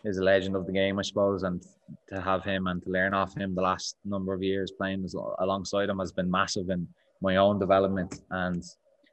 is 0.05 0.19
a 0.19 0.23
legend 0.23 0.55
of 0.55 0.67
the 0.67 0.73
game, 0.73 0.99
I 0.99 1.03
suppose, 1.03 1.45
and 1.45 1.65
to 2.11 2.21
have 2.21 2.45
him 2.45 2.67
and 2.67 2.83
to 2.83 2.91
learn 2.91 3.15
off 3.15 3.35
him 3.35 3.55
the 3.55 3.63
last 3.63 3.97
number 4.05 4.35
of 4.35 4.43
years 4.43 4.71
playing 4.71 5.09
alongside 5.39 5.89
him 5.89 5.99
has 5.99 6.13
been 6.13 6.31
massive 6.31 6.69
in 6.69 6.87
my 7.23 7.37
own 7.37 7.59
development. 7.59 8.21
And 8.31 8.63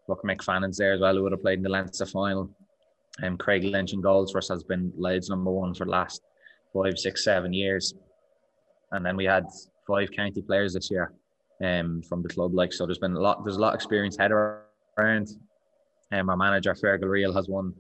look, 0.10 0.21
Mick 0.24 0.43
Fannon's 0.43 0.78
there 0.78 0.93
as 0.93 1.00
well, 1.00 1.15
who 1.15 1.24
would 1.24 1.32
have 1.32 1.41
played 1.41 1.60
in 1.60 1.63
the 1.63 1.69
Leinster 1.69 2.06
final. 2.06 2.50
And 3.19 3.32
um, 3.32 3.38
Craig 3.38 3.63
Lynch 3.63 3.93
in 3.93 4.02
goals 4.02 4.32
for 4.32 4.39
us 4.39 4.50
has 4.50 4.63
been 4.63 4.91
Louth's 4.97 5.30
number 5.30 5.52
one 5.52 5.74
for 5.74 5.86
the 5.86 5.91
last 5.91 6.21
five, 6.74 6.97
six, 6.97 7.24
seven 7.24 7.54
years. 7.54 7.93
And 8.91 9.06
then 9.06 9.15
we 9.15 9.26
had 9.26 9.45
five 9.87 10.11
county 10.11 10.41
players 10.41 10.73
this 10.73 10.89
year 10.91 11.13
um, 11.63 12.01
from 12.01 12.21
the 12.21 12.29
club. 12.29 12.53
Like 12.53 12.73
so, 12.73 12.85
there's 12.85 12.97
been 12.97 13.15
a 13.15 13.19
lot. 13.19 13.43
There's 13.43 13.57
a 13.57 13.61
lot 13.61 13.73
of 13.73 13.75
experience 13.75 14.17
head 14.17 14.31
around. 14.31 15.37
Um, 16.11 16.29
our 16.29 16.37
manager 16.37 16.73
Fergal 16.73 17.09
Real 17.09 17.33
has 17.33 17.47
won 17.47 17.73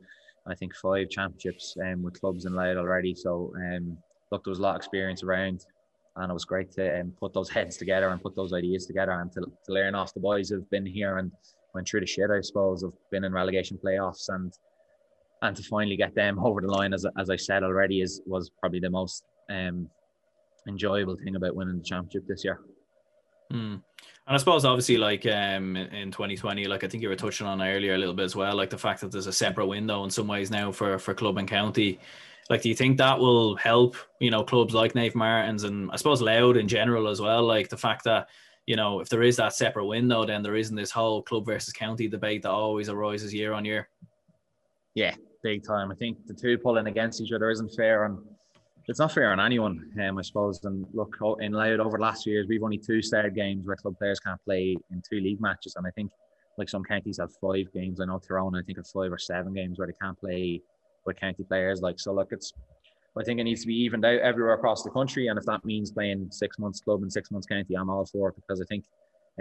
I 0.47 0.55
think 0.55 0.75
five 0.75 1.09
championships 1.09 1.77
um, 1.83 2.01
with 2.01 2.19
clubs 2.19 2.45
in 2.45 2.53
Louth 2.53 2.77
already. 2.77 3.13
So 3.13 3.53
um, 3.55 3.97
look, 4.31 4.43
there 4.43 4.51
was 4.51 4.59
a 4.59 4.61
lot 4.61 4.75
of 4.75 4.77
experience 4.77 5.23
around, 5.23 5.65
and 6.15 6.29
it 6.29 6.33
was 6.33 6.45
great 6.45 6.71
to 6.73 6.99
um, 6.99 7.13
put 7.19 7.33
those 7.33 7.49
heads 7.57 7.77
together 7.77 8.09
and 8.09 8.21
put 8.21 8.35
those 8.35 8.53
ideas 8.53 8.85
together 8.85 9.11
and 9.11 9.31
to, 9.33 9.41
to 9.41 9.73
learn 9.73 9.95
off 9.95 10.13
the 10.13 10.19
boys 10.19 10.49
who've 10.49 10.69
been 10.69 10.85
here 10.85 11.17
and 11.17 11.31
went 11.73 11.87
through 11.87 12.01
the 12.01 12.05
shit, 12.05 12.29
I 12.29 12.41
suppose, 12.41 12.83
of 12.83 12.93
been 13.11 13.23
in 13.23 13.33
relegation 13.33 13.79
playoffs 13.83 14.29
and 14.29 14.53
and 15.43 15.57
to 15.57 15.63
finally 15.63 15.97
get 15.97 16.13
them 16.13 16.37
over 16.45 16.61
the 16.61 16.67
line, 16.67 16.93
as, 16.93 17.05
as 17.17 17.29
I 17.29 17.35
said 17.35 17.63
already, 17.63 18.01
is 18.01 18.21
was 18.25 18.49
probably 18.59 18.79
the 18.79 18.89
most 18.89 19.23
um, 19.49 19.89
enjoyable 20.67 21.17
thing 21.17 21.35
about 21.35 21.55
winning 21.55 21.77
the 21.77 21.83
championship 21.83 22.27
this 22.27 22.43
year. 22.43 22.59
Mm. 23.51 23.73
And 24.27 24.35
I 24.35 24.37
suppose 24.37 24.63
obviously 24.63 24.97
like 24.97 25.25
um 25.25 25.75
in 25.75 26.11
2020, 26.11 26.65
like 26.65 26.83
I 26.83 26.87
think 26.87 27.03
you 27.03 27.09
were 27.09 27.15
touching 27.15 27.47
on 27.47 27.61
earlier 27.61 27.95
a 27.95 27.97
little 27.97 28.13
bit 28.13 28.23
as 28.23 28.35
well, 28.35 28.55
like 28.55 28.69
the 28.69 28.77
fact 28.77 29.01
that 29.01 29.11
there's 29.11 29.27
a 29.27 29.33
separate 29.33 29.67
window 29.67 30.03
in 30.03 30.09
some 30.09 30.27
ways 30.27 30.51
now 30.51 30.71
for 30.71 30.97
for 30.97 31.13
club 31.13 31.37
and 31.37 31.47
county. 31.47 31.99
Like, 32.49 32.61
do 32.61 32.69
you 32.69 32.75
think 32.75 32.97
that 32.97 33.19
will 33.19 33.55
help, 33.55 33.95
you 34.19 34.29
know, 34.29 34.43
clubs 34.43 34.73
like 34.73 34.93
Naomh 34.93 35.15
Martins 35.15 35.63
and 35.63 35.89
I 35.91 35.95
suppose 35.95 36.21
Louth 36.21 36.57
in 36.57 36.67
general 36.67 37.07
as 37.07 37.21
well? 37.21 37.43
Like 37.43 37.69
the 37.69 37.77
fact 37.77 38.03
that, 38.05 38.27
you 38.65 38.75
know, 38.75 38.99
if 38.99 39.09
there 39.09 39.23
is 39.23 39.37
that 39.37 39.53
separate 39.53 39.85
window, 39.85 40.25
then 40.25 40.43
there 40.43 40.55
isn't 40.55 40.75
this 40.75 40.91
whole 40.91 41.21
club 41.21 41.45
versus 41.45 41.73
county 41.73 42.07
debate 42.07 42.41
that 42.43 42.51
always 42.51 42.89
arises 42.89 43.33
year 43.33 43.53
on 43.53 43.63
year. 43.63 43.87
Yeah, 44.95 45.15
big 45.43 45.65
time. 45.65 45.91
I 45.91 45.95
think 45.95 46.25
the 46.27 46.33
two 46.33 46.57
pulling 46.57 46.87
against 46.87 47.21
each 47.21 47.31
other 47.31 47.49
isn't 47.51 47.73
fair 47.75 48.03
and 48.05 48.17
it's 48.87 48.99
not 48.99 49.11
fair 49.11 49.31
on 49.31 49.39
anyone, 49.39 49.91
um, 50.01 50.17
I 50.17 50.21
suppose. 50.21 50.63
And 50.63 50.85
look, 50.93 51.17
in 51.39 51.51
Louth 51.51 51.79
over 51.79 51.97
the 51.97 52.03
last 52.03 52.23
few 52.23 52.33
years, 52.33 52.47
we've 52.47 52.63
only 52.63 52.77
two 52.77 53.01
started 53.01 53.35
games 53.35 53.65
where 53.65 53.75
club 53.75 53.97
players 53.97 54.19
can't 54.19 54.43
play 54.43 54.75
in 54.91 55.01
two 55.07 55.19
league 55.19 55.41
matches. 55.41 55.75
And 55.75 55.85
I 55.85 55.91
think 55.91 56.11
like 56.57 56.69
some 56.69 56.83
counties 56.83 57.19
have 57.19 57.31
five 57.41 57.71
games. 57.73 58.01
I 58.01 58.05
know 58.05 58.19
Tyrone, 58.19 58.55
I 58.55 58.61
think, 58.63 58.77
have 58.77 58.87
five 58.87 59.11
or 59.11 59.17
seven 59.17 59.53
games 59.53 59.77
where 59.77 59.87
they 59.87 59.93
can't 60.01 60.19
play 60.19 60.61
with 61.05 61.19
county 61.19 61.43
players. 61.43 61.81
Like 61.81 61.99
so, 61.99 62.13
look, 62.13 62.29
it's 62.31 62.53
I 63.17 63.23
think 63.23 63.39
it 63.39 63.43
needs 63.43 63.61
to 63.61 63.67
be 63.67 63.75
evened 63.75 64.05
out 64.05 64.19
everywhere 64.19 64.53
across 64.53 64.83
the 64.83 64.89
country. 64.89 65.27
And 65.27 65.37
if 65.37 65.45
that 65.45 65.65
means 65.65 65.91
playing 65.91 66.29
six 66.31 66.57
months 66.57 66.79
club 66.79 67.01
and 67.01 67.11
six 67.11 67.29
months 67.29 67.47
county, 67.47 67.75
I'm 67.75 67.89
all 67.89 68.05
for 68.05 68.29
it 68.29 68.35
because 68.35 68.61
I 68.61 68.65
think 68.65 68.85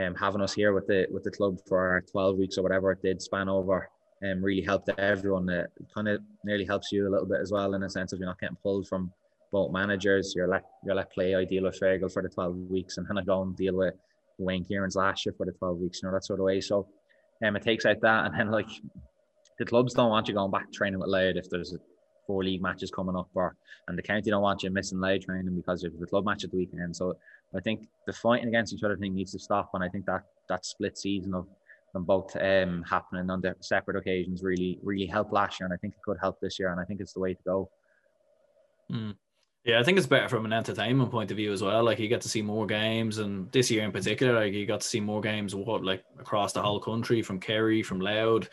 um, 0.01 0.15
having 0.15 0.41
us 0.41 0.53
here 0.53 0.73
with 0.73 0.87
the 0.87 1.07
with 1.11 1.25
the 1.25 1.31
club 1.31 1.59
for 1.67 2.05
12 2.11 2.37
weeks 2.37 2.59
or 2.59 2.63
whatever 2.63 2.93
it 2.93 3.03
did 3.03 3.23
span 3.23 3.49
over 3.49 3.89
um, 4.25 4.43
really 4.43 4.63
helped 4.63 4.91
everyone. 4.99 5.49
It 5.49 5.71
kind 5.95 6.09
of 6.09 6.21
nearly 6.45 6.65
helps 6.65 6.93
you 6.93 7.09
a 7.09 7.11
little 7.11 7.27
bit 7.27 7.41
as 7.41 7.53
well 7.53 7.75
in 7.75 7.83
a 7.83 7.91
sense 7.91 8.13
of 8.13 8.19
you're 8.19 8.29
not 8.29 8.41
getting 8.41 8.57
pulled 8.63 8.89
from 8.89 9.13
both 9.51 9.73
managers. 9.73 10.35
You're 10.37 10.49
let 10.49 10.65
you're 10.85 10.95
let 10.95 11.13
play. 11.13 11.35
I 11.35 11.45
deal 11.45 11.65
with 11.65 11.79
Fergal 11.81 12.13
for 12.13 12.23
the 12.23 12.29
12 12.29 12.57
weeks 12.71 12.99
and 12.99 13.07
then 13.09 13.19
I 13.19 13.23
go 13.23 13.43
and 13.43 13.57
deal 13.57 13.77
with 13.77 13.95
Wayne 14.39 14.65
Kierans 14.65 14.97
last 14.97 15.27
year 15.27 15.35
for 15.37 15.47
the 15.47 15.53
12 15.53 15.79
weeks, 15.79 16.01
you 16.03 16.09
know, 16.09 16.15
that 16.15 16.25
sort 16.25 16.41
of 16.41 16.45
way. 16.45 16.61
So 16.61 16.89
um, 17.45 17.57
it 17.57 17.63
takes 17.63 17.87
out 17.87 18.01
that 18.03 18.27
and 18.27 18.39
then 18.39 18.51
like 18.51 18.69
the 19.59 19.65
clubs 19.67 19.95
don't 19.95 20.11
want 20.11 20.27
you 20.29 20.35
going 20.35 20.51
back 20.51 20.73
training 20.73 20.99
with 20.99 21.09
Louth 21.09 21.37
if 21.37 21.51
there's 21.51 21.77
four 22.31 22.45
league 22.45 22.63
matches 22.63 22.91
coming 22.91 23.17
up, 23.17 23.29
or 23.35 23.57
and 23.89 23.99
the 23.99 24.03
county 24.03 24.31
don't 24.31 24.43
want 24.43 24.63
you 24.63 24.71
missing 24.71 25.01
Louth 25.01 25.27
training 25.27 25.55
because 25.55 25.83
of 25.85 25.99
the 25.99 26.07
club 26.07 26.25
match 26.25 26.45
at 26.45 26.51
the 26.53 26.57
weekend. 26.57 26.95
So 26.95 27.17
I 27.55 27.61
think 27.61 27.89
the 28.07 28.13
fighting 28.13 28.49
against 28.49 28.73
each 28.73 28.85
other 28.85 28.97
thing 28.97 29.15
needs 29.15 29.33
to 29.33 29.39
stop, 29.39 29.71
and 29.75 29.83
I 29.83 29.89
think 29.89 30.07
that 30.07 30.23
that 30.49 30.65
split 30.65 30.97
season 30.97 31.35
of 31.35 31.47
them 31.93 32.05
both 32.05 32.35
um, 32.37 32.85
happening 32.89 33.29
on 33.31 33.41
the 33.41 33.57
separate 33.61 33.97
occasions 33.97 34.43
really 34.43 34.79
really 34.83 35.07
helped 35.07 35.33
last 35.33 35.59
year, 35.59 35.67
and 35.67 35.75
I 35.75 35.77
think 35.77 35.95
it 35.95 36.03
could 36.03 36.19
help 36.21 36.41
this 36.41 36.59
year, 36.59 36.71
and 36.71 36.81
I 36.81 36.85
think 36.85 37.01
it's 37.01 37.13
the 37.13 37.21
way 37.21 37.35
to 37.35 37.43
go. 37.45 37.71
Mm. 38.93 39.17
Yeah, 39.65 39.79
I 39.79 39.83
think 39.83 39.99
it's 39.99 40.07
better 40.07 40.29
from 40.29 40.47
an 40.47 40.55
entertainment 40.55 41.11
point 41.11 41.31
of 41.31 41.37
view 41.37 41.53
as 41.53 41.63
well. 41.63 41.85
Like 41.85 41.99
you 41.99 42.09
get 42.09 42.23
to 42.23 42.29
see 42.31 42.41
more 42.41 42.67
games, 42.67 43.19
and 43.19 43.51
this 43.53 43.71
year 43.71 43.85
in 43.85 43.93
particular, 43.93 44.33
like 44.33 44.55
you 44.55 44.67
got 44.67 44.81
to 44.81 44.87
see 44.87 45.01
more 45.01 45.21
games. 45.21 45.55
What 45.55 45.85
like 45.85 46.03
across 46.19 46.53
the 46.55 46.63
whole 46.63 46.81
country, 46.81 47.21
from 47.21 47.41
Kerry, 47.41 47.83
from 47.83 48.01
Louth, 48.01 48.49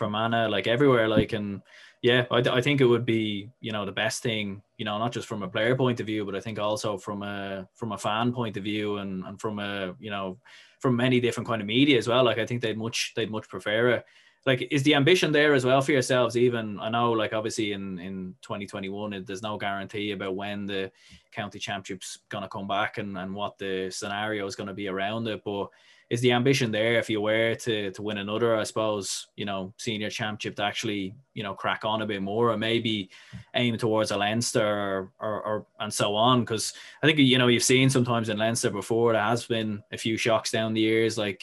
Anna, 0.00 0.48
like 0.48 0.66
everywhere. 0.66 1.08
Like, 1.08 1.32
and 1.32 1.62
yeah, 2.02 2.26
I, 2.30 2.38
I 2.38 2.60
think 2.60 2.80
it 2.80 2.86
would 2.86 3.06
be, 3.06 3.50
you 3.60 3.72
know, 3.72 3.84
the 3.84 3.92
best 3.92 4.22
thing, 4.22 4.62
you 4.76 4.84
know, 4.84 4.98
not 4.98 5.12
just 5.12 5.26
from 5.26 5.42
a 5.42 5.48
player 5.48 5.74
point 5.76 6.00
of 6.00 6.06
view, 6.06 6.24
but 6.24 6.34
I 6.34 6.40
think 6.40 6.58
also 6.58 6.98
from 6.98 7.22
a, 7.22 7.68
from 7.74 7.92
a 7.92 7.98
fan 7.98 8.32
point 8.32 8.56
of 8.56 8.64
view 8.64 8.98
and, 8.98 9.24
and 9.24 9.40
from 9.40 9.58
a, 9.58 9.94
you 9.98 10.10
know, 10.10 10.38
from 10.80 10.96
many 10.96 11.20
different 11.20 11.48
kind 11.48 11.62
of 11.62 11.66
media 11.66 11.96
as 11.96 12.08
well. 12.08 12.24
Like, 12.24 12.38
I 12.38 12.46
think 12.46 12.60
they'd 12.60 12.76
much, 12.76 13.12
they'd 13.16 13.30
much 13.30 13.48
prefer 13.48 13.90
it. 13.90 14.04
Like, 14.46 14.68
is 14.70 14.82
the 14.82 14.94
ambition 14.94 15.32
there 15.32 15.54
as 15.54 15.64
well 15.64 15.80
for 15.80 15.92
yourselves? 15.92 16.36
Even 16.36 16.78
I 16.78 16.90
know, 16.90 17.12
like, 17.12 17.32
obviously 17.32 17.72
in 17.72 17.98
in 17.98 18.34
2021, 18.42 19.24
there's 19.24 19.42
no 19.42 19.56
guarantee 19.56 20.12
about 20.12 20.36
when 20.36 20.66
the 20.66 20.92
county 21.32 21.58
championship's 21.58 22.18
gonna 22.28 22.48
come 22.48 22.68
back 22.68 22.98
and 22.98 23.16
and 23.16 23.34
what 23.34 23.56
the 23.58 23.90
scenario 23.90 24.46
is 24.46 24.56
gonna 24.56 24.74
be 24.74 24.88
around 24.88 25.26
it. 25.28 25.42
But 25.44 25.68
is 26.10 26.20
the 26.20 26.32
ambition 26.32 26.70
there 26.70 26.98
if 26.98 27.08
you 27.08 27.20
were 27.20 27.54
to 27.54 27.90
to 27.90 28.02
win 28.02 28.18
another, 28.18 28.56
I 28.56 28.64
suppose, 28.64 29.28
you 29.36 29.46
know, 29.46 29.72
senior 29.78 30.10
championship 30.10 30.56
to 30.56 30.62
actually, 30.62 31.14
you 31.32 31.42
know, 31.42 31.54
crack 31.54 31.84
on 31.84 32.02
a 32.02 32.06
bit 32.06 32.22
more 32.22 32.50
or 32.50 32.58
maybe 32.58 33.08
aim 33.54 33.78
towards 33.78 34.10
a 34.10 34.16
Leinster 34.16 34.66
or, 34.66 35.12
or, 35.18 35.42
or 35.42 35.66
and 35.80 35.92
so 35.92 36.14
on? 36.14 36.40
Because 36.40 36.74
I 37.02 37.06
think 37.06 37.18
you 37.18 37.38
know 37.38 37.48
you've 37.48 37.62
seen 37.62 37.88
sometimes 37.88 38.28
in 38.28 38.36
Leinster 38.36 38.70
before 38.70 39.12
there 39.12 39.22
has 39.22 39.46
been 39.46 39.82
a 39.90 39.98
few 39.98 40.16
shocks 40.16 40.50
down 40.50 40.74
the 40.74 40.82
years, 40.82 41.16
like 41.16 41.42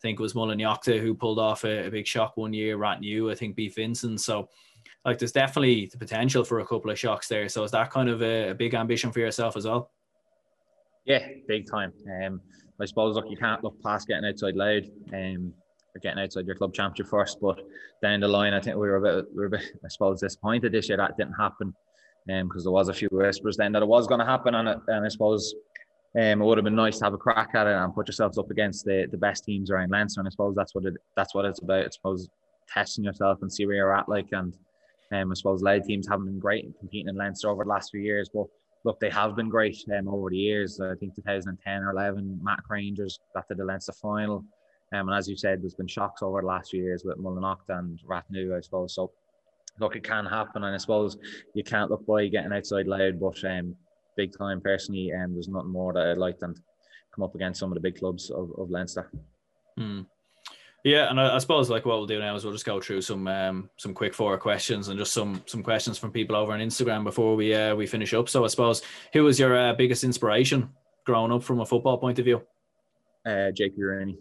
I 0.00 0.02
think 0.02 0.18
it 0.18 0.22
was 0.22 0.34
Mullin 0.34 0.58
who 0.58 1.14
pulled 1.14 1.38
off 1.38 1.64
a, 1.64 1.86
a 1.88 1.90
big 1.90 2.06
shock 2.06 2.38
one 2.38 2.54
year, 2.54 2.78
Rathnew, 2.78 3.30
I 3.30 3.34
think 3.34 3.54
beat 3.54 3.74
Vincent. 3.74 4.22
So 4.22 4.48
like 5.04 5.18
there's 5.18 5.32
definitely 5.32 5.90
the 5.92 5.98
potential 5.98 6.42
for 6.42 6.60
a 6.60 6.66
couple 6.66 6.90
of 6.90 6.98
shocks 6.98 7.28
there. 7.28 7.50
So 7.50 7.64
is 7.64 7.70
that 7.72 7.90
kind 7.90 8.08
of 8.08 8.22
a, 8.22 8.48
a 8.48 8.54
big 8.54 8.72
ambition 8.72 9.12
for 9.12 9.20
yourself 9.20 9.58
as 9.58 9.66
well? 9.66 9.90
Yeah, 11.04 11.26
big 11.46 11.70
time. 11.70 11.92
Um, 12.24 12.40
I 12.80 12.86
suppose 12.86 13.14
look, 13.14 13.26
you 13.28 13.36
can't 13.36 13.62
look 13.62 13.78
past 13.82 14.08
getting 14.08 14.24
outside 14.24 14.56
Louth 14.56 14.88
um, 15.12 15.52
or 15.94 16.00
getting 16.02 16.22
outside 16.22 16.46
your 16.46 16.56
club 16.56 16.72
championship 16.72 17.10
first. 17.10 17.38
But 17.38 17.60
down 18.02 18.20
the 18.20 18.28
line, 18.28 18.54
I 18.54 18.60
think 18.60 18.76
we 18.76 18.88
were 18.88 18.96
a 18.96 19.22
bit, 19.22 19.26
we 19.32 19.40
were 19.40 19.46
a 19.46 19.50
bit, 19.50 19.64
I 19.84 19.88
suppose, 19.88 20.20
disappointed 20.20 20.72
this 20.72 20.88
year 20.88 20.96
that 20.96 21.18
didn't 21.18 21.34
happen. 21.34 21.74
Um, 22.30 22.48
because 22.48 22.64
there 22.64 22.72
was 22.72 22.88
a 22.88 22.94
few 22.94 23.08
whispers 23.10 23.56
then 23.56 23.72
that 23.72 23.82
it 23.82 23.88
was 23.88 24.06
going 24.06 24.20
to 24.20 24.26
happen, 24.26 24.54
and, 24.54 24.68
and 24.68 25.04
I 25.04 25.08
suppose 25.08 25.54
um, 26.16 26.42
it 26.42 26.44
would 26.44 26.58
have 26.58 26.64
been 26.64 26.74
nice 26.74 26.98
to 26.98 27.04
have 27.04 27.14
a 27.14 27.18
crack 27.18 27.54
at 27.54 27.66
it 27.66 27.74
and 27.74 27.94
put 27.94 28.08
yourselves 28.08 28.36
up 28.36 28.50
against 28.50 28.84
the, 28.84 29.06
the 29.10 29.16
best 29.16 29.44
teams 29.44 29.70
around 29.70 29.90
Leinster. 29.90 30.20
And 30.20 30.26
I 30.26 30.30
suppose 30.30 30.56
that's 30.56 30.74
what 30.74 30.84
it 30.84 30.94
that's 31.16 31.34
what 31.34 31.44
it's 31.44 31.62
about. 31.62 31.84
I 31.84 31.88
suppose 31.90 32.28
testing 32.72 33.04
yourself 33.04 33.38
and 33.42 33.52
see 33.52 33.66
where 33.66 33.76
you're 33.76 33.96
at. 33.96 34.08
Like, 34.08 34.28
and 34.32 34.52
um, 35.12 35.30
I 35.30 35.34
suppose 35.34 35.62
Louth 35.62 35.86
teams 35.86 36.08
haven't 36.08 36.26
been 36.26 36.38
great 36.38 36.66
competing 36.78 37.08
in 37.08 37.16
Leinster 37.16 37.48
over 37.48 37.64
the 37.64 37.70
last 37.70 37.90
few 37.90 38.00
years, 38.00 38.28
but 38.32 38.46
look, 38.84 38.98
they 39.00 39.10
have 39.10 39.36
been 39.36 39.48
great 39.48 39.76
um, 39.96 40.08
over 40.08 40.30
the 40.30 40.36
years. 40.36 40.80
I 40.80 40.94
think 40.94 41.14
2010 41.14 41.82
or 41.82 41.90
11, 41.90 42.40
Mattock 42.42 42.68
Rangers 42.68 43.20
got 43.34 43.46
to 43.48 43.54
the 43.54 43.64
Leinster 43.64 43.92
final. 43.92 44.44
Um, 44.92 45.08
and 45.08 45.16
as 45.16 45.28
you 45.28 45.36
said, 45.36 45.62
there's 45.62 45.74
been 45.74 45.86
shocks 45.86 46.22
over 46.22 46.40
the 46.40 46.46
last 46.46 46.70
few 46.70 46.82
years 46.82 47.04
with 47.04 47.18
Mullinalaghta 47.18 47.78
and 47.78 48.00
Rathnew, 48.08 48.56
I 48.56 48.60
suppose. 48.60 48.94
So, 48.94 49.12
look, 49.78 49.94
it 49.94 50.02
can 50.02 50.26
happen. 50.26 50.64
And 50.64 50.74
I 50.74 50.78
suppose 50.78 51.16
you 51.54 51.62
can't 51.62 51.90
look 51.90 52.04
by 52.06 52.26
getting 52.26 52.52
outside 52.52 52.88
Louth, 52.88 53.20
but 53.20 53.44
um, 53.44 53.76
big 54.16 54.36
time 54.36 54.60
personally, 54.60 55.10
and 55.10 55.26
um, 55.26 55.32
there's 55.34 55.48
nothing 55.48 55.70
more 55.70 55.92
that 55.92 56.06
I'd 56.06 56.18
like 56.18 56.38
than 56.38 56.54
come 57.14 57.24
up 57.24 57.34
against 57.34 57.60
some 57.60 57.70
of 57.70 57.74
the 57.74 57.80
big 57.80 57.98
clubs 57.98 58.30
of, 58.30 58.50
of 58.58 58.70
Leinster. 58.70 59.10
Mm. 59.78 60.06
Yeah, 60.84 61.10
and 61.10 61.20
I, 61.20 61.34
I, 61.34 61.38
suppose 61.38 61.68
like 61.68 61.84
what 61.84 61.98
we'll 61.98 62.06
do 62.06 62.18
now 62.18 62.34
is 62.34 62.44
we'll 62.44 62.54
just 62.54 62.64
go 62.64 62.80
through 62.80 63.02
some 63.02 63.28
um, 63.28 63.68
some 63.76 63.92
quick 63.92 64.14
four 64.14 64.36
questions 64.38 64.88
and 64.88 64.98
just 64.98 65.12
some 65.12 65.42
some 65.46 65.62
questions 65.62 65.98
from 65.98 66.10
people 66.10 66.34
over 66.36 66.52
on 66.52 66.60
Instagram 66.60 67.04
before 67.04 67.36
we 67.36 67.54
uh, 67.54 67.74
we 67.74 67.86
finish 67.86 68.14
up. 68.14 68.28
So 68.28 68.44
I 68.44 68.48
suppose 68.48 68.82
who 69.12 69.24
was 69.24 69.38
your 69.38 69.56
uh, 69.56 69.74
biggest 69.74 70.04
inspiration 70.04 70.70
growing 71.04 71.32
up 71.32 71.42
from 71.42 71.60
a 71.60 71.66
football 71.66 71.98
point 71.98 72.18
of 72.18 72.24
view? 72.24 72.42
Uh, 73.26 73.52
JP 73.52 73.74
Rooney. 73.76 74.16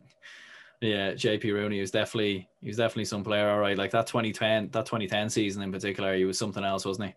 yeah, 0.80 1.12
JP 1.12 1.52
Rooney 1.52 1.80
was 1.80 1.90
definitely 1.90 2.48
he 2.62 2.68
was 2.68 2.78
definitely 2.78 3.04
some 3.04 3.22
player. 3.22 3.50
All 3.50 3.58
right, 3.58 3.76
like 3.76 3.90
that 3.90 4.06
2010 4.06 4.70
that 4.70 4.86
2010 4.86 5.28
season 5.28 5.62
in 5.62 5.70
particular, 5.70 6.16
he 6.16 6.24
was 6.24 6.38
something 6.38 6.64
else, 6.64 6.86
wasn't 6.86 7.08
he? 7.08 7.14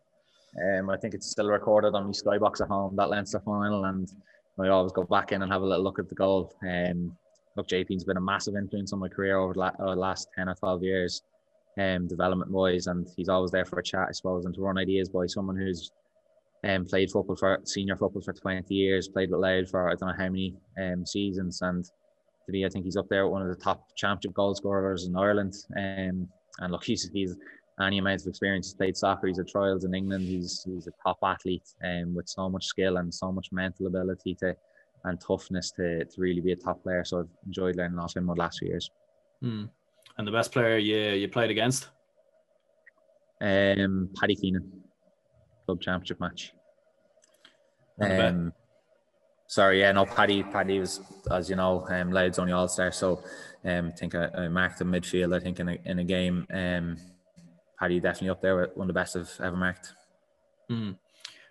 Um, 0.64 0.90
I 0.90 0.98
think 0.98 1.14
it's 1.14 1.30
still 1.30 1.48
recorded 1.48 1.96
on 1.96 2.06
my 2.06 2.12
skybox 2.12 2.62
at 2.62 2.68
home 2.68 2.96
that 2.96 3.10
Leinster 3.10 3.42
final, 3.42 3.86
and 3.86 4.10
I 4.60 4.70
always 4.70 4.94
go 4.94 5.04
back 5.04 5.32
in 5.32 5.42
and 5.42 5.52
have 5.52 5.62
a 5.62 5.66
little 5.66 5.84
look 5.84 6.00
at 6.00 6.08
the 6.08 6.16
goal. 6.16 6.56
Um, 6.64 7.16
look, 7.56 7.68
JP's 7.68 8.04
been 8.04 8.18
a 8.18 8.22
massive 8.22 8.56
influence 8.56 8.94
on 8.94 9.00
my 9.00 9.10
career 9.10 9.38
over 9.38 9.54
the 9.54 9.72
uh, 9.84 9.96
last 9.96 10.30
10 10.36 10.50
or 10.50 10.56
12 10.56 10.84
years, 10.84 11.24
um, 11.80 12.08
development 12.08 12.52
wise, 12.52 12.88
and 12.88 13.08
he's 13.18 13.30
always 13.30 13.52
there 13.52 13.66
for 13.66 13.80
a 13.80 13.84
chat, 13.84 14.08
I 14.10 14.12
suppose, 14.14 14.46
and 14.46 14.56
to 14.56 14.62
run 14.62 14.78
ideas 14.78 15.10
by 15.10 15.26
someone 15.26 15.58
who's 15.58 15.92
um, 16.64 16.86
played 16.86 17.12
football 17.12 17.36
for 17.36 17.60
senior 17.66 17.96
football 17.98 18.22
for 18.22 18.34
20 18.34 18.74
years, 18.74 19.10
played 19.10 19.32
with 19.32 19.42
Louth 19.42 19.70
for 19.70 19.90
I 19.90 19.96
don't 19.96 20.10
know 20.10 20.16
how 20.18 20.30
many 20.30 20.56
um, 20.80 21.06
seasons, 21.06 21.62
and 21.62 21.84
to 22.46 22.52
me, 22.52 22.66
I 22.66 22.70
think 22.70 22.86
he's 22.86 22.98
up 22.98 23.10
there 23.10 23.28
one 23.28 23.42
of 23.42 23.50
the 23.50 23.64
top 23.64 23.88
championship 23.96 24.34
goal 24.34 24.54
scorers 24.56 25.08
in 25.08 25.16
Ireland. 25.16 25.54
Um, 25.76 26.28
and 26.60 26.72
look, 26.72 26.84
he's 26.84 27.10
he's 27.12 27.36
any 27.82 27.98
amount 27.98 28.22
of 28.22 28.28
experience. 28.28 28.68
He's 28.68 28.74
played 28.74 28.98
soccer. 28.98 29.28
He's 29.28 29.40
at 29.40 29.48
trials 29.48 29.84
in 29.84 29.94
England. 29.94 30.24
He's 30.24 30.64
he's 30.64 30.88
a 30.88 30.92
top 31.04 31.18
athlete 31.24 31.74
um, 31.84 32.16
with 32.16 32.28
so 32.30 32.50
much 32.50 32.66
skill 32.66 32.98
and 32.98 33.14
so 33.14 33.32
much 33.32 33.52
mental 33.52 33.88
ability 33.88 34.36
to 34.36 34.56
and 35.06 35.22
toughness 35.22 35.72
to, 35.72 36.04
to 36.06 36.22
really 36.22 36.42
be 36.42 36.52
a 36.52 36.56
top 36.56 36.82
player. 36.84 37.04
So 37.04 37.20
I've 37.20 37.30
enjoyed 37.46 37.76
learning 37.76 38.00
off 38.00 38.16
him 38.16 38.30
over 38.30 38.36
the 38.36 38.42
last 38.42 38.60
few 38.60 38.70
years. 38.70 38.90
Hmm. 39.42 39.66
And 40.18 40.28
the 40.28 40.32
best 40.32 40.52
player 40.52 40.78
you 40.78 40.98
you 40.98 41.28
played 41.28 41.52
against? 41.52 41.90
Um, 43.42 44.10
Paddy 44.20 44.36
Keenan, 44.36 44.72
club 45.66 45.82
championship 45.82 46.20
match. 46.20 46.54
Um, 48.00 48.54
sorry, 49.48 49.82
yeah, 49.82 49.92
no, 49.92 50.06
Paddy. 50.06 50.44
Paddy 50.44 50.80
was, 50.80 51.02
as 51.32 51.50
you 51.50 51.58
know, 51.58 51.86
um, 51.90 52.12
Louth's 52.12 52.40
only 52.40 52.54
All 52.54 52.68
Star, 52.68 52.92
so 52.92 53.22
um, 53.66 53.92
I 53.94 53.98
think 53.98 54.16
I, 54.16 54.30
I 54.36 54.48
marked 54.48 54.80
the 54.80 54.86
midfield. 54.86 55.36
I 55.36 55.40
think 55.40 55.60
in 55.60 55.70
a 55.70 55.78
in 55.86 56.00
a 56.00 56.04
game, 56.04 56.48
um, 56.52 56.98
Paddy 57.80 58.00
definitely 58.00 58.30
up 58.30 58.42
there 58.42 58.56
with 58.58 58.76
one 58.76 58.86
of 58.86 58.94
the 58.94 59.00
best 59.00 59.16
I've 59.16 59.40
ever 59.42 59.56
marked. 59.56 59.94
Mm. 60.72 60.98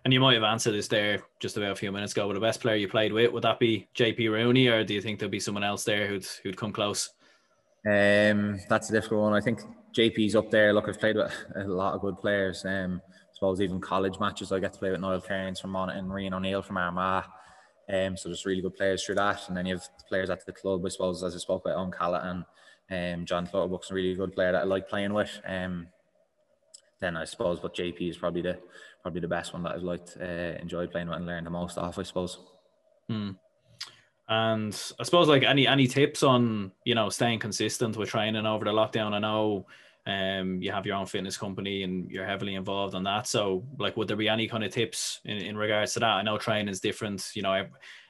And 0.04 0.12
you 0.12 0.20
might 0.20 0.34
have 0.34 0.42
answered 0.42 0.72
this 0.72 0.88
there 0.88 1.22
just 1.40 1.56
about 1.56 1.72
a 1.72 1.76
few 1.76 1.90
minutes 1.90 2.12
ago. 2.12 2.26
But 2.26 2.34
the 2.34 2.40
best 2.40 2.60
player 2.60 2.76
you 2.76 2.88
played 2.88 3.12
with 3.12 3.32
would 3.32 3.44
that 3.44 3.58
be 3.58 3.88
JP 3.96 4.30
Rooney, 4.30 4.68
or 4.68 4.84
do 4.84 4.92
you 4.92 5.00
think 5.00 5.18
there'll 5.18 5.30
be 5.30 5.40
someone 5.40 5.64
else 5.64 5.84
there 5.84 6.06
who'd 6.06 6.26
who'd 6.42 6.56
come 6.56 6.72
close? 6.72 7.10
Um, 7.86 8.58
that's 8.68 8.90
a 8.90 8.92
difficult 8.92 9.22
one. 9.22 9.32
I 9.34 9.40
think 9.40 9.60
JP's 9.96 10.36
up 10.36 10.50
there. 10.50 10.72
Look, 10.72 10.88
I've 10.88 11.00
played 11.00 11.16
with 11.16 11.32
a 11.56 11.64
lot 11.64 11.94
of 11.94 12.02
good 12.02 12.18
players. 12.18 12.64
Um, 12.64 13.00
I 13.06 13.34
suppose 13.34 13.60
even 13.60 13.80
college 13.80 14.18
matches, 14.20 14.52
I 14.52 14.60
get 14.60 14.72
to 14.74 14.78
play 14.78 14.90
with 14.90 15.00
Niall 15.00 15.20
Kearns 15.20 15.60
from 15.60 15.70
Monaghan, 15.70 16.08
Rian 16.08 16.34
O'Neill 16.34 16.62
from 16.62 16.76
Armagh. 16.76 17.24
Um, 17.92 18.16
so 18.16 18.28
there's 18.28 18.46
really 18.46 18.62
good 18.62 18.76
players 18.76 19.04
through 19.04 19.16
that, 19.16 19.48
and 19.48 19.56
then 19.56 19.66
you 19.66 19.74
have 19.74 19.88
players 20.08 20.30
at 20.30 20.44
the 20.46 20.52
club. 20.52 20.84
I 20.84 20.88
suppose 20.88 21.22
as 21.22 21.34
I 21.34 21.38
spoke 21.38 21.64
about, 21.64 21.78
Owen 21.78 21.92
Callan 21.92 22.44
and 22.90 23.20
um, 23.20 23.26
John 23.26 23.46
Clutterbuck's 23.46 23.90
a 23.90 23.94
really 23.94 24.14
good 24.14 24.32
player 24.32 24.52
that 24.52 24.62
I 24.62 24.64
like 24.64 24.88
playing 24.88 25.12
with. 25.12 25.40
Um, 25.46 25.88
then 27.01 27.16
I 27.16 27.24
suppose, 27.24 27.61
but 27.61 27.74
JP 27.74 28.11
is 28.11 28.16
probably 28.16 28.42
the 28.42 28.59
probably 29.03 29.20
the 29.20 29.28
best 29.28 29.53
one 29.53 29.62
that 29.64 29.72
I've 29.72 29.82
liked, 29.82 30.16
uh, 30.20 30.24
enjoyed 30.61 30.90
playing 30.90 31.09
with 31.09 31.16
and 31.16 31.26
learned 31.26 31.47
the 31.47 31.51
most 31.51 31.78
off. 31.78 31.99
I 31.99 32.03
suppose. 32.03 32.38
Hmm. 33.09 33.30
And 34.28 34.74
I 34.99 35.03
suppose 35.03 35.28
like 35.28 35.42
any 35.42 35.66
any 35.66 35.86
tips 35.86 36.22
on 36.22 36.72
you 36.84 36.95
know 36.95 37.11
staying 37.11 37.40
consistent 37.40 37.97
with 37.97 38.09
training 38.09 38.47
over 38.47 38.64
the 38.64 38.72
lockdown. 38.72 39.12
I 39.12 39.18
know 39.18 39.66
um 40.07 40.61
you 40.62 40.70
have 40.70 40.84
your 40.84 40.97
own 40.97 41.07
fitness 41.07 41.36
company 41.36 41.82
and 41.82 42.11
you're 42.11 42.26
heavily 42.26 42.55
involved 42.55 42.95
on 42.95 43.05
that. 43.05 43.26
So 43.26 43.64
like, 43.78 43.97
would 43.97 44.09
there 44.09 44.16
be 44.16 44.28
any 44.28 44.49
kind 44.49 44.64
of 44.64 44.72
tips 44.72 45.20
in, 45.24 45.38
in 45.38 45.57
regards 45.57 45.92
to 45.95 46.01
that? 46.01 46.07
I 46.07 46.22
know 46.22 46.38
training 46.38 46.68
is 46.68 46.80
different. 46.80 47.30
You 47.34 47.42
know, 47.42 47.66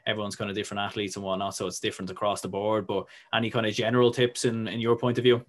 everyone's 0.06 0.36
kind 0.36 0.50
of 0.50 0.56
different 0.56 0.80
athletes 0.80 1.16
and 1.16 1.24
whatnot, 1.24 1.56
so 1.56 1.66
it's 1.66 1.80
different 1.80 2.10
across 2.10 2.40
the 2.40 2.48
board. 2.48 2.86
But 2.86 3.06
any 3.32 3.50
kind 3.50 3.66
of 3.66 3.74
general 3.74 4.12
tips 4.12 4.44
in 4.44 4.68
in 4.68 4.78
your 4.78 4.96
point 4.96 5.18
of 5.18 5.24
view? 5.24 5.44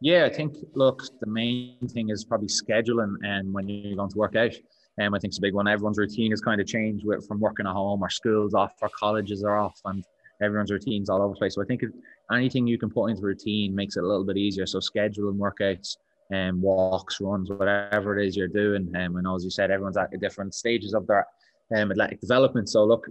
Yeah, 0.00 0.24
I 0.24 0.28
think 0.28 0.56
look, 0.74 1.02
the 1.20 1.26
main 1.26 1.88
thing 1.88 2.10
is 2.10 2.24
probably 2.24 2.48
scheduling 2.48 3.16
and 3.22 3.52
when 3.52 3.68
you're 3.68 3.96
going 3.96 4.10
to 4.10 4.18
work 4.18 4.36
out. 4.36 4.54
Um, 5.00 5.14
I 5.14 5.18
think 5.18 5.30
it's 5.30 5.38
a 5.38 5.42
big 5.42 5.54
one. 5.54 5.68
Everyone's 5.68 5.98
routine 5.98 6.30
has 6.32 6.40
kind 6.40 6.60
of 6.60 6.66
changed 6.66 7.04
with, 7.06 7.26
from 7.26 7.40
working 7.40 7.66
at 7.66 7.72
home, 7.72 8.02
our 8.02 8.10
schools 8.10 8.54
off, 8.54 8.72
our 8.82 8.88
colleges 8.98 9.44
are 9.44 9.58
off, 9.58 9.78
and 9.84 10.02
everyone's 10.42 10.70
routines 10.70 11.10
all 11.10 11.22
over 11.22 11.34
the 11.34 11.38
place. 11.38 11.54
So 11.54 11.62
I 11.62 11.66
think 11.66 11.82
anything 12.32 12.66
you 12.66 12.78
can 12.78 12.90
put 12.90 13.06
into 13.06 13.22
routine 13.22 13.74
makes 13.74 13.96
it 13.96 14.04
a 14.04 14.06
little 14.06 14.24
bit 14.24 14.36
easier. 14.36 14.66
So 14.66 14.78
scheduling 14.78 15.38
workouts 15.38 15.96
and 16.30 16.50
um, 16.50 16.62
walks, 16.62 17.20
runs, 17.20 17.50
whatever 17.50 18.18
it 18.18 18.26
is 18.26 18.36
you're 18.36 18.48
doing. 18.48 18.90
Um, 18.96 19.16
and 19.16 19.26
as 19.26 19.44
you 19.44 19.50
said, 19.50 19.70
everyone's 19.70 19.96
at 19.96 20.18
different 20.20 20.54
stages 20.54 20.92
of 20.94 21.06
their 21.06 21.26
um, 21.76 21.90
athletic 21.92 22.20
development. 22.20 22.68
So 22.68 22.84
look, 22.84 23.06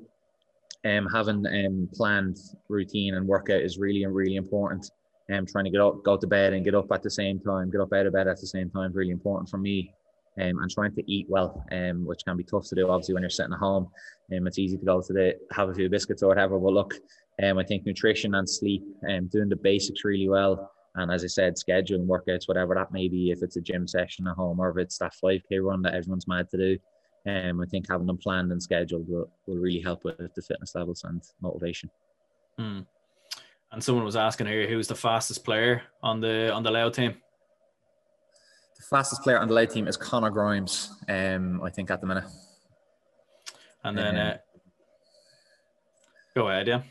um, 0.85 1.07
having 1.07 1.45
um, 1.47 1.89
planned 1.93 2.37
routine 2.67 3.15
and 3.15 3.27
workout 3.27 3.61
is 3.61 3.77
really, 3.77 4.05
really 4.05 4.35
important. 4.35 4.89
Um, 5.33 5.45
trying 5.47 5.65
to 5.65 5.71
get 5.71 5.81
up, 5.81 6.03
go 6.03 6.17
to 6.17 6.27
bed 6.27 6.53
and 6.53 6.63
get 6.63 6.75
up 6.75 6.91
at 6.91 7.01
the 7.01 7.09
same 7.09 7.39
time, 7.39 7.71
get 7.71 7.81
up 7.81 7.91
out 7.93 8.05
of 8.05 8.13
bed 8.13 8.27
at 8.27 8.39
the 8.39 8.45
same 8.45 8.69
time 8.69 8.91
is 8.91 8.95
really 8.95 9.11
important 9.11 9.49
for 9.49 9.57
me 9.57 9.91
um, 10.39 10.59
and 10.59 10.69
trying 10.69 10.93
to 10.95 11.11
eat 11.11 11.27
well, 11.29 11.65
um, 11.71 12.05
which 12.05 12.23
can 12.25 12.37
be 12.37 12.43
tough 12.43 12.67
to 12.67 12.75
do 12.75 12.89
obviously 12.89 13.13
when 13.13 13.23
you're 13.23 13.29
sitting 13.29 13.53
at 13.53 13.59
home. 13.59 13.89
Um, 14.35 14.47
it's 14.47 14.59
easy 14.59 14.77
to 14.77 14.85
go 14.85 15.01
to 15.01 15.13
the 15.13 15.35
have 15.51 15.69
a 15.69 15.73
few 15.73 15.89
biscuits 15.89 16.23
or 16.23 16.27
whatever, 16.27 16.59
but 16.59 16.73
look, 16.73 16.93
um, 17.41 17.57
I 17.57 17.63
think 17.63 17.85
nutrition 17.85 18.35
and 18.35 18.49
sleep 18.49 18.83
um, 19.09 19.27
doing 19.27 19.49
the 19.49 19.55
basics 19.55 20.03
really 20.03 20.29
well. 20.29 20.71
And 20.95 21.11
as 21.11 21.23
I 21.23 21.27
said, 21.27 21.55
scheduling 21.55 22.05
workouts, 22.07 22.47
whatever 22.47 22.75
that 22.75 22.91
may 22.91 23.07
be, 23.09 23.31
if 23.31 23.43
it's 23.43 23.57
a 23.57 23.61
gym 23.61 23.87
session 23.87 24.27
at 24.27 24.35
home 24.35 24.59
or 24.59 24.69
if 24.69 24.77
it's 24.77 24.97
that 24.99 25.13
5K 25.21 25.61
run 25.61 25.81
that 25.81 25.93
everyone's 25.93 26.27
mad 26.27 26.49
to 26.51 26.57
do, 26.57 26.77
um, 27.27 27.61
I 27.61 27.65
think 27.65 27.87
having 27.89 28.07
them 28.07 28.17
planned 28.17 28.51
and 28.51 28.61
scheduled 28.61 29.09
will, 29.09 29.29
will 29.45 29.57
really 29.57 29.81
help 29.81 30.03
with 30.03 30.33
the 30.35 30.41
fitness 30.41 30.75
levels 30.75 31.03
and 31.03 31.21
motivation. 31.41 31.89
Hmm. 32.57 32.81
And 33.75 33.83
someone 33.83 34.05
was 34.05 34.15
asking 34.15 34.47
here, 34.47 34.77
was 34.77 34.87
the 34.87 34.95
fastest 34.95 35.43
player 35.43 35.81
on 36.01 36.21
the 36.21 36.49
on 36.49 36.63
the 36.63 36.71
Louth 36.71 36.93
team? 36.93 37.13
The 38.77 38.85
fastest 38.89 39.21
player 39.21 39.37
on 39.37 39.49
the 39.49 39.53
Louth 39.53 39.73
team 39.73 39.89
is 39.89 39.97
Connor 39.97 40.29
Grimes, 40.29 40.91
um, 41.09 41.61
I 41.61 41.69
think, 41.69 41.91
at 41.91 41.99
the 41.99 42.07
minute. 42.07 42.23
And 43.83 43.97
then, 43.97 44.15
um, 44.15 44.27
uh, 44.27 44.33
go 46.35 46.47
ahead, 46.47 46.67
yeah. 46.67 46.83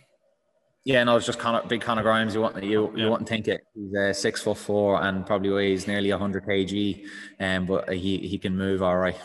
Yeah, 0.85 1.05
no, 1.05 1.17
it's 1.17 1.25
just 1.25 1.39
Connor, 1.39 1.67
big 1.67 1.81
Connor 1.81 2.03
Grimes. 2.03 2.35
You 2.35 2.43
want 2.43 2.63
you 2.63 2.93
you 2.95 3.05
yeah. 3.05 3.09
wouldn't 3.09 3.31
think 3.31 3.49
it. 3.49 3.63
He's 3.75 3.97
uh, 3.97 4.13
six 4.13 4.43
foot 4.43 4.59
four 4.59 5.03
and 5.03 5.25
probably 5.25 5.53
weighs 5.53 5.87
nearly 5.87 6.11
hundred 6.11 6.45
kg, 6.45 7.03
um, 7.41 7.65
but 7.65 7.95
he 7.95 8.19
he 8.19 8.37
can 8.37 8.55
move 8.55 8.83
all 8.83 8.99
right. 8.99 9.17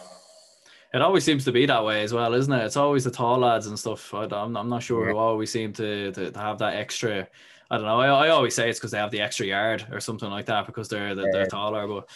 It 0.94 1.02
always 1.02 1.24
seems 1.24 1.46
to 1.46 1.52
be 1.52 1.66
that 1.68 1.86
way 1.86 2.02
as 2.02 2.14
well, 2.14 2.34
isn't 2.34 2.52
it? 2.52 2.66
It's 2.66 2.78
always 2.78 3.04
the 3.04 3.12
tall 3.12 3.38
lads 3.38 3.68
and 3.68 3.78
stuff. 3.78 4.14
I, 4.14 4.24
am 4.24 4.58
I'm 4.58 4.70
not 4.70 4.82
sure 4.82 5.06
yeah. 5.06 5.12
who 5.12 5.18
always 5.20 5.52
seem 5.52 5.72
to, 5.74 6.12
to, 6.12 6.32
to 6.32 6.40
have 6.40 6.58
that 6.60 6.76
extra 6.76 7.28
I 7.72 7.78
don't 7.78 7.86
know. 7.86 8.00
I, 8.00 8.08
I 8.08 8.30
always 8.30 8.56
say 8.56 8.70
it's 8.70 8.80
because 8.80 8.92
they 8.92 8.98
have 8.98 9.12
the 9.12 9.22
extra 9.22 9.46
yard 9.46 9.86
or 9.92 10.00
something 10.00 10.30
like 10.30 10.48
that 10.48 10.66
because 10.66 10.90
they're 10.90 11.14
they're, 11.14 11.32
they're 11.32 11.48
taller. 11.48 11.88
But 11.88 12.10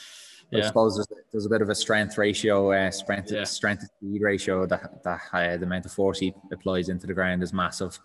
yeah. 0.51 0.63
I 0.63 0.67
suppose 0.67 0.95
there's, 0.95 1.07
there's, 1.31 1.45
a 1.45 1.49
bit 1.49 1.61
of 1.61 1.69
a 1.69 1.75
strength 1.75 2.17
ratio, 2.17 2.71
uh, 2.71 2.89
strength 2.89 3.31
yeah. 3.31 3.43
strength 3.43 3.81
to 3.81 3.87
speed 3.87 4.21
ratio 4.21 4.65
that 4.65 5.03
that 5.03 5.21
uh, 5.31 5.57
the 5.57 5.65
amount 5.65 5.85
of 5.85 5.91
force 5.91 6.19
he 6.19 6.33
applies 6.51 6.89
into 6.89 7.05
the 7.05 7.13
ground 7.13 7.43
is 7.43 7.53
massive. 7.53 7.99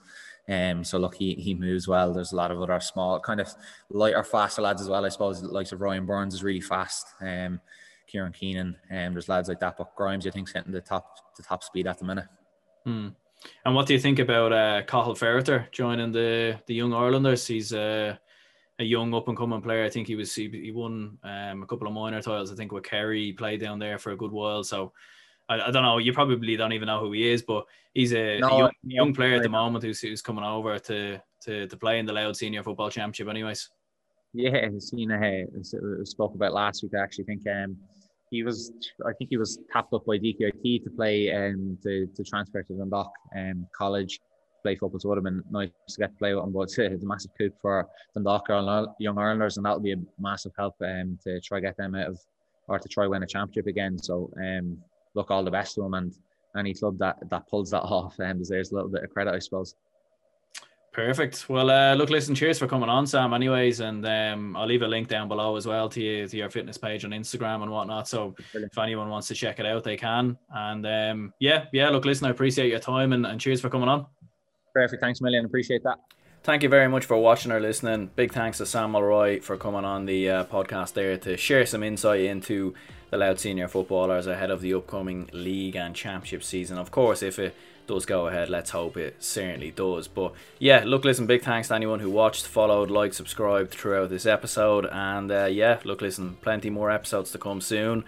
Um, 0.46 0.82
so 0.82 0.98
look, 0.98 1.14
he, 1.14 1.34
he 1.34 1.54
moves 1.54 1.86
well. 1.86 2.12
There's 2.12 2.32
a 2.32 2.36
lot 2.36 2.50
of 2.50 2.60
other 2.62 2.80
small, 2.80 3.20
kind 3.20 3.38
of 3.38 3.54
lighter, 3.90 4.24
faster 4.24 4.62
lads 4.62 4.80
as 4.80 4.88
well. 4.88 5.04
I 5.04 5.10
suppose 5.10 5.42
the 5.42 5.48
likes 5.48 5.72
of 5.72 5.82
Ryan 5.82 6.06
Burns 6.06 6.32
is 6.32 6.42
really 6.42 6.62
fast. 6.62 7.06
Um, 7.20 7.60
Kieran 8.08 8.32
Keenan, 8.32 8.76
um, 8.90 9.12
there's 9.12 9.28
lads 9.28 9.48
like 9.48 9.60
that. 9.60 9.76
But 9.76 9.94
Grimes, 9.94 10.26
I 10.26 10.30
think, 10.30 10.52
hitting 10.52 10.72
the 10.72 10.80
top 10.80 11.36
the 11.36 11.42
top 11.42 11.62
speed 11.62 11.86
at 11.86 11.98
the 11.98 12.04
minute. 12.04 12.26
Hmm. 12.84 13.08
And 13.64 13.74
what 13.74 13.86
do 13.86 13.94
you 13.94 14.00
think 14.00 14.18
about 14.18 14.52
uh, 14.52 14.82
Cathal 14.82 15.14
Ferriter 15.14 15.70
joining 15.70 16.12
the 16.12 16.58
the 16.66 16.74
Young 16.74 16.92
Irelanders? 16.92 17.46
He's 17.46 17.72
uh, 17.72 18.16
a 18.78 18.84
young 18.84 19.12
up 19.14 19.28
and 19.28 19.36
coming 19.36 19.60
player. 19.60 19.84
I 19.84 19.90
think 19.90 20.06
he 20.06 20.14
was 20.14 20.34
he, 20.34 20.48
he 20.48 20.70
won 20.70 21.18
um, 21.24 21.62
a 21.62 21.66
couple 21.66 21.86
of 21.86 21.92
minor 21.92 22.22
titles. 22.22 22.52
I 22.52 22.54
think 22.54 22.72
with 22.72 22.84
Kerry, 22.84 23.26
he 23.26 23.32
played 23.32 23.60
down 23.60 23.78
there 23.78 23.98
for 23.98 24.12
a 24.12 24.16
good 24.16 24.32
while. 24.32 24.62
So 24.62 24.92
I, 25.48 25.60
I, 25.60 25.70
don't 25.70 25.82
know. 25.82 25.98
You 25.98 26.12
probably 26.12 26.56
don't 26.56 26.72
even 26.72 26.86
know 26.86 27.00
who 27.00 27.12
he 27.12 27.30
is, 27.30 27.42
but 27.42 27.66
he's 27.94 28.12
a, 28.12 28.38
no, 28.38 28.48
a 28.48 28.58
young, 28.58 28.70
young, 28.84 29.14
player 29.14 29.36
at 29.36 29.42
the 29.42 29.48
moment 29.48 29.84
who's, 29.84 30.00
who's 30.00 30.22
coming 30.22 30.44
over 30.44 30.78
to, 30.78 31.20
to 31.42 31.66
to 31.66 31.76
play 31.76 31.98
in 31.98 32.06
the 32.06 32.12
Louth 32.12 32.36
Senior 32.36 32.62
Football 32.62 32.90
Championship. 32.90 33.28
Anyways. 33.28 33.68
Yeah, 34.34 34.68
he's 34.68 34.90
seen 34.90 35.10
uh, 35.10 36.04
spoke 36.04 36.34
about 36.34 36.52
last 36.52 36.82
week. 36.82 36.92
I 36.94 37.02
actually 37.02 37.24
think 37.24 37.42
um, 37.48 37.76
he 38.30 38.42
was, 38.42 38.72
I 39.06 39.12
think 39.12 39.30
he 39.30 39.36
was 39.36 39.58
tapped 39.72 39.92
up 39.92 40.04
by 40.06 40.18
DKIT 40.18 40.84
to 40.84 40.90
play 40.90 41.32
um, 41.32 41.78
to, 41.82 42.06
to 42.06 42.24
transfer 42.24 42.62
to 42.62 42.74
Dundalk 42.74 43.12
um, 43.36 43.66
College, 43.76 44.20
play 44.62 44.76
football. 44.76 45.00
So 45.00 45.08
it 45.08 45.10
would 45.10 45.18
have 45.18 45.24
been 45.24 45.44
nice 45.50 45.70
to 45.88 46.00
get 46.00 46.12
to 46.12 46.16
play 46.16 46.34
with 46.34 46.44
him. 46.44 46.52
But 46.52 46.62
it's 46.78 47.04
a 47.04 47.06
massive 47.06 47.30
coup 47.38 47.50
for 47.60 47.86
Dundalk 48.14 48.48
Young 48.98 49.18
Irelanders, 49.18 49.56
and 49.56 49.66
that'll 49.66 49.80
be 49.80 49.92
a 49.92 49.96
massive 50.18 50.52
help 50.58 50.76
um, 50.82 51.18
to 51.24 51.40
try 51.40 51.60
get 51.60 51.76
them 51.76 51.94
out 51.94 52.08
of, 52.08 52.20
or 52.68 52.78
to 52.78 52.88
try 52.88 53.06
win 53.06 53.22
a 53.22 53.26
championship 53.26 53.66
again. 53.66 53.98
So 53.98 54.30
um, 54.36 54.78
look, 55.14 55.30
all 55.30 55.44
the 55.44 55.50
best 55.50 55.74
to 55.76 55.84
him, 55.84 55.94
and 55.94 56.14
any 56.56 56.74
club 56.74 56.98
that 56.98 57.16
that 57.30 57.48
pulls 57.48 57.70
that 57.70 57.80
off 57.82 58.18
um, 58.20 58.38
deserves 58.38 58.72
a 58.72 58.74
little 58.74 58.90
bit 58.90 59.04
of 59.04 59.10
credit, 59.10 59.34
I 59.34 59.38
suppose. 59.38 59.74
Perfect. 60.92 61.48
Well, 61.48 61.70
uh, 61.70 61.94
look, 61.94 62.10
listen, 62.10 62.34
cheers 62.34 62.58
for 62.58 62.66
coming 62.66 62.88
on, 62.88 63.06
Sam. 63.06 63.32
Anyways, 63.32 63.80
and 63.80 64.04
um, 64.04 64.56
I'll 64.56 64.66
leave 64.66 64.82
a 64.82 64.88
link 64.88 65.06
down 65.06 65.28
below 65.28 65.56
as 65.56 65.66
well 65.66 65.88
to 65.90 66.00
you 66.00 66.26
to 66.26 66.36
your 66.36 66.50
fitness 66.50 66.76
page 66.76 67.04
on 67.04 67.10
Instagram 67.10 67.62
and 67.62 67.70
whatnot. 67.70 68.08
So 68.08 68.34
Brilliant. 68.52 68.72
if 68.72 68.78
anyone 68.78 69.08
wants 69.08 69.28
to 69.28 69.34
check 69.34 69.60
it 69.60 69.66
out, 69.66 69.84
they 69.84 69.96
can. 69.96 70.36
And 70.50 70.86
um, 70.86 71.32
yeah, 71.38 71.66
yeah. 71.72 71.90
Look, 71.90 72.04
listen, 72.04 72.26
I 72.26 72.30
appreciate 72.30 72.70
your 72.70 72.80
time 72.80 73.12
and, 73.12 73.26
and 73.26 73.40
cheers 73.40 73.60
for 73.60 73.70
coming 73.70 73.88
on. 73.88 74.06
Perfect. 74.74 75.00
Thanks 75.00 75.20
a 75.20 75.24
million. 75.24 75.44
Appreciate 75.44 75.84
that. 75.84 75.98
Thank 76.42 76.62
you 76.62 76.68
very 76.68 76.88
much 76.88 77.04
for 77.04 77.16
watching 77.18 77.52
or 77.52 77.60
listening. 77.60 78.10
Big 78.16 78.32
thanks 78.32 78.58
to 78.58 78.66
Sam 78.66 78.92
Mulroy 78.92 79.40
for 79.42 79.56
coming 79.56 79.84
on 79.84 80.06
the 80.06 80.30
uh, 80.30 80.44
podcast 80.44 80.94
there 80.94 81.16
to 81.18 81.36
share 81.36 81.66
some 81.66 81.82
insight 81.82 82.20
into 82.20 82.74
the 83.10 83.18
Louth 83.18 83.38
Senior 83.38 83.68
footballers 83.68 84.26
ahead 84.26 84.50
of 84.50 84.60
the 84.60 84.74
upcoming 84.74 85.28
league 85.32 85.76
and 85.76 85.94
championship 85.94 86.42
season. 86.42 86.78
Of 86.78 86.90
course, 86.90 87.22
if 87.22 87.38
it 87.38 87.54
does 87.88 88.06
go 88.06 88.28
ahead. 88.28 88.48
Let's 88.48 88.70
hope 88.70 88.96
it 88.96 89.16
certainly 89.18 89.72
does. 89.72 90.06
But 90.06 90.34
yeah, 90.60 90.84
look, 90.86 91.04
listen, 91.04 91.26
big 91.26 91.42
thanks 91.42 91.68
to 91.68 91.74
anyone 91.74 91.98
who 91.98 92.10
watched, 92.10 92.46
followed, 92.46 92.90
liked, 92.90 93.16
subscribed 93.16 93.70
throughout 93.70 94.10
this 94.10 94.26
episode. 94.26 94.86
And 94.86 95.32
uh, 95.32 95.46
yeah, 95.46 95.80
look, 95.82 96.00
listen, 96.00 96.36
plenty 96.40 96.70
more 96.70 96.92
episodes 96.92 97.32
to 97.32 97.38
come 97.38 97.60
soon. 97.60 98.04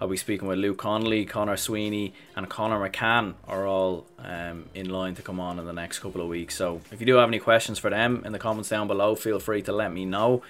I'll 0.00 0.08
be 0.08 0.16
speaking 0.16 0.48
with 0.48 0.58
Luke 0.58 0.78
Connolly, 0.78 1.24
Connor 1.24 1.56
Sweeney, 1.56 2.14
and 2.34 2.48
Connor 2.48 2.88
McCann 2.88 3.34
are 3.46 3.66
all 3.66 4.06
um, 4.18 4.66
in 4.74 4.88
line 4.88 5.14
to 5.14 5.22
come 5.22 5.38
on 5.38 5.58
in 5.58 5.66
the 5.66 5.72
next 5.72 6.00
couple 6.00 6.20
of 6.20 6.28
weeks. 6.28 6.56
So 6.56 6.80
if 6.90 7.00
you 7.00 7.06
do 7.06 7.16
have 7.16 7.28
any 7.28 7.38
questions 7.38 7.78
for 7.78 7.90
them 7.90 8.22
in 8.24 8.32
the 8.32 8.38
comments 8.38 8.68
down 8.68 8.88
below, 8.88 9.14
feel 9.14 9.38
free 9.38 9.62
to 9.62 9.72
let 9.72 9.92
me 9.92 10.04
know. 10.04 10.42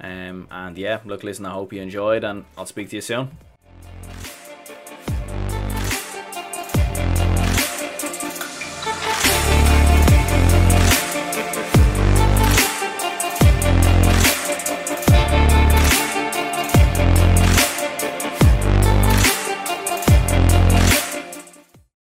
Um, 0.00 0.48
and 0.50 0.76
yeah, 0.78 1.00
look, 1.04 1.22
listen, 1.22 1.46
I 1.46 1.50
hope 1.50 1.72
you 1.72 1.80
enjoyed, 1.80 2.24
and 2.24 2.44
I'll 2.56 2.66
speak 2.66 2.90
to 2.90 2.96
you 2.96 3.02
soon. 3.02 3.30